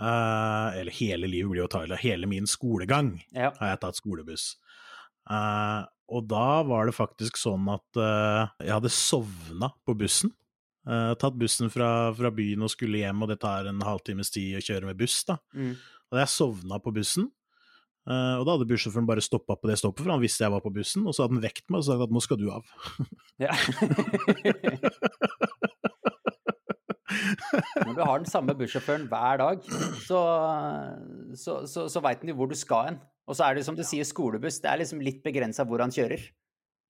Uh, 0.00 0.74
eller 0.80 0.90
hele 0.98 1.28
livet 1.30 1.52
blir 1.52 1.62
jo 1.62 1.68
Thailand. 1.70 2.00
Hele 2.02 2.26
min 2.26 2.48
skolegang 2.50 3.12
Ja. 3.30 3.52
har 3.60 3.70
jeg 3.70 3.80
tatt 3.84 4.00
skolebuss. 4.00 4.56
Uh, 5.30 5.86
og 6.10 6.26
da 6.26 6.62
var 6.66 6.86
det 6.90 6.96
faktisk 6.98 7.38
sånn 7.38 7.70
at 7.72 7.98
uh, 8.02 8.50
jeg 8.62 8.74
hadde 8.74 8.92
sovna 8.94 9.70
på 9.86 9.94
bussen. 9.98 10.34
Uh, 10.86 11.14
tatt 11.18 11.38
bussen 11.38 11.70
fra, 11.70 12.10
fra 12.14 12.30
byen 12.34 12.66
og 12.66 12.70
skulle 12.74 12.98
hjem, 13.00 13.22
og 13.22 13.30
det 13.30 13.40
tar 13.42 13.66
en 13.70 13.86
halvtimes 13.86 14.30
tid 14.34 14.58
å 14.58 14.62
kjøre 14.62 14.90
med 14.90 14.98
buss. 15.00 15.22
da. 15.26 15.38
Mm. 15.54 15.72
Og 16.12 16.18
jeg 16.20 16.34
sovna 16.34 16.78
på 16.82 16.92
bussen, 16.98 17.30
eh, 18.06 18.34
og 18.38 18.46
da 18.46 18.56
hadde 18.56 18.68
bussjåføren 18.70 19.08
bare 19.08 19.24
stoppa 19.24 19.58
på 19.58 19.70
det 19.70 19.78
stoppet, 19.80 20.04
for 20.04 20.14
han 20.14 20.22
visste 20.22 20.46
jeg 20.46 20.54
var 20.54 20.64
på 20.64 20.74
bussen, 20.74 21.06
og 21.06 21.16
så 21.16 21.24
hadde 21.24 21.38
han 21.38 21.46
vekt 21.46 21.66
meg 21.70 21.82
og 21.82 21.88
sagt 21.88 22.06
at 22.06 22.14
nå 22.14 22.24
skal 22.24 22.40
du 22.40 22.48
av. 22.54 22.64
Ja. 23.36 23.52
Når 27.84 27.92
du 27.92 28.00
har 28.00 28.22
den 28.22 28.28
samme 28.30 28.54
bussjåføren 28.56 29.06
hver 29.10 29.42
dag, 29.42 29.68
så, 30.06 30.22
så, 31.36 31.60
så, 31.68 31.86
så 31.92 32.02
veit 32.04 32.22
han 32.24 32.32
jo 32.32 32.38
hvor 32.38 32.50
du 32.50 32.56
skal 32.58 32.90
hen. 32.90 32.98
Og 33.26 33.36
så 33.36 33.46
er 33.46 33.58
det 33.58 33.66
som 33.66 33.76
du 33.76 33.82
sier, 33.86 34.06
skolebuss. 34.06 34.60
Det 34.62 34.70
er 34.70 34.82
liksom 34.82 35.02
litt 35.04 35.22
begrensa 35.24 35.66
hvor 35.66 35.82
han 35.82 35.94
kjører. 35.94 36.22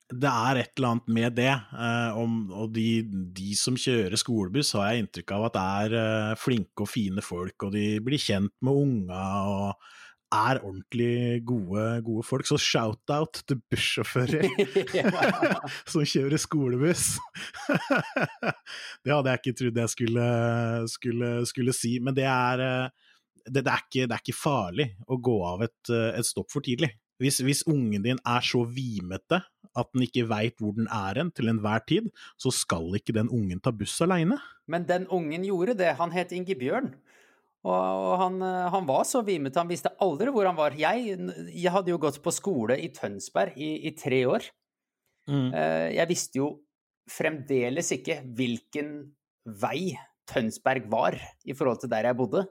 Det 0.07 0.31
er 0.31 0.61
et 0.61 0.79
eller 0.79 0.93
annet 0.93 1.09
med 1.11 1.35
det, 1.35 1.53
uh, 1.75 2.15
om, 2.21 2.35
og 2.55 2.71
de, 2.77 3.03
de 3.35 3.57
som 3.59 3.75
kjører 3.75 4.15
skolebuss, 4.21 4.71
har 4.79 4.93
jeg 4.93 5.03
inntrykk 5.03 5.33
av 5.35 5.47
at 5.49 5.57
er 5.63 5.97
uh, 5.99 6.35
flinke 6.39 6.85
og 6.85 6.91
fine 6.93 7.25
folk, 7.27 7.67
og 7.67 7.75
de 7.75 7.97
blir 8.07 8.23
kjent 8.23 8.55
med 8.63 8.85
unga 8.85 9.25
og 9.51 9.89
er 10.35 10.61
ordentlig 10.63 11.43
gode, 11.47 11.85
gode 12.07 12.25
folk. 12.27 12.47
Så 12.49 12.59
shout-out 12.61 13.43
til 13.47 13.61
bussjåfører 13.71 14.49
som 15.93 16.07
kjører 16.07 16.41
skolebuss. 16.41 17.17
det 19.05 19.15
hadde 19.15 19.33
jeg 19.33 19.43
ikke 19.43 19.57
trodd 19.61 19.83
jeg 19.83 19.95
skulle, 19.95 20.29
skulle, 20.93 21.33
skulle 21.49 21.77
si, 21.77 21.97
men 22.03 22.17
det 22.17 22.27
er, 22.31 22.65
eh, 22.67 23.11
det, 23.47 23.63
det, 23.63 23.73
er 23.73 23.85
ikke, 23.85 24.07
det 24.07 24.17
er 24.17 24.25
ikke 24.25 24.39
farlig 24.39 24.91
å 25.07 25.21
gå 25.23 25.37
av 25.55 25.67
et, 25.69 25.93
eh, 25.93 26.13
et 26.19 26.29
stopp 26.29 26.51
for 26.55 26.67
tidlig. 26.67 26.93
Hvis, 27.23 27.41
hvis, 27.41 27.63
ungen 27.71 28.03
din 28.05 28.19
er 28.29 28.45
så 28.45 28.61
vimete 28.69 29.41
at 29.77 29.89
den 29.93 30.05
ikke 30.05 30.27
veit 30.29 30.59
hvor 30.61 30.75
den 30.77 30.89
er 30.93 31.17
hen 31.17 31.31
til 31.37 31.49
enhver 31.49 31.81
tid, 31.89 32.11
så 32.41 32.53
skal 32.53 32.93
ikke 32.99 33.15
den 33.17 33.31
ungen 33.33 33.61
ta 33.63 33.73
buss 33.73 33.95
aleine. 34.05 34.37
Men 34.69 34.85
den 34.89 35.07
ungen 35.13 35.45
gjorde 35.47 35.77
det. 35.79 35.95
Han 36.01 36.13
het 36.13 36.35
Ingebjørn. 36.37 36.93
Og 37.67 38.13
han, 38.21 38.39
han, 38.43 38.85
var 38.87 39.03
så 39.09 39.25
vimete, 39.27 39.59
han 39.59 39.71
visste 39.71 39.91
aldri 40.05 40.31
hvor 40.35 40.47
han 40.47 40.59
var. 40.59 40.77
Jeg, 40.79 41.17
jeg 41.51 41.73
hadde 41.75 41.91
jo 41.91 41.99
gått 42.03 42.21
på 42.23 42.35
skole 42.35 42.77
i 42.79 42.93
Tønsberg 42.95 43.57
i, 43.59 43.73
i 43.91 43.93
tre 43.99 44.21
år. 44.31 44.47
Mm. 45.27 45.49
Jeg 45.91 46.07
visste 46.07 46.39
jo 46.39 46.51
fremdeles 47.11 47.91
ikke 47.97 48.21
hvilken 48.39 48.93
vei 49.59 49.97
Tønsberg 50.31 50.87
var 50.91 51.17
i 51.47 51.57
forhold 51.59 51.83
til 51.83 51.91
der 51.91 52.07
jeg 52.07 52.19
bodde. 52.19 52.45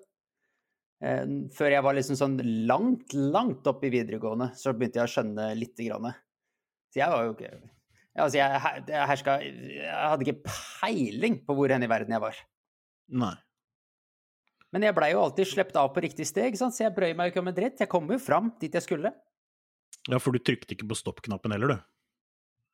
Før 1.56 1.72
jeg 1.72 1.86
var 1.88 1.96
liksom 1.96 2.20
sånn 2.20 2.36
langt, 2.68 3.16
langt 3.16 3.68
opp 3.72 3.84
i 3.88 3.92
videregående, 3.94 4.52
så 4.60 4.74
begynte 4.76 5.02
jeg 5.02 5.08
å 5.08 5.14
skjønne 5.16 5.48
lite 5.60 5.88
grann. 5.88 6.12
Så 6.92 7.04
jeg 7.04 7.16
var 7.16 7.26
jo 7.28 7.38
ikke 7.38 7.56
Altså, 8.16 8.38
jeg, 8.40 8.60
jeg, 8.88 9.08
herska, 9.10 9.34
jeg 9.44 9.92
hadde 9.92 10.24
ikke 10.24 10.46
peiling 10.48 11.34
på 11.44 11.56
hvor 11.58 11.72
hen 11.74 11.84
i 11.84 11.90
verden 11.92 12.14
jeg 12.16 12.24
var. 12.24 12.38
Nei. 13.12 13.34
Men 14.76 14.84
jeg 14.90 14.96
blei 14.98 15.14
jo 15.14 15.22
alltid 15.24 15.48
sluppet 15.48 15.78
av 15.80 15.94
på 15.96 16.02
riktig 16.04 16.26
steg, 16.28 16.58
så 16.60 16.68
jeg 16.68 16.92
brøy 16.92 17.14
meg 17.16 17.30
jo 17.30 17.32
ikke 17.32 17.44
om 17.46 17.48
en 17.48 17.56
dritt. 17.56 17.80
Jeg 17.80 17.88
kom 17.88 18.10
jo 18.12 18.20
fram 18.20 18.52
dit 18.60 18.74
jeg 18.76 18.84
skulle. 18.84 19.14
Ja, 20.12 20.20
for 20.20 20.36
du 20.36 20.44
trykte 20.44 20.76
ikke 20.76 20.90
på 20.90 20.98
stoppknappen 21.00 21.56
heller, 21.56 21.72
du? 21.72 21.84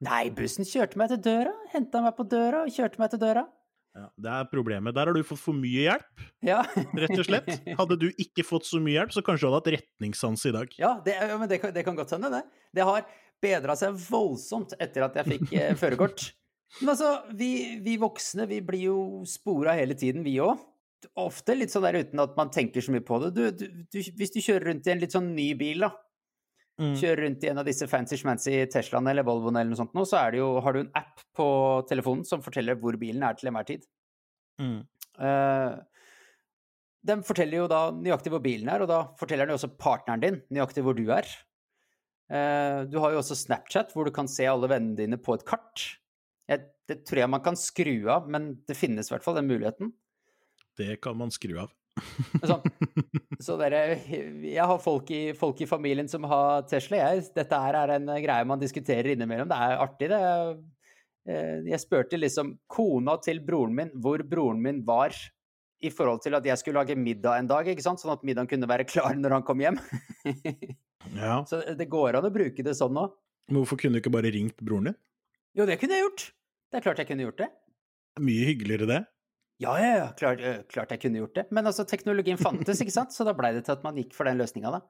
Nei, 0.07 0.23
bussen 0.33 0.65
kjørte 0.65 0.97
meg 0.97 1.11
til 1.11 1.19
døra. 1.29 1.53
Henta 1.69 2.01
meg 2.01 2.15
på 2.17 2.25
døra 2.25 2.63
og 2.65 2.73
kjørte 2.73 2.97
meg 2.97 3.13
til 3.13 3.21
døra. 3.21 3.45
Ja, 3.93 4.07
det 4.23 4.33
er 4.33 4.49
problemet. 4.49 4.95
Der 4.97 5.11
har 5.11 5.13
du 5.13 5.21
fått 5.27 5.43
for 5.43 5.53
mye 5.53 5.85
hjelp, 5.85 6.25
ja. 6.47 6.63
rett 7.03 7.13
og 7.19 7.25
slett. 7.27 7.51
Hadde 7.83 7.99
du 8.01 8.07
ikke 8.09 8.47
fått 8.47 8.65
så 8.65 8.81
mye 8.81 8.95
hjelp, 8.95 9.13
så 9.13 9.21
kanskje 9.27 9.45
du 9.45 9.49
hadde 9.51 9.61
hatt 9.61 9.71
retningssans 9.75 10.47
i 10.49 10.55
dag. 10.57 10.73
Ja, 10.81 10.95
det, 11.05 11.19
men 11.35 11.45
det, 11.51 11.61
kan, 11.61 11.75
det 11.75 11.85
kan 11.85 11.99
godt 11.99 12.15
hende, 12.15 12.33
det. 12.33 12.41
Det 12.79 12.87
har 12.87 13.05
bedra 13.45 13.77
seg 13.77 14.01
voldsomt 14.07 14.73
etter 14.81 15.05
at 15.05 15.21
jeg 15.21 15.35
fikk 15.35 15.53
eh, 15.53 15.75
førerkort. 15.77 16.31
Men 16.79 16.95
altså, 16.95 17.13
vi, 17.35 17.51
vi, 17.83 17.99
voksne, 18.01 18.49
vi 18.49 18.61
blir 18.65 18.87
jo 18.87 18.99
spora 19.27 19.75
hele 19.77 19.93
tiden, 19.99 20.25
vi 20.25 20.39
òg. 20.41 20.57
Ofte 21.21 21.55
litt 21.57 21.73
sånn 21.73 21.85
der 21.87 21.99
uten 22.03 22.21
at 22.23 22.37
man 22.37 22.51
tenker 22.53 22.83
så 22.83 22.93
mye 22.93 23.03
på 23.05 23.17
det. 23.23 23.31
Du, 23.35 23.43
du, 23.57 23.83
du, 23.89 23.99
hvis 24.19 24.33
du 24.33 24.39
kjører 24.39 24.69
rundt 24.71 24.87
i 24.87 24.93
en 24.93 25.01
litt 25.01 25.15
sånn 25.15 25.31
ny 25.35 25.51
bil, 25.59 25.85
da. 25.87 25.91
Mm. 26.81 26.95
Kjører 26.97 27.21
rundt 27.25 27.43
i 27.45 27.49
en 27.51 27.61
av 27.61 27.67
disse 27.67 27.85
fancy-schmancy 27.89 28.55
Teslaene 28.71 29.11
eller 29.11 29.25
Volvoene 29.27 29.61
eller 29.61 29.73
noe 29.73 29.81
sånt, 29.81 29.93
nå, 29.97 30.05
så 30.07 30.23
jo, 30.33 30.47
har 30.65 30.73
du 30.73 30.81
en 30.81 30.93
app 30.97 31.21
på 31.37 31.47
telefonen 31.89 32.25
som 32.25 32.41
forteller 32.41 32.79
hvor 32.81 32.97
bilen 33.01 33.25
er 33.27 33.37
til 33.37 33.51
enhver 33.51 33.67
tid. 33.67 33.85
Mm. 34.61 34.79
Uh, 35.19 35.77
den 37.11 37.23
forteller 37.25 37.63
jo 37.63 37.69
da 37.69 37.83
nøyaktig 37.93 38.33
hvor 38.33 38.43
bilen 38.43 38.69
er, 38.71 38.83
og 38.83 38.89
da 38.89 39.03
forteller 39.19 39.45
den 39.45 39.55
jo 39.55 39.59
også 39.59 39.73
partneren 39.81 40.23
din 40.23 40.41
nøyaktig 40.53 40.85
hvor 40.85 40.97
du 40.97 41.05
er. 41.13 41.29
Uh, 42.31 42.87
du 42.89 42.97
har 43.03 43.13
jo 43.13 43.21
også 43.21 43.37
Snapchat, 43.37 43.93
hvor 43.93 44.07
du 44.07 44.13
kan 44.15 44.29
se 44.31 44.47
alle 44.49 44.69
vennene 44.71 44.97
dine 44.97 45.21
på 45.21 45.35
et 45.37 45.45
kart. 45.45 45.85
Jeg, 46.49 46.65
det 46.89 47.03
tror 47.05 47.23
jeg 47.23 47.33
man 47.33 47.43
kan 47.45 47.59
skru 47.59 47.95
av, 48.09 48.29
men 48.31 48.55
det 48.67 48.79
finnes 48.79 49.09
i 49.09 49.13
hvert 49.13 49.25
fall 49.25 49.37
den 49.37 49.51
muligheten. 49.51 49.93
Det 50.77 50.97
kan 51.03 51.17
man 51.17 51.33
skru 51.33 51.57
av. 51.61 51.71
sånn, 52.47 52.63
så 53.43 53.57
dere, 53.59 53.97
jeg 54.07 54.63
har 54.63 54.79
folk 54.81 55.09
i, 55.11 55.21
folk 55.37 55.59
i, 55.61 55.67
familien 55.69 56.07
som 56.09 56.23
har 56.29 56.63
Tesla. 56.69 57.01
Jeg, 57.11 57.25
dette 57.35 57.59
her 57.65 57.77
er 57.81 57.95
en 57.97 58.07
greie 58.23 58.47
man 58.47 58.61
diskuterer 58.61 59.11
innimellom. 59.13 59.49
Det 59.51 59.59
er 59.59 59.83
artig, 59.83 60.09
det. 60.13 60.21
Eh, 61.29 61.59
jeg 61.69 61.83
spurte 61.83 62.19
liksom 62.19 62.55
kona 62.71 63.17
til 63.21 63.43
broren 63.45 63.75
min 63.77 63.91
hvor 64.01 64.23
broren 64.25 64.61
min 64.63 64.81
var 64.87 65.13
i 65.81 65.89
forhold 65.93 66.21
til 66.23 66.37
at 66.37 66.45
jeg 66.45 66.61
skulle 66.61 66.81
lage 66.81 66.97
middag 66.97 67.41
en 67.41 67.49
dag, 67.49 67.67
ikke 67.67 67.83
sant? 67.83 68.01
sånn 68.01 68.13
at 68.13 68.23
middagen 68.25 68.49
kunne 68.49 68.69
være 68.69 68.85
klar 68.89 69.17
når 69.17 69.37
han 69.39 69.45
kom 69.45 69.61
hjem. 69.61 69.79
ja. 71.17 71.41
Så 71.49 71.61
det 71.77 71.89
går 71.89 72.19
an 72.19 72.29
å 72.29 72.33
bruke 72.33 72.65
det 72.65 72.75
sånn 72.77 72.93
nå. 72.97 73.07
Hvorfor 73.51 73.79
kunne 73.81 73.97
du 73.97 74.03
ikke 74.03 74.13
bare 74.13 74.31
ringt 74.33 74.61
broren 74.61 74.91
din? 74.91 74.99
Jo, 75.57 75.65
det 75.67 75.81
kunne 75.81 75.97
jeg 75.97 76.05
gjort. 76.05 76.27
Det 76.71 76.79
er 76.79 76.85
klart 76.85 77.01
jeg 77.01 77.09
kunne 77.09 77.25
gjort 77.25 77.41
det. 77.41 77.49
Mye 78.21 78.45
hyggeligere 78.47 78.87
det. 78.87 79.01
Ja, 79.61 79.75
ja, 79.77 79.91
ja. 79.99 80.07
Klart, 80.17 80.41
klart, 80.71 80.93
jeg 80.95 81.03
kunne 81.03 81.21
gjort 81.21 81.35
det. 81.37 81.45
Men 81.53 81.69
altså, 81.69 81.85
teknologien 81.87 82.39
fantes, 82.41 82.81
ikke 82.81 82.95
sant? 82.95 83.13
Så 83.13 83.27
da 83.27 83.35
blei 83.37 83.53
det 83.53 83.67
til 83.67 83.75
at 83.75 83.83
man 83.85 83.99
gikk 83.99 84.15
for 84.17 84.29
den 84.29 84.41
løsninga, 84.41 84.73
da. 84.73 84.81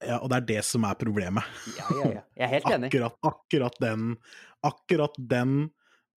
Ja, 0.00 0.16
og 0.22 0.30
det 0.32 0.38
er 0.38 0.46
det 0.54 0.62
som 0.64 0.86
er 0.88 0.96
problemet. 0.96 1.44
Ja, 1.76 1.90
ja, 1.98 2.06
ja. 2.16 2.22
Jeg 2.38 2.46
er 2.46 2.54
helt 2.54 2.70
enig. 2.76 2.88
Akkurat, 2.88 3.18
akkurat, 3.28 3.76
den, 3.84 4.14
akkurat 4.64 5.20
den 5.30 5.58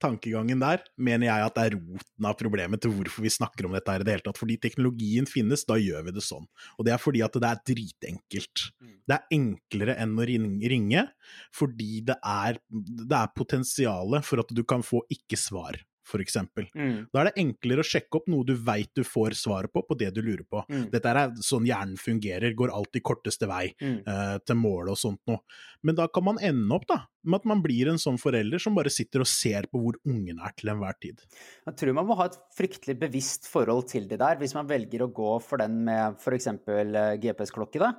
tankegangen 0.04 0.60
der 0.60 0.82
mener 1.00 1.30
jeg 1.30 1.48
at 1.48 1.56
det 1.56 1.65
er 1.65 1.76
roten 1.78 2.28
av 2.28 2.36
problemet 2.39 2.82
til 2.84 2.91
hvorfor 2.96 3.24
vi 3.24 3.32
snakker 3.32 3.67
om 3.67 3.76
dette 3.76 3.93
her 3.93 4.04
i 4.04 4.08
det 4.08 4.15
hele 4.17 4.26
tatt. 4.26 4.39
Fordi 4.39 4.58
teknologien 4.63 5.28
finnes, 5.30 5.65
da 5.67 5.78
gjør 5.80 6.08
vi 6.08 6.15
det 6.15 6.24
sånn. 6.26 6.48
Og 6.78 6.88
det 6.88 6.96
er 6.96 7.02
fordi 7.02 7.24
at 7.26 7.36
det 7.39 7.50
er 7.50 7.63
dritenkelt. 7.72 8.67
Det 9.04 9.17
er 9.17 9.38
enklere 9.38 9.98
enn 10.04 10.15
å 10.19 10.28
ringe, 10.28 11.08
fordi 11.56 12.04
det 12.08 12.19
er, 12.19 12.60
det 12.72 13.19
er 13.19 13.36
potensialet 13.36 14.28
for 14.28 14.43
at 14.43 14.56
du 14.56 14.63
kan 14.67 14.84
få 14.86 15.04
ikke-svar 15.12 15.80
f.eks. 16.04 16.38
Mm. 16.76 17.08
Da 17.13 17.22
er 17.22 17.30
det 17.30 17.42
enklere 17.42 17.84
å 17.84 17.88
sjekke 17.88 18.20
opp 18.20 18.28
noe 18.32 18.46
du 18.48 18.54
veit 18.60 18.92
du 18.96 19.04
får 19.08 19.38
svaret 19.39 19.72
på, 19.74 19.84
på 19.88 19.98
det 20.00 20.12
du 20.16 20.22
lurer 20.24 20.44
på. 20.50 20.63
Mm. 20.70 20.86
Dette 20.94 21.13
er 21.13 21.32
sånn 21.44 21.68
hjernen 21.68 22.00
fungerer, 22.00 22.56
går 22.58 22.74
alltid 22.76 23.06
korteste 23.06 23.48
vei 23.50 23.66
mm. 23.80 23.98
uh, 24.08 24.38
til 24.44 24.60
målet 24.60 24.94
og 24.96 25.00
sånt 25.00 25.22
noe. 25.30 25.42
Men 25.84 25.98
da 26.00 26.08
kan 26.12 26.28
man 26.28 26.42
ende 26.44 26.76
opp 26.76 26.88
da, 26.89 27.00
med 27.24 27.42
at 27.42 27.50
man 27.50 27.63
blir 27.63 27.92
en 27.92 28.02
sånn 28.02 28.20
forelder 28.22 28.62
som 28.62 28.76
bare 28.76 28.92
sitter 28.94 29.24
og 29.24 29.30
ser 29.30 29.68
på 29.72 29.82
hvor 29.82 30.00
ungen 30.10 30.39
er 30.44 30.56
til 30.60 30.74
enhver 30.74 31.00
tid. 31.04 31.24
Jeg 31.68 31.80
tror 31.80 31.98
man 32.00 32.10
må 32.10 32.20
ha 32.20 32.30
et 32.30 32.39
fryktelig 32.58 32.98
bevisst 33.02 33.50
forhold 33.52 33.88
til 33.92 34.08
det 34.12 34.20
der, 34.22 34.39
hvis 34.42 34.56
man 34.58 34.70
velger 34.70 35.06
å 35.06 35.12
gå 35.16 35.34
for 35.44 35.63
den 35.63 35.82
med 35.88 36.20
f.eks. 36.20 36.50
Eh, 36.54 37.16
GPS-klokke. 37.24 37.82
da. 37.82 37.94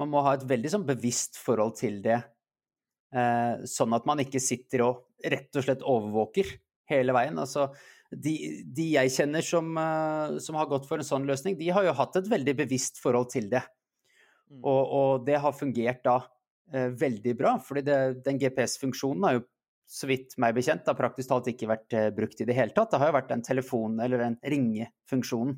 Man 0.00 0.10
må 0.12 0.24
ha 0.26 0.34
et 0.36 0.46
veldig 0.48 0.72
sånn 0.72 0.86
bevisst 0.88 1.38
forhold 1.38 1.76
til 1.78 2.00
det, 2.04 2.18
uh, 3.14 3.64
sånn 3.68 3.94
at 3.96 4.08
man 4.08 4.22
ikke 4.24 4.42
sitter 4.42 4.88
og 4.88 5.04
rett 5.24 5.56
og 5.56 5.64
slett 5.64 5.84
overvåker 5.86 6.48
hele 6.90 7.14
veien. 7.16 7.38
Altså, 7.40 7.68
de, 8.10 8.34
de 8.76 8.90
jeg 8.94 9.12
kjenner 9.14 9.44
som, 9.44 9.72
uh, 9.78 10.36
som, 10.42 10.58
har 10.60 10.68
gått 10.70 10.86
for 10.88 11.00
en 11.00 11.08
sånn 11.08 11.26
løsning, 11.28 11.58
de 11.58 11.72
har 11.74 11.86
jo 11.86 11.96
hatt 11.96 12.20
et 12.20 12.30
veldig 12.30 12.56
bevisst 12.64 13.00
forhold 13.02 13.32
til 13.34 13.48
det. 13.52 13.64
Mm. 14.52 14.60
Og, 14.60 14.82
og, 14.84 15.10
det 15.26 15.40
har 15.40 15.56
fungert 15.56 16.04
da 16.04 16.18
eh, 16.72 16.90
veldig 17.00 17.32
bra, 17.38 17.56
fordi 17.64 17.82
det, 17.86 17.98
den 18.26 18.38
GPS-funksjonen 18.42 19.24
har 19.26 19.38
jo 19.38 19.46
så 19.94 20.08
vidt 20.08 20.36
meg 20.40 20.54
bekjent 20.56 20.86
har 20.88 20.96
praktisk 20.96 21.30
talt 21.30 21.48
ikke 21.50 21.68
vært 21.68 21.96
eh, 21.96 22.10
brukt 22.14 22.40
i 22.40 22.46
det 22.48 22.56
hele 22.56 22.74
tatt. 22.76 22.92
Det 22.92 23.00
har 23.00 23.10
jo 23.10 23.16
vært 23.16 23.32
den 23.32 23.44
telefon- 23.44 24.00
eller 24.04 24.20
den 24.20 24.36
ringefunksjonen 24.52 25.56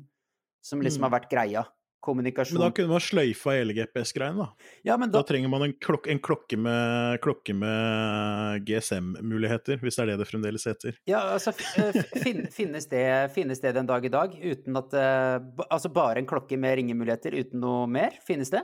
som 0.63 0.81
liksom 0.83 1.03
mm. 1.03 1.07
har 1.07 1.13
vært 1.19 1.29
greia 1.31 1.63
kommunikasjon. 2.03 2.57
Men 2.59 2.67
da 2.67 2.75
kunne 2.75 2.93
man 2.93 3.03
sløyfa 3.03 3.55
hele 3.57 3.75
GPS-greien, 3.77 4.37
da. 4.39 4.47
Ja, 4.87 4.97
men 4.97 5.11
da... 5.11 5.21
da 5.21 5.27
trenger 5.27 5.51
man 5.51 5.65
en, 5.67 5.73
klok 5.83 6.07
en 6.11 6.21
klokke 6.23 6.59
med, 6.59 7.19
klokke 7.23 7.55
med 7.57 8.63
GSM-muligheter, 8.67 9.81
hvis 9.81 9.99
det 9.99 10.05
er 10.05 10.13
det 10.13 10.17
det 10.21 10.29
fremdeles 10.29 10.67
heter. 10.69 10.97
Ja, 11.09 11.23
altså 11.35 11.53
fin 11.55 12.45
finnes, 12.53 12.89
det, 12.91 13.03
finnes, 13.35 13.61
det, 13.63 13.75
den 13.77 13.89
dag 13.89 14.05
i 14.05 14.13
dag 14.13 14.33
uten 14.37 14.79
at 14.79 14.93
uh, 14.93 15.65
Altså 15.67 15.89
bare 15.93 16.21
en 16.21 16.27
klokke 16.29 16.57
med 16.59 16.77
ringemuligheter 16.79 17.35
uten 17.37 17.61
noe 17.63 17.85
mer? 17.91 18.17
Finnes 18.27 18.51
det? 18.53 18.63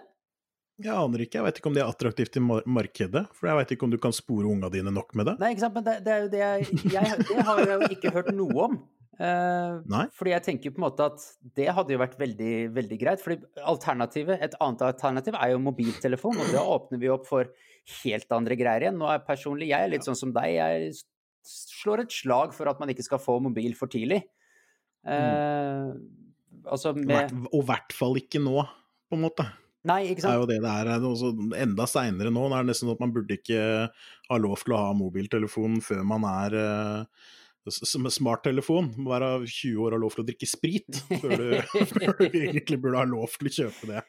Jeg 0.81 0.93
aner 0.97 1.21
ikke, 1.21 1.37
jeg 1.37 1.45
vet 1.45 1.59
ikke 1.59 1.69
om 1.69 1.75
det 1.75 1.83
er 1.83 1.91
attraktivt 1.91 2.37
i 2.39 2.41
mar 2.41 2.63
markedet. 2.65 3.27
For 3.37 3.49
jeg 3.49 3.59
vet 3.59 3.73
ikke 3.75 3.85
om 3.85 3.93
du 3.93 3.99
kan 4.01 4.15
spore 4.15 4.49
unga 4.49 4.71
dine 4.73 4.91
nok 4.93 5.13
med 5.19 5.29
det. 5.29 5.35
Nei, 5.41 5.53
ikke 5.53 5.67
sant, 5.67 5.77
men 5.77 5.85
det, 5.85 5.99
det 6.05 6.13
er 6.13 6.23
jo 6.23 6.31
det 6.33 6.41
jeg, 6.41 6.81
jeg 6.95 7.19
Det 7.29 7.45
har 7.45 7.61
jeg 7.61 7.75
jo 7.75 7.89
ikke 7.97 8.13
hørt 8.15 8.31
noe 8.33 8.67
om. 8.67 8.79
Eh, 9.21 9.73
Nei. 9.93 10.07
fordi 10.17 10.31
jeg 10.33 10.43
tenker 10.47 10.73
på 10.73 10.81
en 10.81 10.87
måte 10.87 11.05
at 11.05 11.21
det 11.57 11.67
hadde 11.77 11.93
jo 11.93 12.01
vært 12.01 12.15
veldig, 12.17 12.53
veldig 12.73 12.97
greit. 12.97 13.21
fordi 13.21 13.45
alternativet, 13.61 14.41
et 14.41 14.57
annet 14.57 14.81
alternativ 14.87 15.37
er 15.37 15.53
jo 15.53 15.61
mobiltelefon, 15.61 16.39
og 16.41 16.53
da 16.55 16.63
åpner 16.75 17.01
vi 17.01 17.11
opp 17.13 17.27
for 17.29 17.51
helt 18.01 18.33
andre 18.33 18.57
greier 18.59 18.87
igjen. 18.87 18.97
Nå 18.99 19.09
er 19.11 19.25
personlig 19.27 19.69
jeg 19.73 19.91
litt 19.91 20.07
sånn 20.07 20.17
som 20.17 20.33
deg. 20.33 20.55
Jeg 20.57 20.93
slår 21.45 22.05
et 22.05 22.15
slag 22.15 22.55
for 22.55 22.71
at 22.71 22.79
man 22.81 22.93
ikke 22.93 23.05
skal 23.05 23.21
få 23.21 23.37
mobil 23.43 23.75
for 23.77 23.91
tidlig. 23.91 24.23
Eh, 25.03 25.89
altså 26.63 26.93
med 26.95 27.33
Og 27.51 27.59
i 27.59 27.67
hvert 27.67 27.93
fall 27.95 28.17
ikke 28.21 28.41
nå, 28.41 28.63
på 29.11 29.19
en 29.19 29.25
måte. 29.27 29.45
Nei, 29.83 30.13
ikke 30.13 30.23
Det 30.23 30.29
er 30.31 30.39
jo 30.39 30.47
det 30.47 30.59
det 30.63 30.73
er. 30.73 30.91
Også 31.03 31.33
enda 31.59 31.85
seinere 31.91 32.31
nå. 32.31 32.47
Det 32.47 32.59
er 32.59 32.67
nesten 32.69 32.87
sånn 32.87 32.95
at 32.95 33.03
man 33.03 33.13
burde 33.15 33.35
ikke 33.35 33.63
ha 34.29 34.37
lov 34.39 34.63
til 34.63 34.75
å 34.75 34.83
ha 34.85 34.93
mobiltelefon 34.95 35.81
før 35.83 36.05
man 36.07 36.27
er 36.29 36.55
eh, 36.61 37.31
som 37.71 38.05
en 38.05 38.13
smarttelefon. 38.13 38.91
Må 38.99 39.13
være 39.13 39.29
20 39.45 39.79
år 39.79 39.93
og 39.93 39.97
ha 39.97 40.01
lov 40.03 40.15
til 40.15 40.23
å 40.23 40.27
drikke 40.27 40.49
sprit 40.49 40.99
før 41.21 41.35
du, 41.39 41.45
før 41.93 42.17
du 42.19 42.25
egentlig 42.27 42.79
burde 42.81 42.99
ha 42.99 43.07
lov 43.07 43.37
til 43.37 43.49
å 43.49 43.53
kjøpe 43.59 43.91
det. 43.93 44.03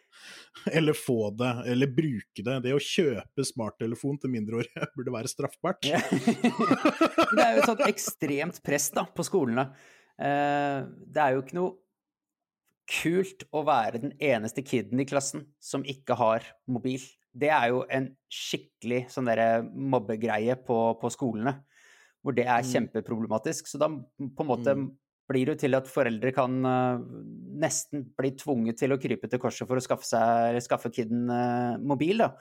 Eller 0.72 0.96
få 0.96 1.30
det, 1.36 1.52
eller 1.72 1.90
bruke 1.92 2.44
det. 2.46 2.58
Det 2.64 2.74
å 2.74 2.82
kjøpe 2.82 3.46
smarttelefon 3.46 4.18
til 4.22 4.32
mindreårige 4.34 4.90
burde 4.96 5.14
være 5.14 5.30
straffbart. 5.30 5.86
Ja. 5.88 6.00
det 6.02 7.44
er 7.44 7.56
jo 7.56 7.62
et 7.62 7.70
sånt 7.70 7.86
ekstremt 7.86 8.60
press 8.64 8.90
da, 8.94 9.06
på 9.06 9.26
skolene. 9.26 9.68
Eh, 10.14 10.84
det 11.10 11.22
er 11.22 11.34
jo 11.34 11.42
ikke 11.44 11.58
noe 11.58 11.74
kult 12.90 13.46
å 13.54 13.64
være 13.64 14.00
den 14.02 14.14
eneste 14.22 14.64
kiden 14.64 15.00
i 15.00 15.06
klassen 15.08 15.46
som 15.62 15.84
ikke 15.88 16.16
har 16.20 16.46
mobil. 16.70 17.02
Det 17.34 17.50
er 17.50 17.70
jo 17.72 17.82
en 17.90 18.10
skikkelig 18.30 19.06
sånn 19.10 19.28
derre 19.28 19.64
mobbegreie 19.64 20.56
på, 20.66 20.78
på 21.00 21.10
skolene, 21.12 21.56
hvor 22.24 22.34
det 22.34 22.46
er 22.46 22.62
Mm. 22.64 22.70
kjempeproblematisk. 22.72 23.68
Så 23.68 23.78
da 23.78 23.88
på 23.88 24.40
en 24.40 24.48
måte 24.48 24.74
Mm. 24.74 24.90
blir 25.30 25.46
det 25.46 25.58
til 25.60 25.74
at 25.74 25.86
foreldre 25.86 26.32
kan 26.34 26.64
eh, 26.64 26.98
nesten 27.60 28.08
bli 28.16 28.30
tvunget 28.32 28.78
til 28.78 28.90
å 28.92 28.98
krype 29.00 29.28
til 29.28 29.38
korset 29.38 29.68
for 29.68 29.76
å 29.76 29.84
skaffe 29.84 30.04
seg, 30.08 30.60
skaffe 30.64 30.90
kiden 30.92 31.28
eh, 31.30 31.78
mobil, 31.78 32.18
da. 32.18 32.32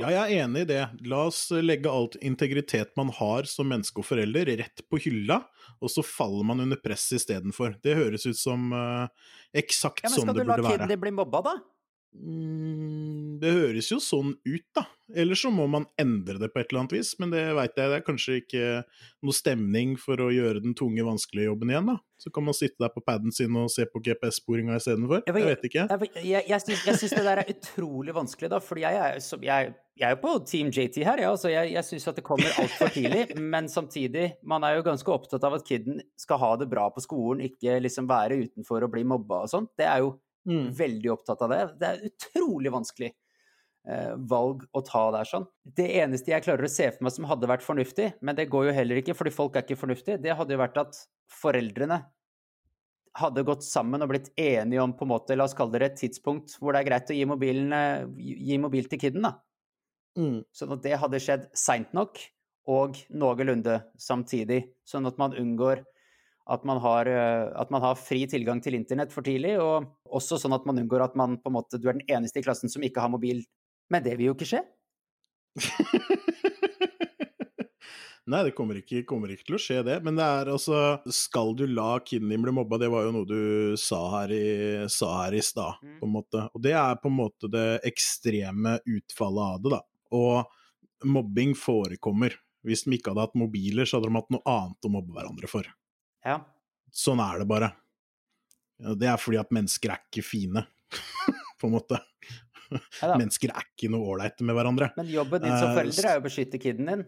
Ja, 0.00 0.08
jeg 0.08 0.38
er 0.38 0.44
enig 0.46 0.62
i 0.62 0.64
det. 0.70 0.84
La 1.04 1.26
oss 1.26 1.50
legge 1.50 1.84
alt 1.90 2.14
integritet 2.24 2.96
man 2.96 3.10
har 3.10 3.44
som 3.44 3.68
menneske 3.68 3.98
og 4.00 4.06
forelder, 4.08 4.48
rett 4.56 4.80
på 4.88 4.96
hylla, 4.98 5.44
og 5.82 5.90
så 5.92 6.02
faller 6.02 6.46
man 6.48 6.60
under 6.60 6.76
press 6.80 7.10
istedenfor. 7.12 7.74
Det 7.82 7.94
høres 7.98 8.24
ut 8.24 8.38
som 8.40 8.72
uh, 8.72 9.06
eksakt 9.54 10.00
Ja, 10.02 10.08
men 10.08 10.16
sånn 10.16 10.30
skal 10.30 10.34
du 10.38 10.44
la 10.48 10.56
burde 10.56 10.78
kiden 10.88 11.00
bli 11.02 11.10
mobba, 11.12 11.42
da? 11.44 11.54
Mm, 12.12 13.38
det 13.40 13.50
høres 13.56 13.88
jo 13.88 13.96
sånn 14.02 14.34
ut, 14.44 14.64
da. 14.76 14.84
Eller 15.16 15.36
så 15.36 15.48
må 15.52 15.64
man 15.70 15.86
endre 16.00 16.36
det 16.40 16.50
på 16.52 16.60
et 16.60 16.70
eller 16.70 16.82
annet 16.82 16.94
vis, 16.98 17.12
men 17.20 17.32
det 17.32 17.40
veit 17.56 17.76
jeg, 17.76 17.88
det 17.88 17.98
er 17.98 18.04
kanskje 18.04 18.38
ikke 18.42 18.64
noe 19.24 19.36
stemning 19.36 19.94
for 20.00 20.20
å 20.20 20.28
gjøre 20.32 20.60
den 20.64 20.76
tunge, 20.76 21.04
vanskelige 21.06 21.48
jobben 21.48 21.72
igjen, 21.72 21.88
da. 21.88 21.96
Så 22.20 22.30
kan 22.32 22.44
man 22.46 22.54
sitte 22.54 22.84
der 22.84 22.92
på 22.94 23.02
paden 23.02 23.32
sin 23.34 23.56
og 23.58 23.70
se 23.72 23.86
på 23.88 24.00
GPS-sporinga 24.04 24.76
istedenfor. 24.78 25.24
Jeg 25.26 25.34
vet 25.34 25.64
ikke. 25.66 25.86
Jeg, 25.88 26.10
jeg, 26.20 26.44
jeg, 26.52 26.76
jeg 26.86 27.00
syns 27.00 27.14
det 27.16 27.24
der 27.26 27.42
er 27.42 27.52
utrolig 27.54 28.14
vanskelig, 28.14 28.50
da, 28.52 28.60
For 28.62 28.78
jeg 28.78 28.98
er, 29.00 29.16
så, 29.24 29.38
jeg, 29.42 29.72
jeg 29.98 30.06
er 30.06 30.14
jo 30.14 30.20
på 30.22 30.34
Team 30.48 30.70
JT 30.70 31.00
her, 31.08 31.24
ja, 31.24 31.32
altså 31.32 31.50
jeg, 31.50 31.72
jeg 31.74 31.88
syns 31.88 32.10
at 32.12 32.20
det 32.20 32.26
kommer 32.26 32.60
altfor 32.62 32.92
tidlig. 32.94 33.24
Men 33.54 33.70
samtidig, 33.72 34.34
man 34.46 34.68
er 34.68 34.76
jo 34.78 34.84
ganske 34.86 35.16
opptatt 35.16 35.48
av 35.48 35.56
at 35.58 35.64
kiden 35.66 36.04
skal 36.20 36.40
ha 36.44 36.52
det 36.60 36.68
bra 36.70 36.86
på 36.92 37.02
skolen, 37.02 37.42
ikke 37.48 37.80
liksom 37.82 38.06
være 38.10 38.44
utenfor 38.44 38.84
og 38.84 38.92
bli 38.94 39.06
mobba 39.08 39.42
og 39.46 39.50
sånt. 39.50 39.72
Det 39.80 39.88
er 39.88 40.04
jo 40.04 40.14
Mm. 40.48 40.72
veldig 40.74 41.12
opptatt 41.12 41.42
av 41.44 41.52
det. 41.52 41.60
Det 41.78 41.88
er 41.88 42.08
utrolig 42.08 42.72
vanskelig 42.74 43.10
eh, 43.12 44.14
valg 44.30 44.64
å 44.74 44.82
ta 44.86 45.04
der 45.14 45.28
sånn. 45.28 45.46
Det 45.62 45.86
eneste 46.02 46.32
jeg 46.32 46.44
klarer 46.46 46.66
å 46.66 46.72
se 46.72 46.88
for 46.90 47.06
meg 47.06 47.14
som 47.14 47.28
hadde 47.30 47.50
vært 47.50 47.66
fornuftig, 47.66 48.08
men 48.20 48.38
det 48.38 48.48
går 48.50 48.68
jo 48.68 48.74
heller 48.80 49.02
ikke 49.02 49.16
fordi 49.18 49.34
folk 49.34 49.56
er 49.56 49.66
ikke 49.66 49.78
fornuftige, 49.84 50.18
det 50.22 50.34
hadde 50.38 50.56
jo 50.56 50.62
vært 50.62 50.82
at 50.82 50.98
foreldrene 51.32 52.02
hadde 53.20 53.44
gått 53.44 53.64
sammen 53.66 54.00
og 54.00 54.08
blitt 54.08 54.30
enige 54.40 54.82
om 54.82 54.94
på 54.96 55.04
en 55.04 55.12
måte, 55.12 55.36
la 55.36 55.44
oss 55.44 55.56
kalle 55.56 55.76
det 55.76 55.90
et 55.90 55.98
tidspunkt 56.00 56.54
hvor 56.58 56.72
det 56.72 56.80
er 56.80 56.88
greit 56.88 57.10
å 57.12 57.16
gi, 57.16 57.26
mobilen, 57.28 57.74
gi 58.16 58.56
mobil 58.60 58.88
til 58.88 59.02
kiden. 59.02 59.26
da. 59.28 59.34
Mm. 60.16 60.38
Sånn 60.52 60.72
at 60.74 60.84
det 60.84 60.98
hadde 61.00 61.20
skjedd 61.20 61.44
seint 61.56 61.92
nok 61.96 62.20
og 62.72 62.98
noenlunde 63.12 63.82
samtidig, 64.00 64.62
sånn 64.88 65.08
at 65.08 65.18
man 65.20 65.36
unngår 65.36 65.82
at 66.50 66.64
man, 66.66 66.78
har, 66.82 67.06
eh, 67.06 67.50
at 67.60 67.70
man 67.70 67.82
har 67.82 67.94
fri 68.00 68.24
tilgang 68.26 68.60
til 68.64 68.74
internett 68.74 69.12
for 69.14 69.22
tidlig, 69.22 69.54
og 69.62 69.86
også 70.10 70.38
sånn 70.42 70.54
at 70.56 70.66
man 70.66 70.78
unngår 70.82 71.04
at 71.04 71.14
man 71.18 71.36
på 71.38 71.50
en 71.52 71.56
måte, 71.60 71.78
du 71.78 71.88
er 71.88 71.98
den 71.98 72.06
eneste 72.10 72.40
i 72.40 72.42
klassen 72.46 72.68
som 72.72 72.82
ikke 72.82 73.00
har 73.04 73.12
mobil. 73.12 73.44
Men 73.92 74.02
det 74.02 74.16
vil 74.18 74.30
jo 74.32 74.34
ikke 74.34 74.48
skje. 74.54 74.62
Nei, 78.32 78.38
det 78.46 78.52
kommer 78.54 78.78
ikke, 78.78 79.00
kommer 79.02 79.32
ikke 79.34 79.48
til 79.48 79.56
å 79.56 79.60
skje, 79.60 79.80
det. 79.86 79.96
Men 80.06 80.14
det 80.14 80.22
er 80.24 80.50
altså 80.52 80.78
Skal 81.12 81.56
du 81.58 81.64
la 81.66 81.96
kiden 82.06 82.30
din 82.30 82.44
bli 82.44 82.52
mobba? 82.54 82.78
Det 82.78 82.88
var 82.92 83.08
jo 83.08 83.14
noe 83.16 83.26
du 83.26 83.74
sa 83.80 83.98
her 84.20 84.30
i, 84.36 84.42
sa 84.92 85.08
her 85.24 85.34
i 85.34 85.42
stad, 85.42 85.80
Mm. 85.82 85.96
på 85.98 86.06
en 86.06 86.12
måte. 86.14 86.44
Og 86.54 86.62
det 86.62 86.72
er 86.78 86.94
på 87.02 87.10
en 87.10 87.18
måte 87.18 87.50
det 87.50 87.80
ekstreme 87.90 88.76
utfallet 88.86 89.42
av 89.42 89.62
det, 89.62 89.70
da. 89.74 89.80
Og 90.14 90.46
mobbing 91.04 91.54
forekommer. 91.58 92.36
Hvis 92.62 92.84
de 92.86 92.94
ikke 92.94 93.10
hadde 93.10 93.26
hatt 93.26 93.34
mobiler, 93.34 93.84
så 93.84 93.98
hadde 93.98 94.06
de 94.12 94.14
hatt 94.20 94.30
noe 94.30 94.46
annet 94.46 94.86
å 94.86 94.92
mobbe 94.94 95.16
hverandre 95.16 95.50
for. 95.50 95.66
Ja. 96.24 96.38
Sånn 96.92 97.20
er 97.24 97.40
det 97.42 97.48
bare. 97.50 97.72
Det 98.98 99.08
er 99.08 99.20
fordi 99.20 99.38
at 99.40 99.52
mennesker 99.54 99.94
er 99.94 100.02
ikke 100.10 100.24
fine, 100.26 100.64
på 101.60 101.68
en 101.68 101.74
måte. 101.76 101.98
Ja. 102.72 103.14
Mennesker 103.20 103.52
er 103.52 103.66
ikke 103.68 103.90
noe 103.92 104.06
ålreite 104.14 104.44
med 104.48 104.56
hverandre. 104.56 104.90
Men 104.96 105.10
jobben 105.12 105.42
din 105.44 105.52
som 105.58 105.70
Eh, 105.70 105.76
forelder 105.76 106.08
er 106.08 106.16
jo 106.16 106.22
å 106.22 106.24
beskytte 106.26 106.60
kiden 106.62 106.88
din. 106.88 107.02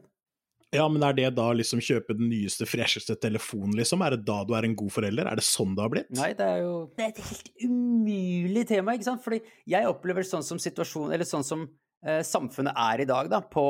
Ja, 0.74 0.88
men 0.90 1.04
er 1.06 1.14
det 1.14 1.28
da 1.36 1.46
liksom 1.54 1.78
kjøpe 1.84 2.16
den 2.18 2.26
nyeste, 2.32 2.66
fresheste 2.66 3.14
telefonen, 3.22 3.76
liksom? 3.78 4.02
Er 4.04 4.16
det 4.16 4.24
da 4.26 4.40
du 4.44 4.54
er 4.58 4.66
en 4.66 4.74
god 4.76 4.90
forelder? 4.90 5.28
Er 5.30 5.38
det 5.38 5.44
sånn 5.46 5.76
det 5.76 5.84
har 5.84 5.92
blitt? 5.92 6.10
Nei, 6.18 6.32
det 6.34 6.48
er 6.50 6.62
jo 6.64 6.72
Det 6.96 7.04
er 7.04 7.12
et 7.12 7.20
helt 7.28 7.50
umulig 7.62 8.64
tema, 8.68 8.96
ikke 8.98 9.06
sant? 9.06 9.22
Fordi 9.22 9.38
jeg 9.70 9.86
opplever 9.88 10.26
sånn 10.26 10.42
som 10.42 10.58
situasjonen 10.58 11.14
Eller 11.14 11.28
sånn 11.30 11.46
som 11.46 11.62
eh, 12.04 12.20
samfunnet 12.26 12.74
er 12.76 13.04
i 13.04 13.10
dag, 13.10 13.30
da, 13.30 13.40
på 13.40 13.66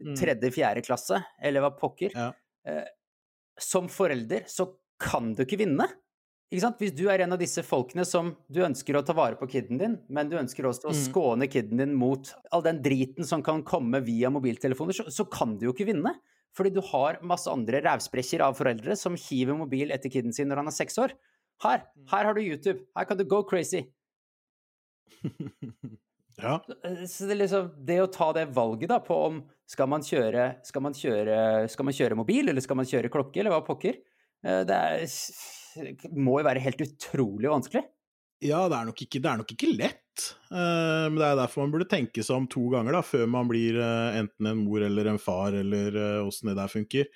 Mm. 0.00 0.14
tredje-fjerde 0.16 0.80
klasse, 0.80 1.18
eller 1.44 1.60
hva 1.60 1.68
pokker. 1.76 2.14
Ja. 2.16 2.30
Eh, 2.64 2.86
som 3.60 3.84
forelder 3.92 4.46
så 4.48 4.64
kan 5.00 5.32
du 5.34 5.42
ikke 5.46 5.58
vinne. 5.64 5.86
Ikke 6.50 6.64
sant? 6.64 6.80
Hvis 6.82 6.94
du 6.98 7.04
er 7.12 7.22
en 7.22 7.32
av 7.36 7.38
disse 7.40 7.62
folkene 7.62 8.02
som 8.08 8.32
du 8.50 8.58
ønsker 8.66 8.96
å 8.98 9.04
ta 9.06 9.14
vare 9.14 9.38
på 9.38 9.46
kiden 9.52 9.78
din, 9.78 9.92
men 10.10 10.28
du 10.28 10.34
ønsker 10.40 10.66
også 10.66 10.90
å 10.90 10.94
Mm. 10.94 10.98
skåne 11.04 11.46
kiden 11.50 11.78
din 11.78 11.94
mot 11.94 12.32
all 12.50 12.62
den 12.62 12.80
driten 12.82 13.24
som 13.24 13.42
kan 13.42 13.62
komme 13.62 14.00
via 14.02 14.30
mobiltelefoner, 14.34 14.92
så, 14.92 15.06
så 15.10 15.24
kan 15.30 15.56
du 15.58 15.68
jo 15.68 15.72
ikke 15.72 15.86
vinne. 15.92 16.16
Fordi 16.52 16.72
du 16.74 16.80
har 16.82 17.20
masse 17.22 17.46
andre 17.46 17.78
rævsprekker 17.84 18.42
av 18.42 18.56
foreldre 18.58 18.96
som 18.98 19.14
hiver 19.14 19.54
mobil 19.54 19.92
etter 19.94 20.10
kiden 20.10 20.34
sin 20.34 20.48
når 20.50 20.64
han 20.64 20.66
er 20.72 20.74
seks 20.74 20.98
år. 20.98 21.14
Her, 21.62 21.84
her 22.10 22.24
har 22.26 22.34
du 22.34 22.40
YouTube. 22.42 22.82
Her 22.96 23.06
kan 23.06 23.16
du 23.16 23.24
go 23.24 23.44
crazy. 23.46 23.84
ja. 26.42 26.56
Eh, 26.84 27.04
Så 27.06 27.26
det, 27.28 27.34
er 27.36 27.40
liksom, 27.44 27.70
det 27.86 28.00
å 28.02 28.10
ta 28.10 28.32
det 28.34 28.48
valget 28.56 28.90
da 28.90 28.98
på 29.04 29.14
om 29.28 29.42
skal 29.70 29.86
man 29.90 30.02
kjøre, 30.02 30.56
skal 30.66 30.82
man 30.82 30.96
kjøre, 30.96 31.68
skal 31.70 31.86
man 31.86 31.94
kjøre 31.94 32.18
mobil, 32.18 32.48
eller 32.50 32.64
skal 32.64 32.78
man 32.80 32.88
kjøre 32.90 33.12
klokke, 33.12 33.38
eller 33.38 33.54
hva 33.54 33.62
pokker, 33.66 33.94
eh, 34.00 34.09
det 34.42 34.76
er, 34.76 35.02
må 36.16 36.38
jo 36.40 36.46
være 36.46 36.62
helt 36.64 36.84
utrolig 36.86 37.50
vanskelig. 37.52 37.84
Ja, 38.40 38.62
det 38.72 38.78
er 38.78 38.88
nok 38.88 39.02
ikke, 39.04 39.20
det 39.20 39.28
er 39.28 39.40
nok 39.42 39.52
ikke 39.52 39.74
lett. 39.76 40.30
Eh, 40.48 41.04
men 41.10 41.18
det 41.20 41.26
er 41.26 41.36
derfor 41.38 41.66
man 41.66 41.74
burde 41.74 41.90
tenke 41.90 42.24
seg 42.24 42.40
om 42.40 42.48
to 42.50 42.70
ganger 42.72 42.96
da, 42.96 43.04
før 43.04 43.28
man 43.28 43.50
blir 43.50 43.76
eh, 43.76 44.16
enten 44.22 44.48
en 44.48 44.64
mor 44.64 44.84
eller 44.84 45.12
en 45.12 45.20
far, 45.20 45.56
eller 45.56 46.00
åssen 46.24 46.50
det 46.50 46.56
der 46.56 46.72
funker. 46.72 47.10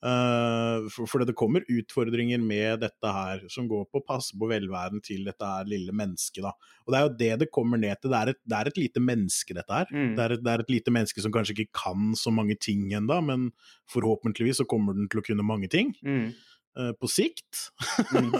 Eh, 0.00 0.88
for, 0.88 1.04
for 1.04 1.26
det 1.28 1.36
kommer 1.36 1.66
utfordringer 1.68 2.40
med 2.40 2.80
dette 2.86 3.12
her, 3.12 3.44
som 3.52 3.68
går 3.68 3.84
på 3.90 4.00
å 4.00 4.06
passe 4.06 4.36
på 4.40 4.48
velværen 4.48 5.02
til 5.04 5.26
dette 5.28 5.44
her 5.44 5.68
lille 5.68 5.92
mennesket. 5.92 6.40
da. 6.46 6.54
Og 6.86 6.94
det 6.94 7.00
er 7.00 7.04
jo 7.06 7.16
det 7.20 7.32
det 7.44 7.52
kommer 7.52 7.80
ned 7.80 8.00
til. 8.00 8.14
Det 8.14 8.22
er 8.22 8.32
et, 8.32 8.40
det 8.48 8.60
er 8.60 8.70
et 8.72 8.80
lite 8.80 9.04
menneske, 9.04 9.56
dette 9.60 9.82
her. 9.82 9.92
Mm. 9.92 10.14
Det, 10.16 10.24
er 10.24 10.36
et, 10.36 10.44
det 10.46 10.54
er 10.54 10.64
et 10.64 10.72
lite 10.78 10.94
menneske 10.96 11.24
som 11.24 11.34
kanskje 11.34 11.58
ikke 11.58 11.82
kan 11.82 12.14
så 12.16 12.32
mange 12.32 12.56
ting 12.56 12.88
ennå, 12.96 13.20
men 13.28 13.50
forhåpentligvis 13.92 14.62
så 14.62 14.68
kommer 14.70 14.96
den 14.96 15.10
til 15.12 15.20
å 15.20 15.26
kunne 15.26 15.46
mange 15.46 15.68
ting 15.68 15.92
Mm. 16.00 16.30
Eh, 16.78 16.92
på 16.96 17.10
sikt. 17.10 17.66
Mm. 18.14 18.34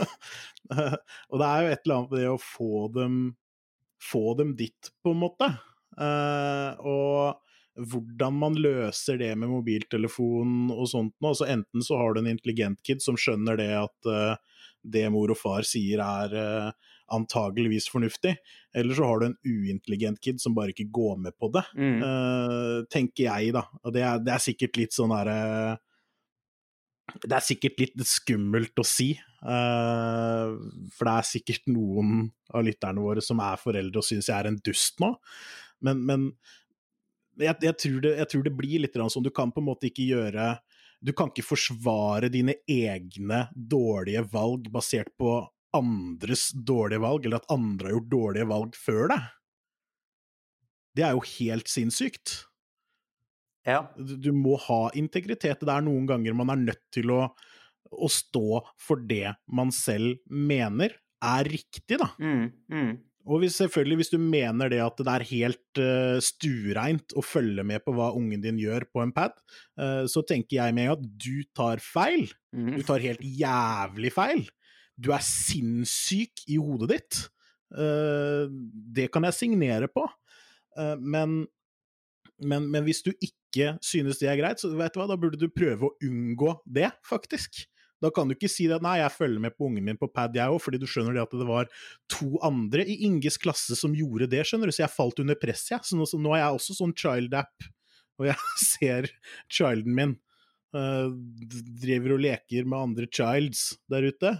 og 1.30 1.42
det 1.42 1.48
er 1.48 1.64
jo 1.64 1.72
et 1.72 1.84
eller 1.84 1.96
annet 1.96 2.14
med 2.14 2.20
det 2.20 2.30
å 2.30 2.40
få 2.42 2.86
dem, 2.94 3.20
få 4.10 4.24
dem 4.38 4.54
dit, 4.58 4.92
på 5.02 5.14
en 5.14 5.22
måte. 5.24 5.50
Uh, 6.00 6.76
og 6.86 7.80
hvordan 7.90 8.36
man 8.36 8.56
løser 8.58 9.18
det 9.20 9.30
med 9.38 9.50
mobiltelefon 9.50 10.70
og 10.74 10.86
sånt 10.90 11.14
noe. 11.18 11.32
Altså 11.32 11.48
enten 11.50 11.84
så 11.84 11.98
har 12.00 12.14
du 12.14 12.22
en 12.22 12.30
intelligent 12.30 12.80
kid 12.86 13.02
som 13.04 13.18
skjønner 13.20 13.58
det 13.60 13.70
at 13.78 14.08
uh, 14.10 14.62
det 14.80 15.06
mor 15.12 15.32
og 15.32 15.38
far 15.38 15.66
sier 15.68 16.02
er 16.04 16.34
uh, 16.36 16.96
antageligvis 17.10 17.88
fornuftig, 17.90 18.36
eller 18.76 18.94
så 18.94 19.06
har 19.08 19.20
du 19.20 19.24
en 19.26 19.38
uintelligent 19.42 20.20
kid 20.22 20.38
som 20.42 20.54
bare 20.54 20.70
ikke 20.70 20.92
går 20.94 21.16
med 21.24 21.34
på 21.42 21.48
det. 21.50 21.64
Mm. 21.74 22.84
Tenker 22.86 23.24
jeg, 23.24 23.48
da. 23.56 23.64
Og 23.82 23.96
det 23.96 24.04
er, 24.06 24.20
det 24.22 24.30
er 24.30 24.44
sikkert 24.44 24.78
litt 24.78 24.94
sånn 24.94 25.10
derre 25.10 25.40
Det 27.22 27.34
er 27.36 27.44
sikkert 27.44 27.80
litt 27.82 28.06
skummelt 28.08 28.80
å 28.80 28.86
si, 28.86 29.12
uh, 29.44 30.56
for 30.96 31.08
det 31.08 31.14
er 31.14 31.28
sikkert 31.28 31.68
noen 31.70 32.28
av 32.54 32.64
lytterne 32.66 33.02
våre 33.04 33.24
som 33.24 33.42
er 33.44 33.60
foreldre 33.60 34.02
og 34.02 34.06
syns 34.06 34.30
jeg 34.30 34.36
er 34.36 34.50
en 34.50 34.58
dust 34.64 35.00
nå, 35.02 35.14
men, 35.86 36.02
men 36.06 36.26
jeg, 37.40 37.56
jeg, 37.64 37.76
tror 37.80 38.02
det, 38.04 38.16
jeg 38.18 38.30
tror 38.32 38.44
det 38.44 38.52
blir 38.52 38.82
litt 38.82 38.98
sånn 39.00 39.24
Du 39.24 39.30
kan 39.32 39.52
på 39.54 39.62
en 39.62 39.70
måte 39.70 39.88
ikke 39.88 40.04
gjøre 40.10 40.50
du 41.00 41.14
kan 41.16 41.30
ikke 41.30 41.46
forsvare 41.46 42.28
dine 42.28 42.58
egne 42.68 43.46
dårlige 43.56 44.20
valg 44.28 44.68
basert 44.72 45.08
på 45.16 45.38
andres 45.76 46.50
dårlige 46.52 47.00
valg, 47.00 47.24
eller 47.24 47.40
at 47.40 47.52
andre 47.52 47.88
har 47.88 47.94
gjort 47.96 48.10
dårlige 48.12 48.48
valg 48.50 48.76
før 48.76 49.08
deg. 49.14 49.28
Det 50.98 51.06
er 51.06 51.14
jo 51.16 51.24
helt 51.38 51.70
sinnssykt. 51.70 52.34
Ja. 53.66 53.84
Du, 53.96 54.30
må 54.32 54.56
ha 54.68 54.82
integritet. 54.96 55.60
Det 55.60 55.74
er 55.74 55.84
noen 55.84 56.08
ganger 56.08 56.36
man 56.36 56.52
er 56.54 56.64
nødt 56.70 56.82
til 56.94 57.12
å, 57.12 57.20
å 57.90 58.10
stå 58.10 58.62
for 58.80 59.02
det 59.08 59.36
man 59.52 59.72
selv 59.74 60.20
mener 60.26 60.96
er 61.20 61.48
riktig, 61.52 61.98
da. 62.00 62.08
Mm, 62.20 62.46
mm. 62.72 62.92
Og 63.28 63.42
hvis, 63.42 63.58
selvfølgelig, 63.60 63.98
hvis 64.00 64.12
du 64.14 64.18
mener 64.22 64.70
det 64.72 64.80
at 64.82 65.00
det 65.04 65.12
er 65.12 65.26
helt 65.28 65.80
uh, 65.80 66.16
stuereint 66.24 67.12
å 67.12 67.24
følge 67.24 67.64
med 67.66 67.84
på 67.84 67.92
hva 67.94 68.08
ungen 68.16 68.40
din 68.42 68.58
gjør 68.60 68.88
på 68.90 69.02
en 69.04 69.12
pad, 69.14 69.36
uh, 69.80 70.06
så 70.08 70.24
tenker 70.26 70.56
jeg 70.56 70.76
med 70.76 70.94
at 70.94 71.04
du 71.04 71.44
tar 71.56 71.82
feil. 71.84 72.30
Mm. 72.56 72.78
Du 72.78 72.86
tar 72.88 73.04
helt 73.04 73.20
jævlig 73.22 74.14
feil. 74.16 74.46
Du 74.96 75.12
er 75.14 75.24
sinnssyk 75.24 76.46
i 76.48 76.56
hodet 76.60 76.90
ditt. 76.94 77.20
Uh, 77.76 78.48
det 78.96 79.10
kan 79.12 79.28
jeg 79.28 79.38
signere 79.42 79.90
på. 79.92 80.08
Men, 80.80 81.32
men, 82.38 82.66
men, 82.70 82.84
hvis 82.86 83.02
du 83.02 83.10
ikke 83.10 83.39
synes 83.84 84.20
det 84.20 84.30
er 84.30 84.38
greit, 84.40 84.62
så 84.62 84.70
vet 84.76 84.94
du 84.94 85.00
hva, 85.00 85.08
da 85.10 85.18
burde 85.20 85.40
du 85.40 85.48
prøve 85.52 85.88
å 85.88 85.94
unngå 86.06 86.54
det, 86.64 86.90
faktisk. 87.06 87.64
Da 88.00 88.08
kan 88.14 88.30
du 88.30 88.34
ikke 88.34 88.48
si 88.48 88.64
at 88.72 88.84
nei, 88.84 88.96
jeg 89.02 89.12
følger 89.12 89.42
med 89.44 89.54
på 89.56 89.68
ungen 89.68 89.84
min 89.84 89.98
på 90.00 90.08
pad, 90.08 90.36
jeg 90.36 90.48
òg, 90.48 90.60
fordi 90.64 90.80
du 90.80 90.86
skjønner 90.88 91.16
det 91.16 91.24
at 91.26 91.36
det 91.36 91.48
var 91.48 91.68
to 92.12 92.32
andre 92.46 92.86
i 92.88 92.96
Inges 93.06 93.36
klasse 93.40 93.76
som 93.76 93.96
gjorde 93.96 94.30
det, 94.32 94.46
skjønner 94.48 94.70
du, 94.70 94.74
så 94.74 94.86
jeg 94.86 94.94
falt 94.94 95.20
under 95.20 95.36
press, 95.40 95.66
jeg. 95.72 95.84
Så 95.84 95.98
nå, 95.98 96.08
så 96.08 96.20
nå 96.20 96.32
er 96.32 96.44
jeg 96.44 96.60
også 96.60 96.78
sånn 96.78 96.96
child-app, 96.96 97.68
og 98.20 98.30
jeg 98.30 98.52
ser 98.72 99.10
childen 99.52 99.96
min 99.96 100.16
uh, 100.76 101.12
driver 101.82 102.16
og 102.16 102.24
leker 102.24 102.68
med 102.68 102.80
andre 102.80 103.10
childs 103.12 103.66
der 103.92 104.08
ute. 104.08 104.34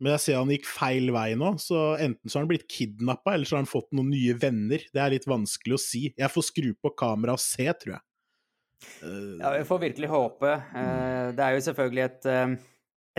Men 0.00 0.14
jeg 0.14 0.22
ser 0.24 0.38
han 0.40 0.50
gikk 0.52 0.68
feil 0.68 1.10
vei 1.12 1.28
nå, 1.36 1.52
så 1.60 1.94
enten 2.00 2.30
så 2.30 2.38
har 2.38 2.46
han 2.46 2.50
blitt 2.54 2.68
kidnappa, 2.72 3.34
eller 3.36 3.48
så 3.48 3.58
har 3.58 3.64
han 3.66 3.68
fått 3.68 3.90
noen 3.92 4.08
nye 4.14 4.36
venner. 4.40 4.86
Det 4.94 5.02
er 5.02 5.12
litt 5.12 5.28
vanskelig 5.28 5.76
å 5.76 5.82
si. 5.82 6.06
Jeg 6.16 6.32
får 6.32 6.46
skru 6.46 6.70
på 6.80 6.94
kameraet 6.96 7.36
og 7.36 7.44
se, 7.44 7.66
tror 7.82 7.98
jeg. 7.98 8.04
Ja, 9.04 9.50
vi 9.58 9.64
får 9.68 9.82
virkelig 9.82 10.08
håpe. 10.08 10.54
Det 11.36 11.44
er 11.44 11.52
jo 11.52 11.64
selvfølgelig 11.66 12.04
et, 12.06 12.28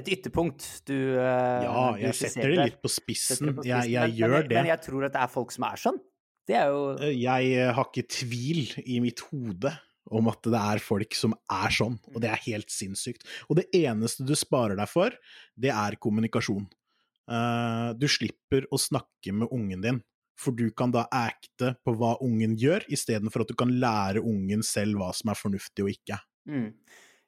et 0.01 0.09
ytterpunkt 0.15 0.65
du 0.89 0.97
Ja, 1.13 1.91
jeg 2.01 2.17
setter 2.17 2.49
det 2.49 2.65
litt 2.71 2.81
på 2.81 2.89
spissen. 2.89 3.53
På 3.53 3.61
spissen. 3.61 3.69
Jeg, 3.69 3.93
jeg 3.93 4.01
men, 4.01 4.17
gjør 4.17 4.35
men, 4.39 4.49
det. 4.49 4.57
Men 4.57 4.71
jeg 4.73 4.85
tror 4.87 5.05
at 5.05 5.13
det 5.13 5.21
er 5.21 5.31
folk 5.37 5.53
som 5.53 5.69
er 5.69 5.85
sånn. 5.85 6.01
Det 6.49 6.57
er 6.57 6.73
jo 6.73 7.13
Jeg 7.13 7.69
har 7.77 7.87
ikke 7.91 8.07
tvil 8.09 8.63
i 8.81 8.97
mitt 9.05 9.21
hode 9.29 9.75
om 10.09 10.29
at 10.31 10.41
det 10.49 10.59
er 10.59 10.81
folk 10.81 11.15
som 11.15 11.35
er 11.51 11.73
sånn, 11.73 11.99
og 12.13 12.21
det 12.23 12.31
er 12.31 12.45
helt 12.47 12.71
sinnssykt. 12.73 13.27
Og 13.49 13.59
det 13.59 13.67
eneste 13.77 14.25
du 14.25 14.33
sparer 14.39 14.79
deg 14.79 14.89
for, 14.89 15.13
det 15.53 15.73
er 15.73 15.99
kommunikasjon. 16.01 16.65
Du 18.01 18.07
slipper 18.11 18.65
å 18.73 18.79
snakke 18.81 19.31
med 19.35 19.53
ungen 19.53 19.83
din 19.85 20.01
for 20.41 20.57
du 20.57 20.69
kan 20.73 20.93
da 20.93 21.05
acte 21.13 21.75
på 21.85 21.93
hva 21.97 22.15
ungen 22.25 22.55
gjør, 22.59 22.85
istedenfor 22.91 23.43
at 23.43 23.51
du 23.51 23.57
kan 23.57 23.71
lære 23.81 24.23
ungen 24.25 24.63
selv 24.65 25.01
hva 25.01 25.11
som 25.15 25.31
er 25.31 25.39
fornuftig 25.39 25.85
og 25.85 25.93
ikke. 25.93 26.17
Mm. 26.49 26.69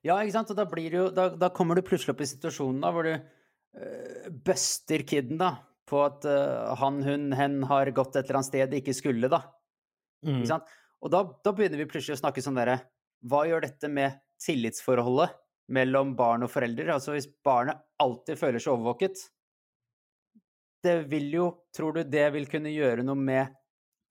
Ja, 0.03 0.17
ikke 0.19 0.35
sant, 0.35 0.51
og 0.51 0.59
da, 0.59 0.65
jo, 0.81 1.07
da, 1.15 1.29
da, 1.39 1.51
kommer 1.55 1.77
du 1.77 1.85
plutselig 1.85 2.15
opp 2.15 2.23
i 2.25 2.27
situasjonen 2.27 2.81
da, 2.83 2.91
hvor 2.95 3.07
du 3.07 3.13
uh, 3.13 4.31
buster 4.45 5.05
kiden 5.07 5.39
da, 5.39 5.55
på 5.89 6.01
at 6.03 6.25
uh, 6.27 6.73
han, 6.81 6.99
hun, 7.05 7.29
hen 7.37 7.61
har 7.69 7.91
gått 7.95 8.17
et 8.17 8.25
eller 8.25 8.41
annet 8.41 8.49
sted 8.49 8.73
de 8.73 8.81
ikke 8.81 8.97
skulle, 8.97 9.29
da. 9.31 9.43
Mm. 10.25 10.39
Ikke 10.41 10.51
sant? 10.55 10.73
Og 11.03 11.11
da, 11.11 11.23
da, 11.43 11.51
begynner 11.51 11.81
vi 11.81 11.89
plutselig 11.91 12.17
å 12.17 12.23
snakke 12.23 12.43
sånn 12.43 12.57
derre 12.57 12.79
Hva 13.27 13.43
gjør 13.47 13.65
dette 13.65 13.89
med 13.91 14.19
tillitsforholdet 14.43 15.35
mellom 15.73 16.13
barn 16.19 16.45
og 16.45 16.51
foreldre? 16.51 16.95
Altså 16.95 17.15
hvis 17.15 17.29
barnet 17.45 17.83
alltid 18.03 18.39
føler 18.39 18.63
seg 18.63 18.75
overvåket, 18.75 19.19
det 20.83 20.97
vil 21.11 21.29
jo 21.31 21.49
Tror 21.75 21.95
du 21.97 22.03
det 22.07 22.27
vil 22.35 22.47
kunne 22.51 22.71
gjøre 22.73 23.05
noe 23.05 23.19
med 23.19 23.53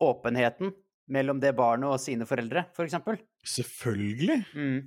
åpenheten 0.03 0.73
mellom 1.13 1.39
det 1.43 1.53
barnet 1.55 1.93
og 1.93 2.01
sine 2.01 2.27
foreldre, 2.27 2.65
f.eks? 2.67 2.75
For 2.77 2.89
eksempel? 2.89 3.19
Selvfølgelig. 3.47 4.39
Mm. 4.57 4.79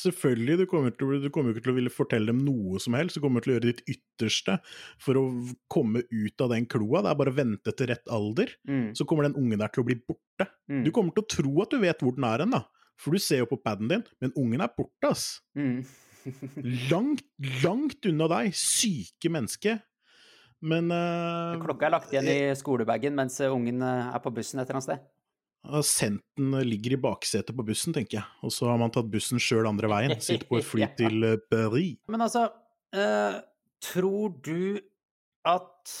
Selvfølgelig. 0.00 0.56
Du 0.58 0.64
kommer, 0.66 0.90
til, 0.90 1.20
du 1.22 1.28
kommer 1.30 1.54
ikke 1.54 1.62
til 1.68 1.72
å 1.72 1.76
ville 1.76 1.92
fortelle 1.92 2.32
dem 2.32 2.40
noe 2.46 2.80
som 2.82 2.96
helst. 2.98 3.14
Du 3.18 3.22
kommer 3.22 3.44
til 3.44 3.52
å 3.52 3.56
gjøre 3.56 3.70
ditt 3.70 3.82
ytterste 3.94 4.56
for 5.02 5.20
å 5.20 5.24
komme 5.70 6.02
ut 6.10 6.44
av 6.44 6.50
den 6.50 6.66
kloa. 6.70 7.04
Det 7.04 7.12
er 7.12 7.20
bare 7.20 7.34
å 7.34 7.36
vente 7.36 7.74
til 7.78 7.90
rett 7.92 8.10
alder, 8.10 8.50
Mm. 8.66 8.94
så 8.98 9.06
kommer 9.06 9.28
den 9.28 9.36
ungen 9.38 9.58
der 9.62 9.68
til 9.68 9.84
å 9.84 9.86
bli 9.86 9.94
borte. 10.02 10.48
Mm. 10.68 10.84
Du 10.84 10.90
kommer 10.90 11.14
til 11.14 11.22
å 11.22 11.30
tro 11.36 11.62
at 11.62 11.70
du 11.70 11.78
vet 11.78 12.02
hvor 12.02 12.14
den 12.16 12.26
er 12.26 12.42
hen, 12.42 12.50
da. 12.50 12.64
For 12.98 13.14
du 13.14 13.18
ser 13.18 13.42
jo 13.42 13.46
på 13.50 13.62
paden 13.62 13.88
din, 13.90 14.04
men 14.20 14.34
ungen 14.36 14.60
er 14.62 14.74
borte, 14.76 15.10
ass. 15.10 15.40
Mm. 15.54 15.84
Langt, 16.90 17.24
langt 17.62 18.06
unna 18.08 18.28
deg. 18.32 18.54
Syke 18.56 19.30
menneske. 19.30 19.78
Men 20.64 20.88
uh, 20.90 21.60
Klokka 21.60 21.86
er 21.86 21.92
lagt 21.92 22.12
igjen 22.14 22.28
i 22.30 22.38
skolebagen 22.56 23.12
mens 23.14 23.36
ungen 23.44 23.82
eh, 23.84 24.14
er 24.14 24.22
på 24.24 24.32
bussen 24.32 24.62
et 24.62 24.64
eller 24.64 24.78
annet 24.78 24.86
sted. 24.86 25.02
Sendt 25.86 26.24
den 26.36 26.52
ligger 26.68 26.96
i 26.96 27.00
baksetet 27.00 27.56
på 27.56 27.64
bussen, 27.64 27.94
tenker 27.96 28.18
jeg. 28.18 28.26
Og 28.44 28.52
så 28.52 28.68
har 28.68 28.80
man 28.80 28.92
tatt 28.92 29.08
bussen 29.12 29.40
sjøl 29.40 29.68
andre 29.68 29.88
veien. 29.90 30.16
Sitter 30.20 30.44
på 30.48 30.58
et 30.60 30.68
fly 30.72 30.88
til 30.98 31.24
uh, 31.24 31.38
Paris. 31.50 31.96
Men 32.12 32.26
altså, 32.26 32.48
uh, 32.96 33.38
tror 33.84 34.36
du 34.44 34.76
at 35.48 35.94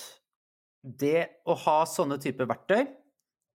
det 0.84 1.24
å 1.48 1.56
ha 1.64 1.78
sånne 1.88 2.20
typer 2.20 2.48
verktøy 2.48 2.84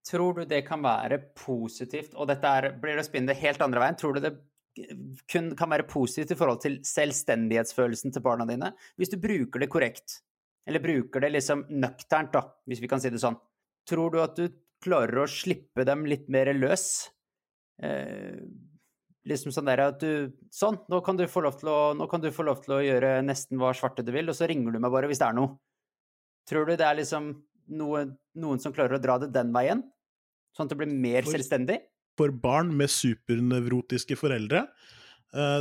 Tror 0.09 0.39
du 0.39 0.45
det 0.47 0.63
kan 0.65 0.81
være 0.81 1.19
positivt? 1.37 2.15
Og 2.17 2.29
dette 2.31 2.49
er, 2.49 2.71
blir 2.81 2.95
det 2.97 3.03
å 3.03 3.05
spinne 3.05 3.29
det 3.29 3.41
helt 3.43 3.61
andre 3.61 3.83
veien. 3.83 3.97
Tror 3.99 4.15
du 4.15 4.23
det 4.23 4.31
kun 5.29 5.51
kan 5.59 5.69
være 5.69 5.85
positivt 5.89 6.33
i 6.33 6.37
forhold 6.39 6.61
til 6.63 6.79
selvstendighetsfølelsen 6.87 8.15
til 8.15 8.23
barna 8.25 8.47
dine? 8.49 8.71
Hvis 8.97 9.11
du 9.11 9.19
bruker 9.21 9.61
det 9.61 9.69
korrekt, 9.69 10.21
eller 10.65 10.81
bruker 10.81 11.21
det 11.21 11.33
liksom 11.35 11.65
nøkternt, 11.69 12.31
da, 12.33 12.45
hvis 12.69 12.81
vi 12.81 12.89
kan 12.89 13.03
si 13.03 13.11
det 13.13 13.21
sånn. 13.21 13.37
Tror 13.89 14.15
du 14.15 14.19
at 14.23 14.39
du 14.39 14.47
klarer 14.83 15.23
å 15.23 15.29
slippe 15.29 15.85
dem 15.87 16.05
litt 16.09 16.29
mer 16.31 16.51
løs? 16.55 17.09
Eh, 17.83 18.39
liksom 19.29 19.53
sånn 19.55 19.69
der 19.69 19.83
at 19.85 20.01
du 20.03 20.31
Sånn, 20.51 20.79
nå 20.91 20.99
kan 21.05 21.19
du, 21.19 21.25
få 21.29 21.43
lov 21.45 21.59
til 21.59 21.69
å, 21.71 21.79
nå 21.95 22.07
kan 22.11 22.23
du 22.23 22.31
få 22.35 22.43
lov 22.47 22.63
til 22.63 22.75
å 22.75 22.81
gjøre 22.83 23.19
nesten 23.23 23.59
hva 23.61 23.71
svarte 23.77 24.03
du 24.03 24.11
vil, 24.15 24.31
og 24.31 24.35
så 24.35 24.47
ringer 24.49 24.75
du 24.75 24.81
meg 24.81 24.91
bare 24.91 25.07
hvis 25.11 25.21
det 25.21 25.27
er 25.29 25.37
noe. 25.37 25.55
Tror 26.49 26.65
du 26.65 26.73
det 26.73 26.87
er 26.87 26.97
liksom 26.97 27.31
noe, 27.79 28.05
noen 28.41 28.59
som 28.63 28.73
klarer 28.73 28.97
å 28.97 29.03
dra 29.03 29.19
det 29.21 29.29
den 29.35 29.53
veien? 29.55 29.83
Sånn 30.57 30.65
at 30.65 30.73
det 30.73 30.79
blir 30.81 30.91
mer 30.91 31.23
For- 31.27 31.37
selvstendig? 31.37 31.81
For 32.19 32.33
barn 32.35 32.73
med 32.75 32.91
supernevrotiske 32.91 34.17
foreldre 34.19 34.65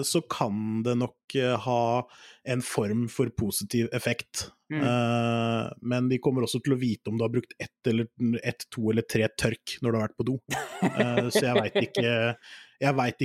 så 0.03 0.23
kan 0.31 0.83
det 0.83 0.95
nok 0.97 1.35
eh, 1.37 1.57
ha 1.61 1.83
en 2.49 2.63
form 2.65 3.07
for 3.13 3.29
positiv 3.37 3.91
effekt. 3.93 4.49
Mm. 4.73 4.81
Eh, 4.81 5.67
men 5.83 6.09
de 6.09 6.19
kommer 6.25 6.45
også 6.45 6.61
til 6.65 6.77
å 6.77 6.81
vite 6.81 7.11
om 7.11 7.19
du 7.19 7.25
har 7.25 7.33
brukt 7.33 7.53
ett, 7.61 7.77
eller, 7.89 8.09
ett 8.43 8.67
to 8.73 8.91
eller 8.93 9.05
tre 9.09 9.29
tørk 9.29 9.79
når 9.83 9.91
du 9.91 9.99
har 9.99 10.07
vært 10.07 10.19
på 10.19 10.29
do. 10.29 10.39
Eh, 10.89 11.29
så 11.33 11.45
jeg 11.45 11.59
veit 11.59 11.79
ikke, 11.89 12.15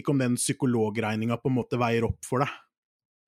ikke 0.01 0.13
om 0.13 0.23
den 0.23 0.37
psykologregninga 0.39 1.39
på 1.39 1.51
en 1.51 1.57
måte 1.61 1.79
veier 1.79 2.07
opp 2.07 2.19
for 2.27 2.43
deg. 2.43 2.59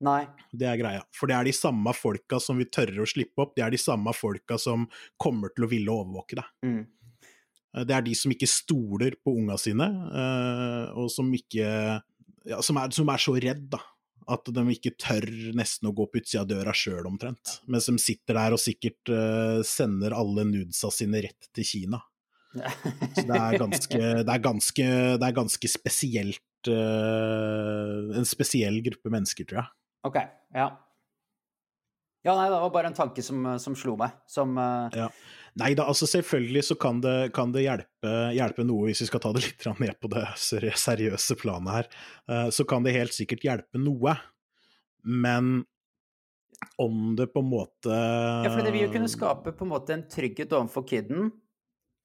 Nei. 0.04 0.26
Det 0.52 0.66
er 0.68 0.76
greia. 0.80 1.04
For 1.16 1.30
det 1.30 1.38
er 1.38 1.48
de 1.48 1.54
samme 1.56 1.92
folka 1.96 2.40
som 2.42 2.58
vil 2.60 2.68
tørre 2.72 3.00
å 3.00 3.08
slippe 3.08 3.40
opp, 3.44 3.54
det 3.56 3.64
er 3.64 3.72
de 3.72 3.80
samme 3.80 4.12
folka 4.16 4.58
som 4.60 4.84
kommer 5.20 5.54
til 5.56 5.64
å 5.64 5.70
ville 5.70 5.92
overvåke 5.92 6.36
deg. 6.36 6.50
Mm. 6.68 6.82
Eh, 7.76 7.84
Det 7.84 7.96
er 7.96 8.04
de 8.04 8.14
som 8.16 8.32
ikke 8.32 8.48
stoler 8.50 9.16
på 9.24 9.36
unga 9.36 9.56
sine, 9.60 9.88
eh, 9.88 10.84
og 10.96 11.08
som 11.12 11.32
ikke 11.32 12.00
ja, 12.46 12.62
som, 12.64 12.78
er, 12.80 12.94
som 12.94 13.12
er 13.12 13.22
så 13.22 13.36
redd, 13.42 13.68
da. 13.74 13.82
At 14.26 14.48
de 14.50 14.62
ikke 14.72 14.96
tør 14.98 15.26
nesten 15.54 15.86
å 15.86 15.94
gå 15.94 16.08
på 16.10 16.18
utsida 16.18 16.42
av 16.42 16.48
døra 16.50 16.72
sjøl, 16.74 17.04
omtrent. 17.06 17.60
Mens 17.70 17.86
de 17.86 17.94
sitter 18.02 18.38
der 18.38 18.56
og 18.56 18.62
sikkert 18.62 19.12
uh, 19.12 19.60
sender 19.66 20.16
alle 20.16 20.46
nudesa 20.48 20.90
sine 20.94 21.22
rett 21.28 21.50
til 21.54 21.68
Kina. 21.68 22.00
Så 22.56 23.26
det 23.28 23.36
er 23.36 23.58
ganske, 23.60 24.00
det 24.24 24.32
er 24.32 24.42
ganske, 24.42 24.88
det 25.20 25.26
er 25.28 25.34
ganske 25.36 25.68
spesielt 25.68 26.70
uh, 26.72 28.16
En 28.16 28.26
spesiell 28.26 28.80
gruppe 28.86 29.12
mennesker, 29.12 29.46
tror 29.46 29.60
jeg. 29.60 29.72
OK. 30.08 30.18
Ja. 30.56 30.70
Ja, 32.26 32.34
nei, 32.34 32.48
det 32.50 32.58
var 32.58 32.72
bare 32.74 32.90
en 32.90 32.96
tanke 32.98 33.22
som, 33.22 33.44
som 33.62 33.76
slo 33.78 33.94
meg, 34.00 34.16
som 34.30 34.56
uh, 34.58 34.88
Ja. 34.96 35.10
Nei 35.56 35.70
da, 35.78 35.86
altså 35.88 36.04
selvfølgelig 36.04 36.62
så 36.68 36.74
kan 36.76 36.98
det, 37.00 37.32
kan 37.32 37.52
det 37.54 37.62
hjelpe, 37.64 38.10
hjelpe 38.36 38.64
noe, 38.68 38.90
hvis 38.90 39.00
vi 39.00 39.06
skal 39.08 39.22
ta 39.24 39.30
det 39.32 39.40
litt 39.46 39.64
ned 39.80 39.94
på 40.02 40.10
det 40.12 40.26
seriøse 40.36 41.36
planet 41.40 41.72
her. 41.72 41.86
eh, 42.28 42.50
Så 42.52 42.66
kan 42.68 42.84
det 42.84 42.92
helt 42.92 43.14
sikkert 43.16 43.40
hjelpe 43.46 43.80
noe, 43.80 44.18
men 45.04 45.64
om 46.80 47.14
det 47.16 47.28
på 47.32 47.40
en 47.40 47.50
måte 47.50 47.88
Ja, 47.92 48.50
for 48.52 48.62
det 48.64 48.72
vil 48.74 48.86
jo 48.86 48.92
kunne 48.92 49.08
skape 49.12 49.52
på 49.56 49.64
en 49.66 49.72
måte 49.72 49.92
en 49.96 50.04
trygghet 50.12 50.52
overfor 50.56 50.84
kiden, 50.88 51.30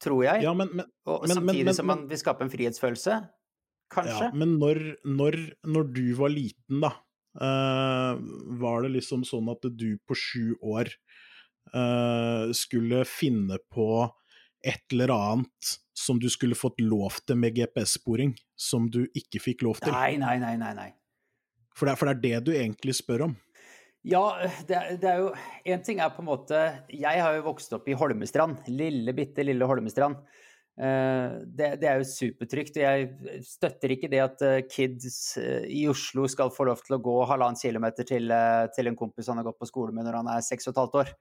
tror 0.02 0.24
jeg. 0.26 0.44
Ja, 0.44 0.54
men, 0.54 0.70
men, 0.76 0.86
og 1.08 1.28
men- 1.28 1.38
samtidig 1.38 1.66
men- 1.66 1.76
som 1.76 1.88
man 1.88 2.08
vil 2.08 2.18
skape 2.18 2.42
en 2.48 2.50
frihetsfølelse. 2.52 3.20
Kanskje. 3.92 4.28
Ja, 4.30 4.32
men 4.34 4.58
når, 4.60 4.80
når, 5.04 5.36
når 5.68 5.94
du 5.94 6.14
var 6.16 6.30
liten, 6.32 6.80
da, 6.80 6.94
eh, 7.36 8.16
var 8.64 8.84
det 8.84 8.92
liksom 8.96 9.26
sånn 9.28 9.52
at 9.52 9.68
du 9.76 9.98
på 10.08 10.16
sju 10.16 10.56
år 10.64 10.88
skulle 12.58 13.06
finne 13.08 13.56
på 13.72 13.86
et 14.68 14.92
eller 14.92 15.14
annet 15.16 15.70
som 15.96 16.20
du 16.20 16.28
skulle 16.30 16.58
fått 16.58 16.82
lov 16.84 17.22
til 17.28 17.38
med 17.40 17.56
GPS-sporing, 17.56 18.34
som 18.60 18.90
du 18.92 19.06
ikke 19.18 19.40
fikk 19.40 19.64
lov 19.68 19.80
til? 19.80 19.94
Nei, 19.94 20.18
nei, 20.20 20.36
nei, 20.42 20.56
nei. 20.60 20.74
nei. 20.78 20.90
For 21.78 21.88
det, 21.88 21.94
er, 21.94 22.00
for 22.02 22.10
det 22.10 22.16
er 22.18 22.22
det 22.26 22.46
du 22.50 22.52
egentlig 22.58 22.98
spør 22.98 23.28
om. 23.30 23.38
Ja, 24.08 24.24
det, 24.68 24.80
det 25.02 25.10
er 25.12 25.20
jo 25.22 25.28
En 25.70 25.84
ting 25.86 26.00
er 26.02 26.10
på 26.10 26.24
en 26.24 26.30
måte 26.32 26.58
Jeg 26.90 27.22
har 27.22 27.36
jo 27.36 27.44
vokst 27.46 27.74
opp 27.78 27.86
i 27.86 27.94
Holmestrand. 27.94 28.64
Lille, 28.74 29.14
bitte 29.14 29.46
lille 29.46 29.68
Holmestrand. 29.70 30.18
Eh, 30.82 31.36
det, 31.46 31.68
det, 31.84 31.88
er 31.88 32.00
jo 32.00 32.08
supertrygt. 32.10 32.80
og 32.80 32.82
Jeg 32.82 33.44
støtter 33.46 33.94
ikke 33.94 34.10
det 34.12 34.24
at 34.24 34.46
eh, 34.48 34.64
kids 34.66 35.38
eh, 35.38 35.68
i 35.70 35.84
Oslo 35.92 36.26
skal 36.32 36.54
få 36.54 36.66
lov 36.72 36.82
til 36.86 36.98
å 36.98 37.02
gå 37.04 37.18
halvannen 37.30 37.60
kilometer 37.60 38.08
til, 38.08 38.34
til 38.76 38.90
en 38.90 38.98
kompis 38.98 39.30
han 39.30 39.42
har 39.42 39.52
gått 39.52 39.62
på 39.62 39.70
skole 39.70 39.94
med 39.94 40.08
når 40.08 40.22
han 40.22 40.34
er 40.34 40.48
seks 40.50 40.70
og 40.70 40.74
et 40.74 40.82
halvt 40.82 41.00
år. 41.04 41.14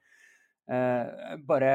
Bare 0.68 1.70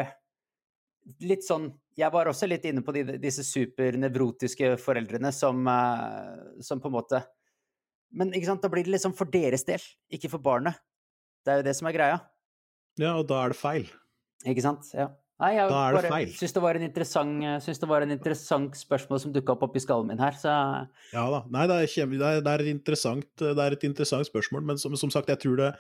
litt 1.26 1.44
sånn 1.44 1.66
Jeg 2.00 2.08
var 2.14 2.30
også 2.30 2.48
litt 2.48 2.64
inne 2.70 2.80
på 2.86 2.94
de, 2.96 3.02
disse 3.20 3.44
supernevrotiske 3.44 4.70
foreldrene 4.80 5.32
som, 5.36 5.68
som 6.64 6.80
på 6.80 6.88
en 6.88 6.96
måte 6.96 7.20
Men 8.16 8.32
ikke 8.32 8.48
sant, 8.48 8.64
da 8.64 8.72
blir 8.72 8.88
det 8.88 8.94
liksom 8.96 9.16
for 9.18 9.28
deres 9.28 9.68
del, 9.68 9.84
ikke 10.08 10.32
for 10.32 10.44
barnet. 10.46 10.80
Det 11.44 11.52
er 11.52 11.60
jo 11.60 11.68
det 11.68 11.76
som 11.76 11.90
er 11.90 11.98
greia. 11.98 12.18
Ja, 13.02 13.18
og 13.20 13.28
da 13.28 13.42
er 13.44 13.52
det 13.52 13.60
feil. 13.60 13.90
Ikke 14.48 14.64
sant. 14.64 14.88
Ja. 14.96 15.10
Nei, 15.36 15.50
jeg 15.58 15.68
da 15.68 15.80
er 15.84 15.98
det 15.98 16.12
feil. 16.14 16.30
Syns 16.32 16.54
det 16.56 16.62
var 16.64 16.78
en 16.80 16.86
interessant, 16.86 17.48
synes 17.66 17.82
det 17.82 17.90
var 17.90 18.06
en 18.06 18.14
interessant 18.16 18.78
spørsmål 18.80 19.20
som 19.20 19.34
dukka 19.36 19.56
opp 19.58 19.66
oppi 19.68 19.82
skallen 19.84 20.14
min 20.14 20.22
her, 20.24 20.38
så 20.40 20.54
Ja 21.12 21.26
da. 21.34 21.42
Nei, 21.52 21.66
det 21.68 21.80
er, 21.82 21.92
kjem, 21.92 22.14
det, 22.16 22.22
er, 22.24 22.40
det, 22.40 22.54
er 22.54 22.64
det 22.64 23.66
er, 23.66 23.76
et 23.76 23.84
interessant 23.84 24.30
spørsmål, 24.30 24.64
men 24.70 24.80
som, 24.80 24.96
som 24.96 25.12
sagt, 25.12 25.32
jeg 25.34 25.42
tror 25.44 25.60
det, 25.60 25.74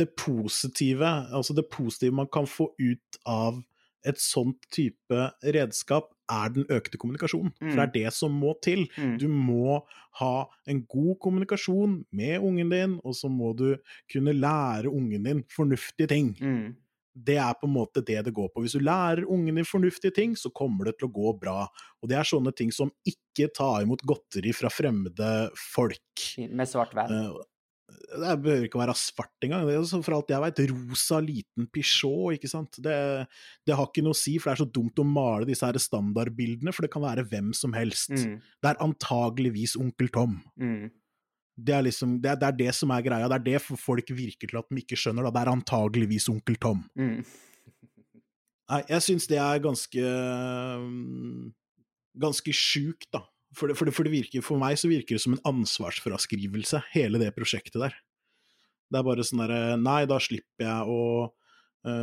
det 0.00 0.08
positive, 0.18 1.12
altså 1.30 1.54
det 1.54 1.68
positive 1.70 2.18
man 2.18 2.30
kan 2.32 2.50
få 2.50 2.72
ut 2.82 3.20
av 3.30 3.62
et 4.06 4.18
sånt 4.22 4.66
type 4.74 5.22
redskap, 5.54 6.10
er 6.30 6.50
den 6.54 6.66
økte 6.74 6.98
kommunikasjonen. 6.98 7.52
Mm. 7.60 7.68
For 7.70 7.78
det 7.78 7.84
er 7.84 7.90
mm. 7.90 7.94
det 7.94 8.12
som 8.14 8.34
må 8.34 8.56
til. 8.62 8.88
Mm. 8.98 9.12
Du 9.22 9.28
må 9.30 9.76
ha 10.18 10.32
en 10.66 10.80
god 10.90 11.14
kommunikasjon 11.22 12.00
med 12.10 12.42
ungen 12.42 12.74
din, 12.74 12.98
og 13.06 13.14
så 13.18 13.30
må 13.30 13.52
du 13.58 13.68
kunne 14.10 14.34
lære 14.34 14.90
ungen 14.90 15.30
din 15.30 15.44
fornuftige 15.54 16.10
ting. 16.10 16.34
Mm 16.42 16.74
det 17.16 17.38
er 17.40 17.56
på 17.56 17.68
en 17.68 17.74
måte 17.74 18.02
det 18.04 18.18
det 18.26 18.34
går 18.36 18.50
på. 18.52 18.62
Hvis 18.64 18.76
du 18.76 18.84
lærer 18.84 19.24
ungen 19.24 19.56
din 19.56 19.68
fornuftige 19.68 20.14
ting, 20.14 20.36
så 20.36 20.52
kommer 20.52 20.90
det 20.90 20.98
til 21.00 21.08
å 21.08 21.14
gå 21.16 21.32
bra. 21.40 21.62
Og 22.02 22.10
det 22.10 22.18
er 22.20 22.28
sånne 22.28 22.52
ting 22.56 22.72
som 22.74 22.92
ikke 23.08 23.48
ta 23.56 23.76
imot 23.84 24.04
godteri 24.06 24.52
fra 24.56 24.70
fremmede 24.72 25.30
folk. 25.72 26.26
Med 26.50 26.68
svart 26.68 26.92
van? 26.96 27.12
Uh, 27.12 27.44
det 27.86 28.34
behøver 28.42 28.66
ikke 28.66 28.80
være 28.80 28.96
svart 28.98 29.46
engang. 29.46 29.64
Det 29.68 29.78
er 29.78 30.04
for 30.04 30.16
alt 30.16 30.30
jeg 30.34 30.42
veit, 30.42 30.62
rosa 30.72 31.20
liten 31.22 31.68
Peugeot, 31.72 32.36
ikke 32.36 32.50
sant. 32.50 32.80
Det, 32.82 32.98
det, 33.64 33.76
har 33.78 33.88
ikke 33.88 34.04
noe 34.04 34.16
å 34.16 34.18
si, 34.18 34.36
for 34.40 34.50
det 34.50 34.56
er 34.56 34.64
så 34.64 34.68
dumt 34.78 35.02
å 35.02 35.06
male 35.08 35.48
disse 35.48 35.66
her 35.66 35.78
standardbildene, 35.80 36.74
for 36.74 36.86
det 36.86 36.92
kan 36.92 37.06
være 37.06 37.26
hvem 37.30 37.52
som 37.56 37.76
helst. 37.76 38.12
Mm. 38.12 38.38
Det 38.42 38.72
er 38.72 38.82
antageligvis 38.84 39.76
onkel 39.80 40.10
Tom. 40.14 40.40
Mm. 40.60 40.90
Det 41.56 41.72
er, 41.72 41.86
liksom, 41.86 42.18
det, 42.20 42.34
er, 42.34 42.40
det 42.40 42.46
er, 42.50 42.56
det, 42.58 42.72
som 42.76 42.90
er 42.92 43.04
greia. 43.04 43.28
Det 43.32 43.36
er 43.38 43.44
det 43.46 43.80
folk 43.80 44.10
virker 44.12 44.50
til 44.50 44.58
at 44.60 44.66
de 44.68 44.82
ikke 44.82 44.98
skjønner. 45.00 45.24
Da. 45.24 45.32
Det 45.32 45.42
er 45.42 45.52
antageligvis 45.54 46.28
onkel 46.28 46.58
Tom. 46.60 46.82
Mm. 46.98 47.22
Nei, 48.66 48.80
jeg 48.90 49.04
syns 49.06 49.28
det 49.30 49.38
er 49.40 49.62
ganske 49.64 50.02
ganske 52.20 52.54
sjukt, 52.56 53.08
da. 53.14 53.24
For, 53.56 53.70
det, 53.70 53.78
for, 53.78 53.88
for, 53.94 54.08
virker, 54.10 54.42
for 54.44 54.60
meg 54.60 54.76
så 54.80 54.90
virker 54.90 55.16
det 55.16 55.22
som 55.22 55.36
en 55.36 55.44
ansvarsfraskrivelse, 55.48 56.82
hele 56.92 57.20
det 57.22 57.32
prosjektet 57.36 57.78
der. 57.80 57.96
Det 58.90 59.00
er 59.00 59.06
bare 59.06 59.24
sånn 59.26 59.42
derre 59.42 59.78
Nei, 59.80 60.02
da 60.08 60.18
slipper 60.22 60.66
jeg 60.66 60.92
å 60.92 61.00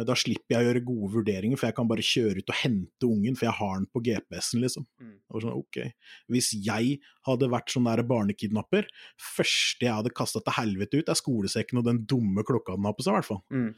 da 0.07 0.15
slipper 0.15 0.55
jeg 0.55 0.63
å 0.63 0.67
gjøre 0.69 0.84
gode 0.88 1.09
vurderinger, 1.17 1.59
for 1.59 1.67
jeg 1.67 1.75
kan 1.77 1.89
bare 1.89 2.05
kjøre 2.05 2.43
ut 2.43 2.51
og 2.53 2.59
hente 2.61 3.07
ungen, 3.07 3.36
for 3.36 3.49
jeg 3.49 3.57
har 3.57 3.73
den 3.79 3.88
på 3.91 4.01
GPS-en, 4.05 4.63
liksom. 4.63 4.86
Mm. 5.01 5.15
Sånn, 5.34 5.55
okay. 5.57 5.93
Hvis 6.31 6.53
jeg 6.55 6.99
hadde 7.27 7.49
vært 7.51 7.73
sånn 7.73 7.89
der 7.89 8.03
barnekidnapper, 8.07 8.88
første 9.19 9.88
jeg 9.88 9.97
hadde 9.99 10.13
kasta 10.15 10.43
til 10.43 10.57
helvete 10.59 11.01
ut, 11.01 11.11
er 11.11 11.19
skolesekken 11.19 11.81
og 11.81 11.88
den 11.89 12.03
dumme 12.07 12.45
klokka 12.47 12.77
den 12.77 12.88
har 12.88 12.95
på 12.95 13.05
seg, 13.05 13.17
i 13.17 13.19
hvert 13.19 13.31
fall. 13.31 13.43
Mm. 13.51 13.71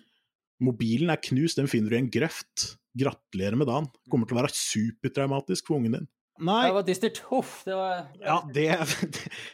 Mobilen 0.66 1.12
er 1.12 1.24
knust, 1.24 1.60
den 1.60 1.72
finner 1.72 1.92
du 1.92 1.98
i 1.98 2.04
en 2.04 2.12
grøft. 2.12 2.76
Gratulerer 2.96 3.58
med 3.60 3.68
dagen. 3.68 3.90
Kommer 4.12 4.30
til 4.30 4.38
å 4.38 4.44
være 4.44 4.56
supertraumatisk 4.56 5.68
for 5.68 5.82
ungen 5.82 5.98
din. 5.98 6.08
Nei. 6.44 6.66
Det 6.68 6.76
var 6.76 6.86
dystert. 6.88 7.20
Huff, 7.30 7.62
det 7.64 7.76
var 7.76 8.08
Ja, 8.20 8.40
det 8.56 8.66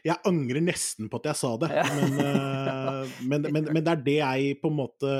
Jeg 0.06 0.18
angrer 0.26 0.64
nesten 0.66 1.10
på 1.12 1.20
at 1.22 1.32
jeg 1.32 1.40
sa 1.42 1.52
det, 1.62 1.70
ja. 1.78 1.84
men, 1.94 2.16
uh, 2.18 3.20
men, 3.22 3.46
men, 3.54 3.68
men, 3.70 3.84
det 3.86 3.92
er 3.92 4.06
det 4.08 4.18
jeg 4.18 4.56
på 4.62 4.72
en 4.72 4.80
måte 4.80 5.12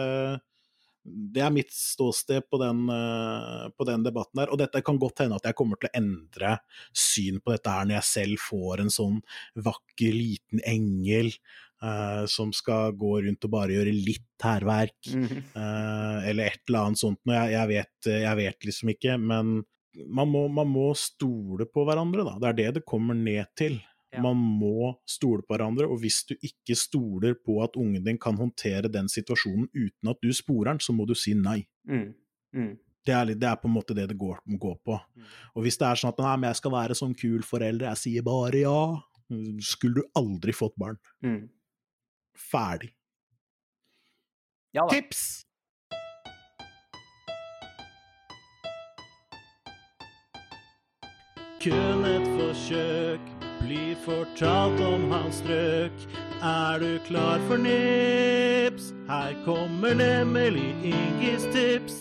det 1.04 1.42
er 1.42 1.54
mitt 1.54 1.72
ståsted 1.74 2.46
på 2.50 2.60
den, 2.62 2.84
eh, 2.94 3.66
på 3.74 3.88
den, 3.90 4.04
debatten 4.06 4.42
der. 4.42 4.52
Og 4.54 4.60
dette 4.62 4.84
kan 4.86 5.00
godt 5.02 5.24
hende 5.24 5.40
at 5.40 5.48
jeg 5.50 5.58
kommer 5.58 5.80
til 5.80 5.90
å 5.90 5.98
endre 5.98 6.54
syn 6.94 7.42
på 7.42 7.56
dette 7.56 7.74
her 7.74 7.88
når 7.88 7.98
jeg 8.00 8.10
selv 8.12 8.46
får 8.46 8.84
en 8.84 8.94
sånn 8.94 9.18
vakker, 9.56 10.14
liten 10.14 10.62
engel 10.68 11.32
uh, 11.84 12.26
som 12.30 12.52
skal 12.54 12.94
gå 12.98 13.16
rundt 13.26 13.46
og 13.48 13.54
bare 13.54 13.76
gjøre 13.76 13.94
litt 13.94 14.46
hærverk, 14.46 14.98
mm 15.14 15.26
-hmm. 15.28 15.44
uh, 15.56 16.30
eller 16.30 16.46
et 16.46 16.62
eller 16.68 16.80
annet 16.80 17.00
sånt. 17.00 17.20
Jeg, 17.26 17.52
jeg, 17.52 17.68
vet, 17.68 18.12
jeg 18.12 18.38
vet 18.38 18.66
liksom 18.66 18.90
ikke, 18.90 19.18
men 19.18 19.64
man 20.08 20.30
må, 20.32 20.48
man 20.48 20.68
må, 20.68 20.94
stole 20.96 21.66
på 21.66 21.86
hverandre, 21.86 22.24
da. 22.24 22.38
Det 22.40 22.48
er 22.50 22.54
det 22.54 22.74
det 22.80 22.86
kommer 22.86 23.14
ned 23.18 23.46
til. 23.58 23.82
Ja. 24.12 24.20
Man 24.26 24.36
må 24.36 24.92
stole 25.08 25.44
på 25.46 25.56
hverandre, 25.56 25.88
og 25.88 26.02
hvis 26.04 26.22
du 26.28 26.34
ikke 26.36 26.76
stoler 26.76 27.36
på 27.40 27.62
at 27.64 27.78
ungen 27.80 28.04
din 28.04 28.20
kan 28.20 28.36
håndtere 28.36 28.92
den 28.92 29.08
situasjonen 29.12 29.70
uten 29.72 30.12
at 30.12 30.20
du 30.20 30.34
sporer 30.36 30.74
den, 30.74 30.82
så 30.84 30.96
må 30.96 31.06
du 31.08 31.14
si 31.16 31.32
nei. 31.38 31.62
Mm. 31.88 32.10
Mm. 32.52 32.74
Det, 33.08 33.14
er, 33.16 33.32
det, 33.32 33.48
er, 33.48 33.56
på 33.62 33.70
en 33.70 33.76
måte 33.78 33.96
det 33.96 34.10
det 34.12 34.18
går, 34.20 34.42
går 34.60 34.76
på. 34.84 35.00
Mm. 35.16 35.30
Og 35.56 35.64
hvis 35.66 35.80
det 35.80 35.88
er 35.88 36.02
sånn 36.02 36.12
at 36.12 36.20
nei, 36.26 36.34
men 36.42 36.52
jeg 36.52 36.60
skal 36.60 36.76
være 36.76 36.98
sånn 37.00 37.16
kul 37.18 37.46
forelder, 37.48 37.88
jeg 37.94 38.02
sier 38.04 38.28
bare 38.28 38.66
ja, 38.66 38.82
skulle 39.64 40.02
du 40.02 40.20
aldri 40.20 40.56
fått 40.56 40.76
barn. 40.76 41.00
Mm. 41.24 41.46
Ferdig. 42.52 42.92
Ja, 44.76 44.88
Tips! 44.92 45.46
Kun 51.62 52.06
et 52.10 52.26
forsøk 52.40 53.41
blir 53.66 53.96
fortalt 54.06 54.80
om 54.84 55.12
hans 55.12 55.42
strøk. 55.42 56.06
Er 56.42 56.82
du 56.82 56.90
klar 57.06 57.42
for 57.48 57.62
nips? 57.62 58.92
Her 59.10 59.36
kommer 59.46 59.96
nemlig 59.98 60.72
Ingis 60.92 61.46
tips. 61.54 62.00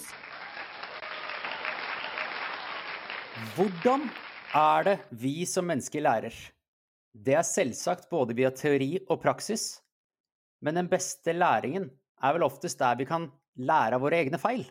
Hvordan 3.57 4.09
er 4.57 4.89
det 4.89 4.97
vi 5.11 5.45
som 5.49 5.69
mennesker 5.69 6.05
lærer? 6.07 6.35
Det 7.13 7.35
er 7.37 7.47
selvsagt 7.47 8.09
både 8.11 8.37
via 8.39 8.53
teori 8.55 8.95
og 9.11 9.19
praksis, 9.23 9.81
men 10.63 10.79
den 10.79 10.89
beste 10.89 11.35
læringen 11.35 11.91
er 12.23 12.37
vel 12.37 12.47
oftest 12.47 12.79
der 12.79 12.97
vi 13.01 13.09
kan 13.09 13.27
lære 13.61 13.99
av 13.99 14.05
våre 14.05 14.23
egne 14.23 14.39
feil. 14.41 14.65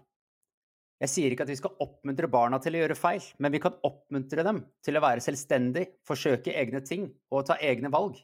Jeg 1.00 1.12
sier 1.14 1.32
ikke 1.32 1.46
at 1.46 1.52
vi 1.54 1.60
skal 1.60 1.78
oppmuntre 1.80 2.28
barna 2.32 2.58
til 2.60 2.76
å 2.76 2.82
gjøre 2.82 2.98
feil, 3.00 3.24
men 3.40 3.54
vi 3.54 3.62
kan 3.64 3.78
oppmuntre 3.88 4.44
dem 4.44 4.66
til 4.84 5.00
å 5.00 5.04
være 5.04 5.24
selvstendig, 5.24 5.86
forsøke 6.08 6.56
egne 6.60 6.82
ting 6.84 7.08
og 7.32 7.46
ta 7.48 7.56
egne 7.64 7.92
valg. 7.94 8.18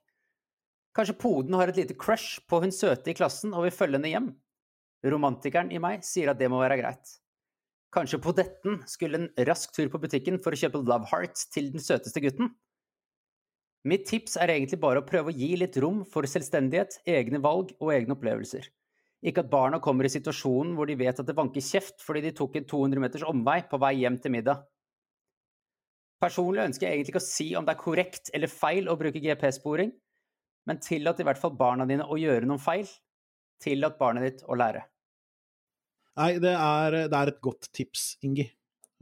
Kanskje 0.96 1.16
poden 1.20 1.56
har 1.56 1.72
et 1.72 1.80
lite 1.80 1.96
crush 2.00 2.42
på 2.48 2.60
hun 2.64 2.76
søte 2.76 3.12
i 3.12 3.16
klassen 3.16 3.56
og 3.56 3.68
vil 3.68 3.76
følge 3.76 4.00
henne 4.00 4.12
hjem. 4.12 4.28
Romantikeren 5.08 5.72
i 5.72 5.80
meg 5.80 6.04
sier 6.08 6.32
at 6.32 6.40
det 6.40 6.52
må 6.52 6.60
være 6.62 6.80
greit. 6.82 7.16
Kanskje 7.96 8.20
podetten 8.20 8.82
skulle 8.92 9.22
en 9.22 9.48
rask 9.48 9.72
tur 9.76 9.88
på 9.92 10.02
butikken 10.04 10.40
for 10.44 10.56
å 10.56 10.60
kjøpe 10.60 10.84
Love 10.84 11.08
Hearts 11.12 11.48
til 11.52 11.72
den 11.72 11.84
søteste 11.84 12.24
gutten? 12.24 12.52
Mitt 13.88 14.08
tips 14.10 14.36
er 14.42 14.52
egentlig 14.52 14.82
bare 14.82 15.00
å 15.00 15.06
prøve 15.08 15.32
å 15.32 15.36
gi 15.36 15.54
litt 15.62 15.78
rom 15.80 16.02
for 16.10 16.28
selvstendighet, 16.28 17.00
egne 17.08 17.40
valg 17.44 17.72
og 17.78 17.94
egne 17.94 18.18
opplevelser. 18.18 18.68
Ikke 19.26 19.42
at 19.42 19.50
barna 19.50 19.82
kommer 19.82 20.06
i 20.06 20.14
situasjonen 20.14 20.76
hvor 20.78 20.90
de 20.90 20.98
vet 21.00 21.20
at 21.20 21.28
det 21.28 21.38
vanker 21.38 21.64
kjeft 21.64 22.04
fordi 22.06 22.22
de 22.28 22.34
tok 22.38 22.60
en 22.60 22.68
200 22.70 23.02
meters 23.02 23.26
omvei 23.26 23.60
på 23.70 23.80
vei 23.82 23.96
hjem 24.04 24.20
til 24.22 24.36
middag. 24.36 24.66
Personlig 26.22 26.64
ønsker 26.64 26.88
jeg 26.88 26.98
egentlig 26.98 27.16
ikke 27.16 27.24
å 27.24 27.28
si 27.28 27.48
om 27.58 27.66
det 27.66 27.74
er 27.74 27.82
korrekt 27.82 28.30
eller 28.38 28.52
feil 28.52 28.88
å 28.90 28.98
bruke 29.00 29.22
GPS-sporing, 29.22 29.90
men 30.70 30.82
tillat 30.82 31.20
i 31.22 31.26
hvert 31.28 31.42
fall 31.42 31.56
barna 31.58 31.88
dine 31.90 32.06
å 32.08 32.18
gjøre 32.20 32.48
noen 32.48 32.62
feil. 32.62 32.88
Tillat 33.62 33.98
barnet 34.00 34.26
ditt 34.26 34.46
å 34.48 34.58
lære. 34.58 34.84
Nei, 36.16 36.36
det 36.40 36.54
er, 36.56 37.02
det 37.12 37.18
er 37.20 37.32
et 37.32 37.42
godt 37.44 37.68
tips, 37.76 38.14
Ingi. 38.26 38.48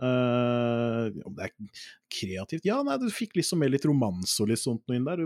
Uh, 0.01 1.13
om 1.21 1.35
det 1.37 1.45
er 1.45 1.51
kreativt 2.09 2.65
Ja, 2.65 2.79
nei, 2.81 2.95
du 2.97 3.05
fikk 3.13 3.35
liksom 3.37 3.59
med 3.61 3.69
litt 3.75 3.83
romanse 3.85 4.41
og 4.41 4.49
litt 4.49 4.61
sånt 4.63 4.89
inn 4.91 5.05
der. 5.05 5.21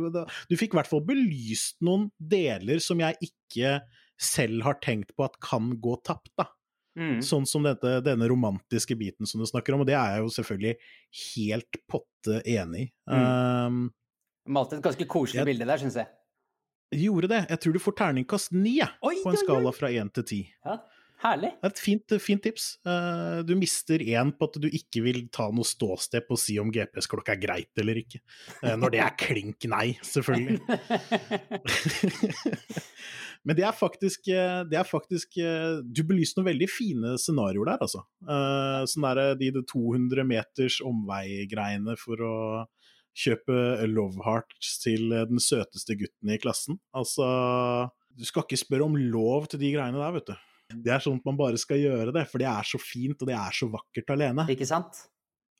Du 0.49 0.57
fikk 0.59 0.75
i 0.75 0.79
hvert 0.81 0.91
fall 0.91 1.05
belyst 1.07 1.79
noen 1.87 2.09
deler 2.19 2.83
som 2.83 2.99
jeg 2.99 3.15
ikke 3.29 3.77
selv 4.21 4.65
har 4.65 4.79
tenkt 4.83 5.13
på 5.15 5.25
at 5.27 5.37
kan 5.43 5.73
gå 5.81 5.97
tapt, 6.05 6.31
da. 6.39 6.49
Mm. 6.97 7.19
Sånn 7.21 7.45
som 7.45 7.65
dette, 7.65 7.99
denne 8.01 8.25
romantiske 8.29 8.97
biten 8.97 9.29
som 9.29 9.41
du 9.41 9.45
snakker 9.45 9.75
om, 9.75 9.83
og 9.83 9.89
det 9.89 9.93
er 9.93 10.15
jeg 10.15 10.23
jo 10.23 10.33
selvfølgelig 10.33 10.73
helt 11.21 11.79
potte 11.89 12.41
enig 12.41 12.87
i. 12.87 12.91
Mm. 13.13 13.25
Um, 13.27 13.81
Malte 14.57 14.79
et 14.79 14.85
ganske 14.85 15.05
koselig 15.09 15.43
jeg, 15.43 15.49
bilde 15.51 15.67
der, 15.69 15.81
syns 15.81 15.99
jeg. 15.99 16.09
Gjorde 16.97 17.29
det. 17.29 17.41
Jeg 17.51 17.61
tror 17.61 17.75
du 17.75 17.83
får 17.83 17.97
terningkast 17.99 18.53
ni, 18.55 18.79
på 19.03 19.29
en 19.29 19.41
skala 19.43 19.73
fra 19.75 19.91
én 19.93 20.09
til 20.15 20.25
ti. 20.25 20.39
Ja, 20.65 20.79
Herlig. 21.17 21.49
Det 21.57 21.65
er 21.65 21.71
et 21.71 21.79
fint, 21.81 22.13
fint 22.21 22.43
tips. 22.45 22.65
Uh, 22.85 23.41
du 23.41 23.55
mister 23.57 24.01
én 24.05 24.29
på 24.37 24.49
at 24.49 24.59
du 24.61 24.67
ikke 24.69 25.01
vil 25.01 25.23
ta 25.33 25.47
noe 25.49 25.65
ståsted 25.65 26.27
på 26.27 26.37
å 26.37 26.41
si 26.41 26.59
om 26.61 26.69
GPS-klokka 26.73 27.33
er 27.33 27.41
greit 27.41 27.81
eller 27.81 27.97
ikke. 28.03 28.21
Uh, 28.61 28.75
når 28.77 28.93
det 28.93 29.01
er 29.01 29.15
klink 29.17 29.65
nei, 29.69 29.87
selvfølgelig. 30.05 30.61
Men 33.47 33.55
det 33.55 33.63
er 33.63 33.75
faktisk, 33.75 34.27
det 34.27 34.75
er 34.75 34.87
faktisk 34.87 35.37
Du 35.95 36.01
belyste 36.03 36.41
noen 36.41 36.49
veldig 36.49 36.67
fine 36.67 37.13
scenarioer 37.21 37.69
der, 37.71 37.85
altså. 37.85 38.01
Uh, 38.27 38.83
sånn 38.91 39.05
der, 39.07 39.37
de 39.39 39.63
200 39.71 40.25
meters 40.27 40.81
omvei-greiene 40.83 41.95
for 42.01 42.23
å 42.27 42.35
kjøpe 43.17 43.87
Love 43.89 44.21
Hearts 44.25 44.75
til 44.83 45.09
den 45.09 45.41
søteste 45.41 45.95
gutten 45.97 46.33
i 46.35 46.39
klassen. 46.41 46.77
Altså 46.93 47.25
Du 48.17 48.27
skal 48.27 48.45
ikke 48.45 48.59
spørre 48.59 48.89
om 48.89 48.99
lov 48.99 49.47
til 49.51 49.63
de 49.63 49.71
greiene 49.73 50.01
der, 50.01 50.13
vet 50.19 50.29
du. 50.33 50.35
Det 50.83 50.91
er 50.91 51.03
sånn 51.03 51.21
at 51.21 51.27
man 51.27 51.37
bare 51.39 51.59
skal 51.59 51.79
gjøre 51.79 52.13
det, 52.15 52.25
for 52.27 52.43
det 52.43 52.49
er 52.51 52.67
så 52.67 52.79
fint, 52.81 53.21
og 53.21 53.29
det 53.29 53.37
er 53.37 53.55
så 53.55 53.69
vakkert 53.71 54.11
alene. 54.17 54.47
Ikke 54.51 54.67
sant? 54.67 55.05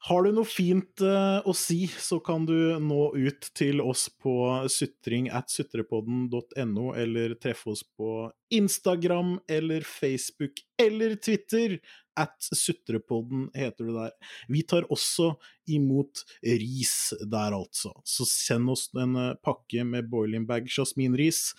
Har 0.06 0.24
du 0.24 0.32
noe 0.36 0.46
fint 0.46 1.02
uh, 1.02 1.42
å 1.42 1.54
si, 1.58 1.88
så 1.90 2.20
kan 2.24 2.46
du 2.46 2.78
nå 2.80 3.02
ut 3.18 3.48
til 3.58 3.82
oss 3.82 4.06
på 4.22 4.34
sutring 4.70 5.30
at 5.34 5.50
sutrepodden.no, 5.50 6.92
eller 6.94 7.34
treffe 7.42 7.74
oss 7.74 7.82
på 7.98 8.28
Instagram 8.54 9.40
eller 9.50 9.82
Facebook 9.82 10.62
eller 10.82 11.18
Twitter. 11.18 11.80
At 12.18 12.38
sutrepodden 12.42 13.50
heter 13.54 13.90
det 13.90 13.96
der. 13.98 14.14
Vi 14.50 14.64
tar 14.70 14.88
også 14.94 15.36
imot 15.70 16.24
ris 16.42 17.14
der, 17.22 17.54
altså. 17.58 17.92
Så 18.06 18.26
send 18.30 18.70
oss 18.74 18.88
en 18.98 19.18
uh, 19.18 19.34
pakke 19.42 19.86
med 19.86 20.10
boiling 20.14 20.46
bag 20.50 20.70
jasminris, 20.70 21.52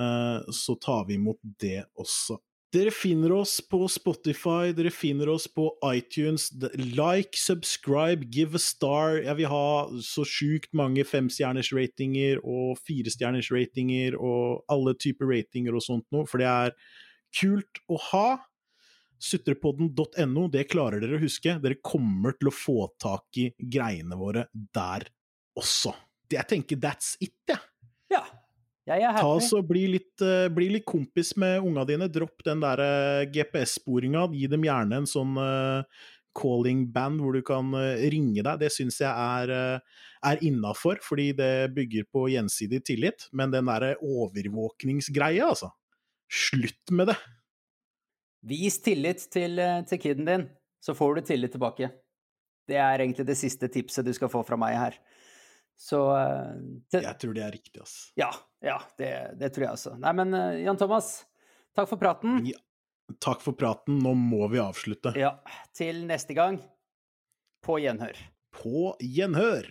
uh, 0.00 0.44
så 0.52 0.76
tar 0.80 1.08
vi 1.08 1.16
imot 1.16 1.40
det 1.60 1.82
også. 1.96 2.38
Dere 2.76 2.90
finner 2.92 3.32
oss 3.32 3.54
på 3.70 3.78
Spotify, 3.88 4.72
dere 4.76 4.90
finner 4.92 5.30
oss 5.32 5.46
på 5.48 5.70
iTunes. 5.94 6.50
Like, 6.76 7.38
subscribe, 7.38 8.26
give 8.28 8.58
a 8.58 8.60
star. 8.60 9.22
Jeg 9.24 9.38
vil 9.38 9.48
ha 9.48 9.68
så 10.04 10.26
sjukt 10.28 10.74
mange 10.76 11.06
femstjerners 11.08 11.70
ratinger 11.72 12.42
og 12.42 12.76
firestjerners 12.84 13.48
ratinger 13.54 14.18
og 14.20 14.66
alle 14.72 14.92
typer 15.00 15.30
ratinger 15.30 15.78
og 15.78 15.86
sånt 15.86 16.04
noe, 16.12 16.28
for 16.28 16.42
det 16.42 16.50
er 16.50 16.76
kult 17.40 17.80
å 17.88 18.00
ha. 18.10 18.28
Sutrepodden.no, 19.24 20.48
det 20.52 20.66
klarer 20.68 21.00
dere 21.00 21.16
å 21.16 21.22
huske. 21.22 21.56
Dere 21.62 21.80
kommer 21.80 22.36
til 22.36 22.50
å 22.50 22.56
få 22.58 22.90
tak 23.00 23.40
i 23.40 23.48
greiene 23.56 24.20
våre 24.20 24.50
der 24.52 25.08
også. 25.56 25.94
Jeg 26.28 26.44
tenker 26.50 26.82
that's 26.82 27.14
it, 27.24 27.38
jeg. 27.48 27.62
Ja. 28.12 28.26
Ta 28.86 29.26
oss 29.26 29.48
og 29.56 29.66
bli 29.66 29.86
litt, 29.96 30.14
uh, 30.22 30.46
bli 30.52 30.68
litt 30.76 30.86
kompis 30.86 31.32
med 31.40 31.64
unga 31.66 31.82
dine. 31.88 32.06
Dropp 32.12 32.44
den 32.46 32.62
der 32.62 32.82
uh, 32.82 33.22
GPS-sporinga. 33.34 34.28
Gi 34.30 34.46
dem 34.52 34.66
gjerne 34.66 35.00
en 35.02 35.08
sånn 35.10 35.32
uh, 35.40 36.04
calling 36.36 36.84
band 36.94 37.22
hvor 37.24 37.34
du 37.34 37.42
kan 37.46 37.72
ringe 38.12 38.44
deg. 38.44 38.60
Det 38.60 38.68
syns 38.70 39.00
jeg 39.00 39.08
er, 39.08 39.80
er 40.28 40.42
innafor, 40.44 41.00
fordi 41.00 41.30
det 41.38 41.72
bygger 41.74 42.04
på 42.12 42.26
gjensidig 42.28 42.82
tillit. 42.84 43.26
Men 43.32 43.54
den 43.54 43.70
derre 43.70 43.94
overvåkningsgreia, 44.04 45.48
altså. 45.48 45.72
Slutt 46.28 46.92
med 46.92 47.08
det. 47.08 47.16
Vis 48.46 48.76
tillit 48.84 49.24
til, 49.32 49.62
til 49.88 50.02
kiden 50.02 50.28
din, 50.28 50.44
så 50.84 50.92
får 50.94 51.16
du 51.16 51.24
tillit 51.32 51.56
tilbake. 51.56 51.88
Det 52.68 52.76
er 52.76 53.00
egentlig 53.00 53.24
det 53.30 53.38
siste 53.40 53.72
tipset 53.72 54.04
du 54.04 54.12
skal 54.14 54.30
få 54.30 54.44
fra 54.44 54.60
meg 54.60 54.76
her. 54.76 55.00
Så 55.76 55.98
det, 56.90 57.02
Jeg 57.04 57.18
tror 57.20 57.34
det 57.36 57.42
er 57.44 57.52
riktig, 57.52 57.80
altså. 57.82 58.12
Ja, 58.16 58.30
ja 58.64 58.76
det, 58.98 59.10
det, 59.40 59.50
tror 59.54 59.66
jeg 59.66 59.76
også. 59.76 59.96
Nei, 60.00 60.12
men 60.16 60.36
Jan 60.62 60.78
Thomas, 60.80 61.10
takk 61.76 61.90
for 61.90 62.00
praten. 62.00 62.40
Ja, 62.48 62.56
takk 63.22 63.44
for 63.44 63.56
praten. 63.58 63.98
Nå 64.02 64.14
må 64.16 64.48
vi 64.52 64.62
avslutte. 64.62 65.12
Ja. 65.20 65.36
Til 65.76 66.00
neste 66.08 66.36
gang, 66.38 66.62
på 67.66 67.76
gjenhør. 67.82 68.16
På 68.56 68.94
gjenhør. 69.04 69.68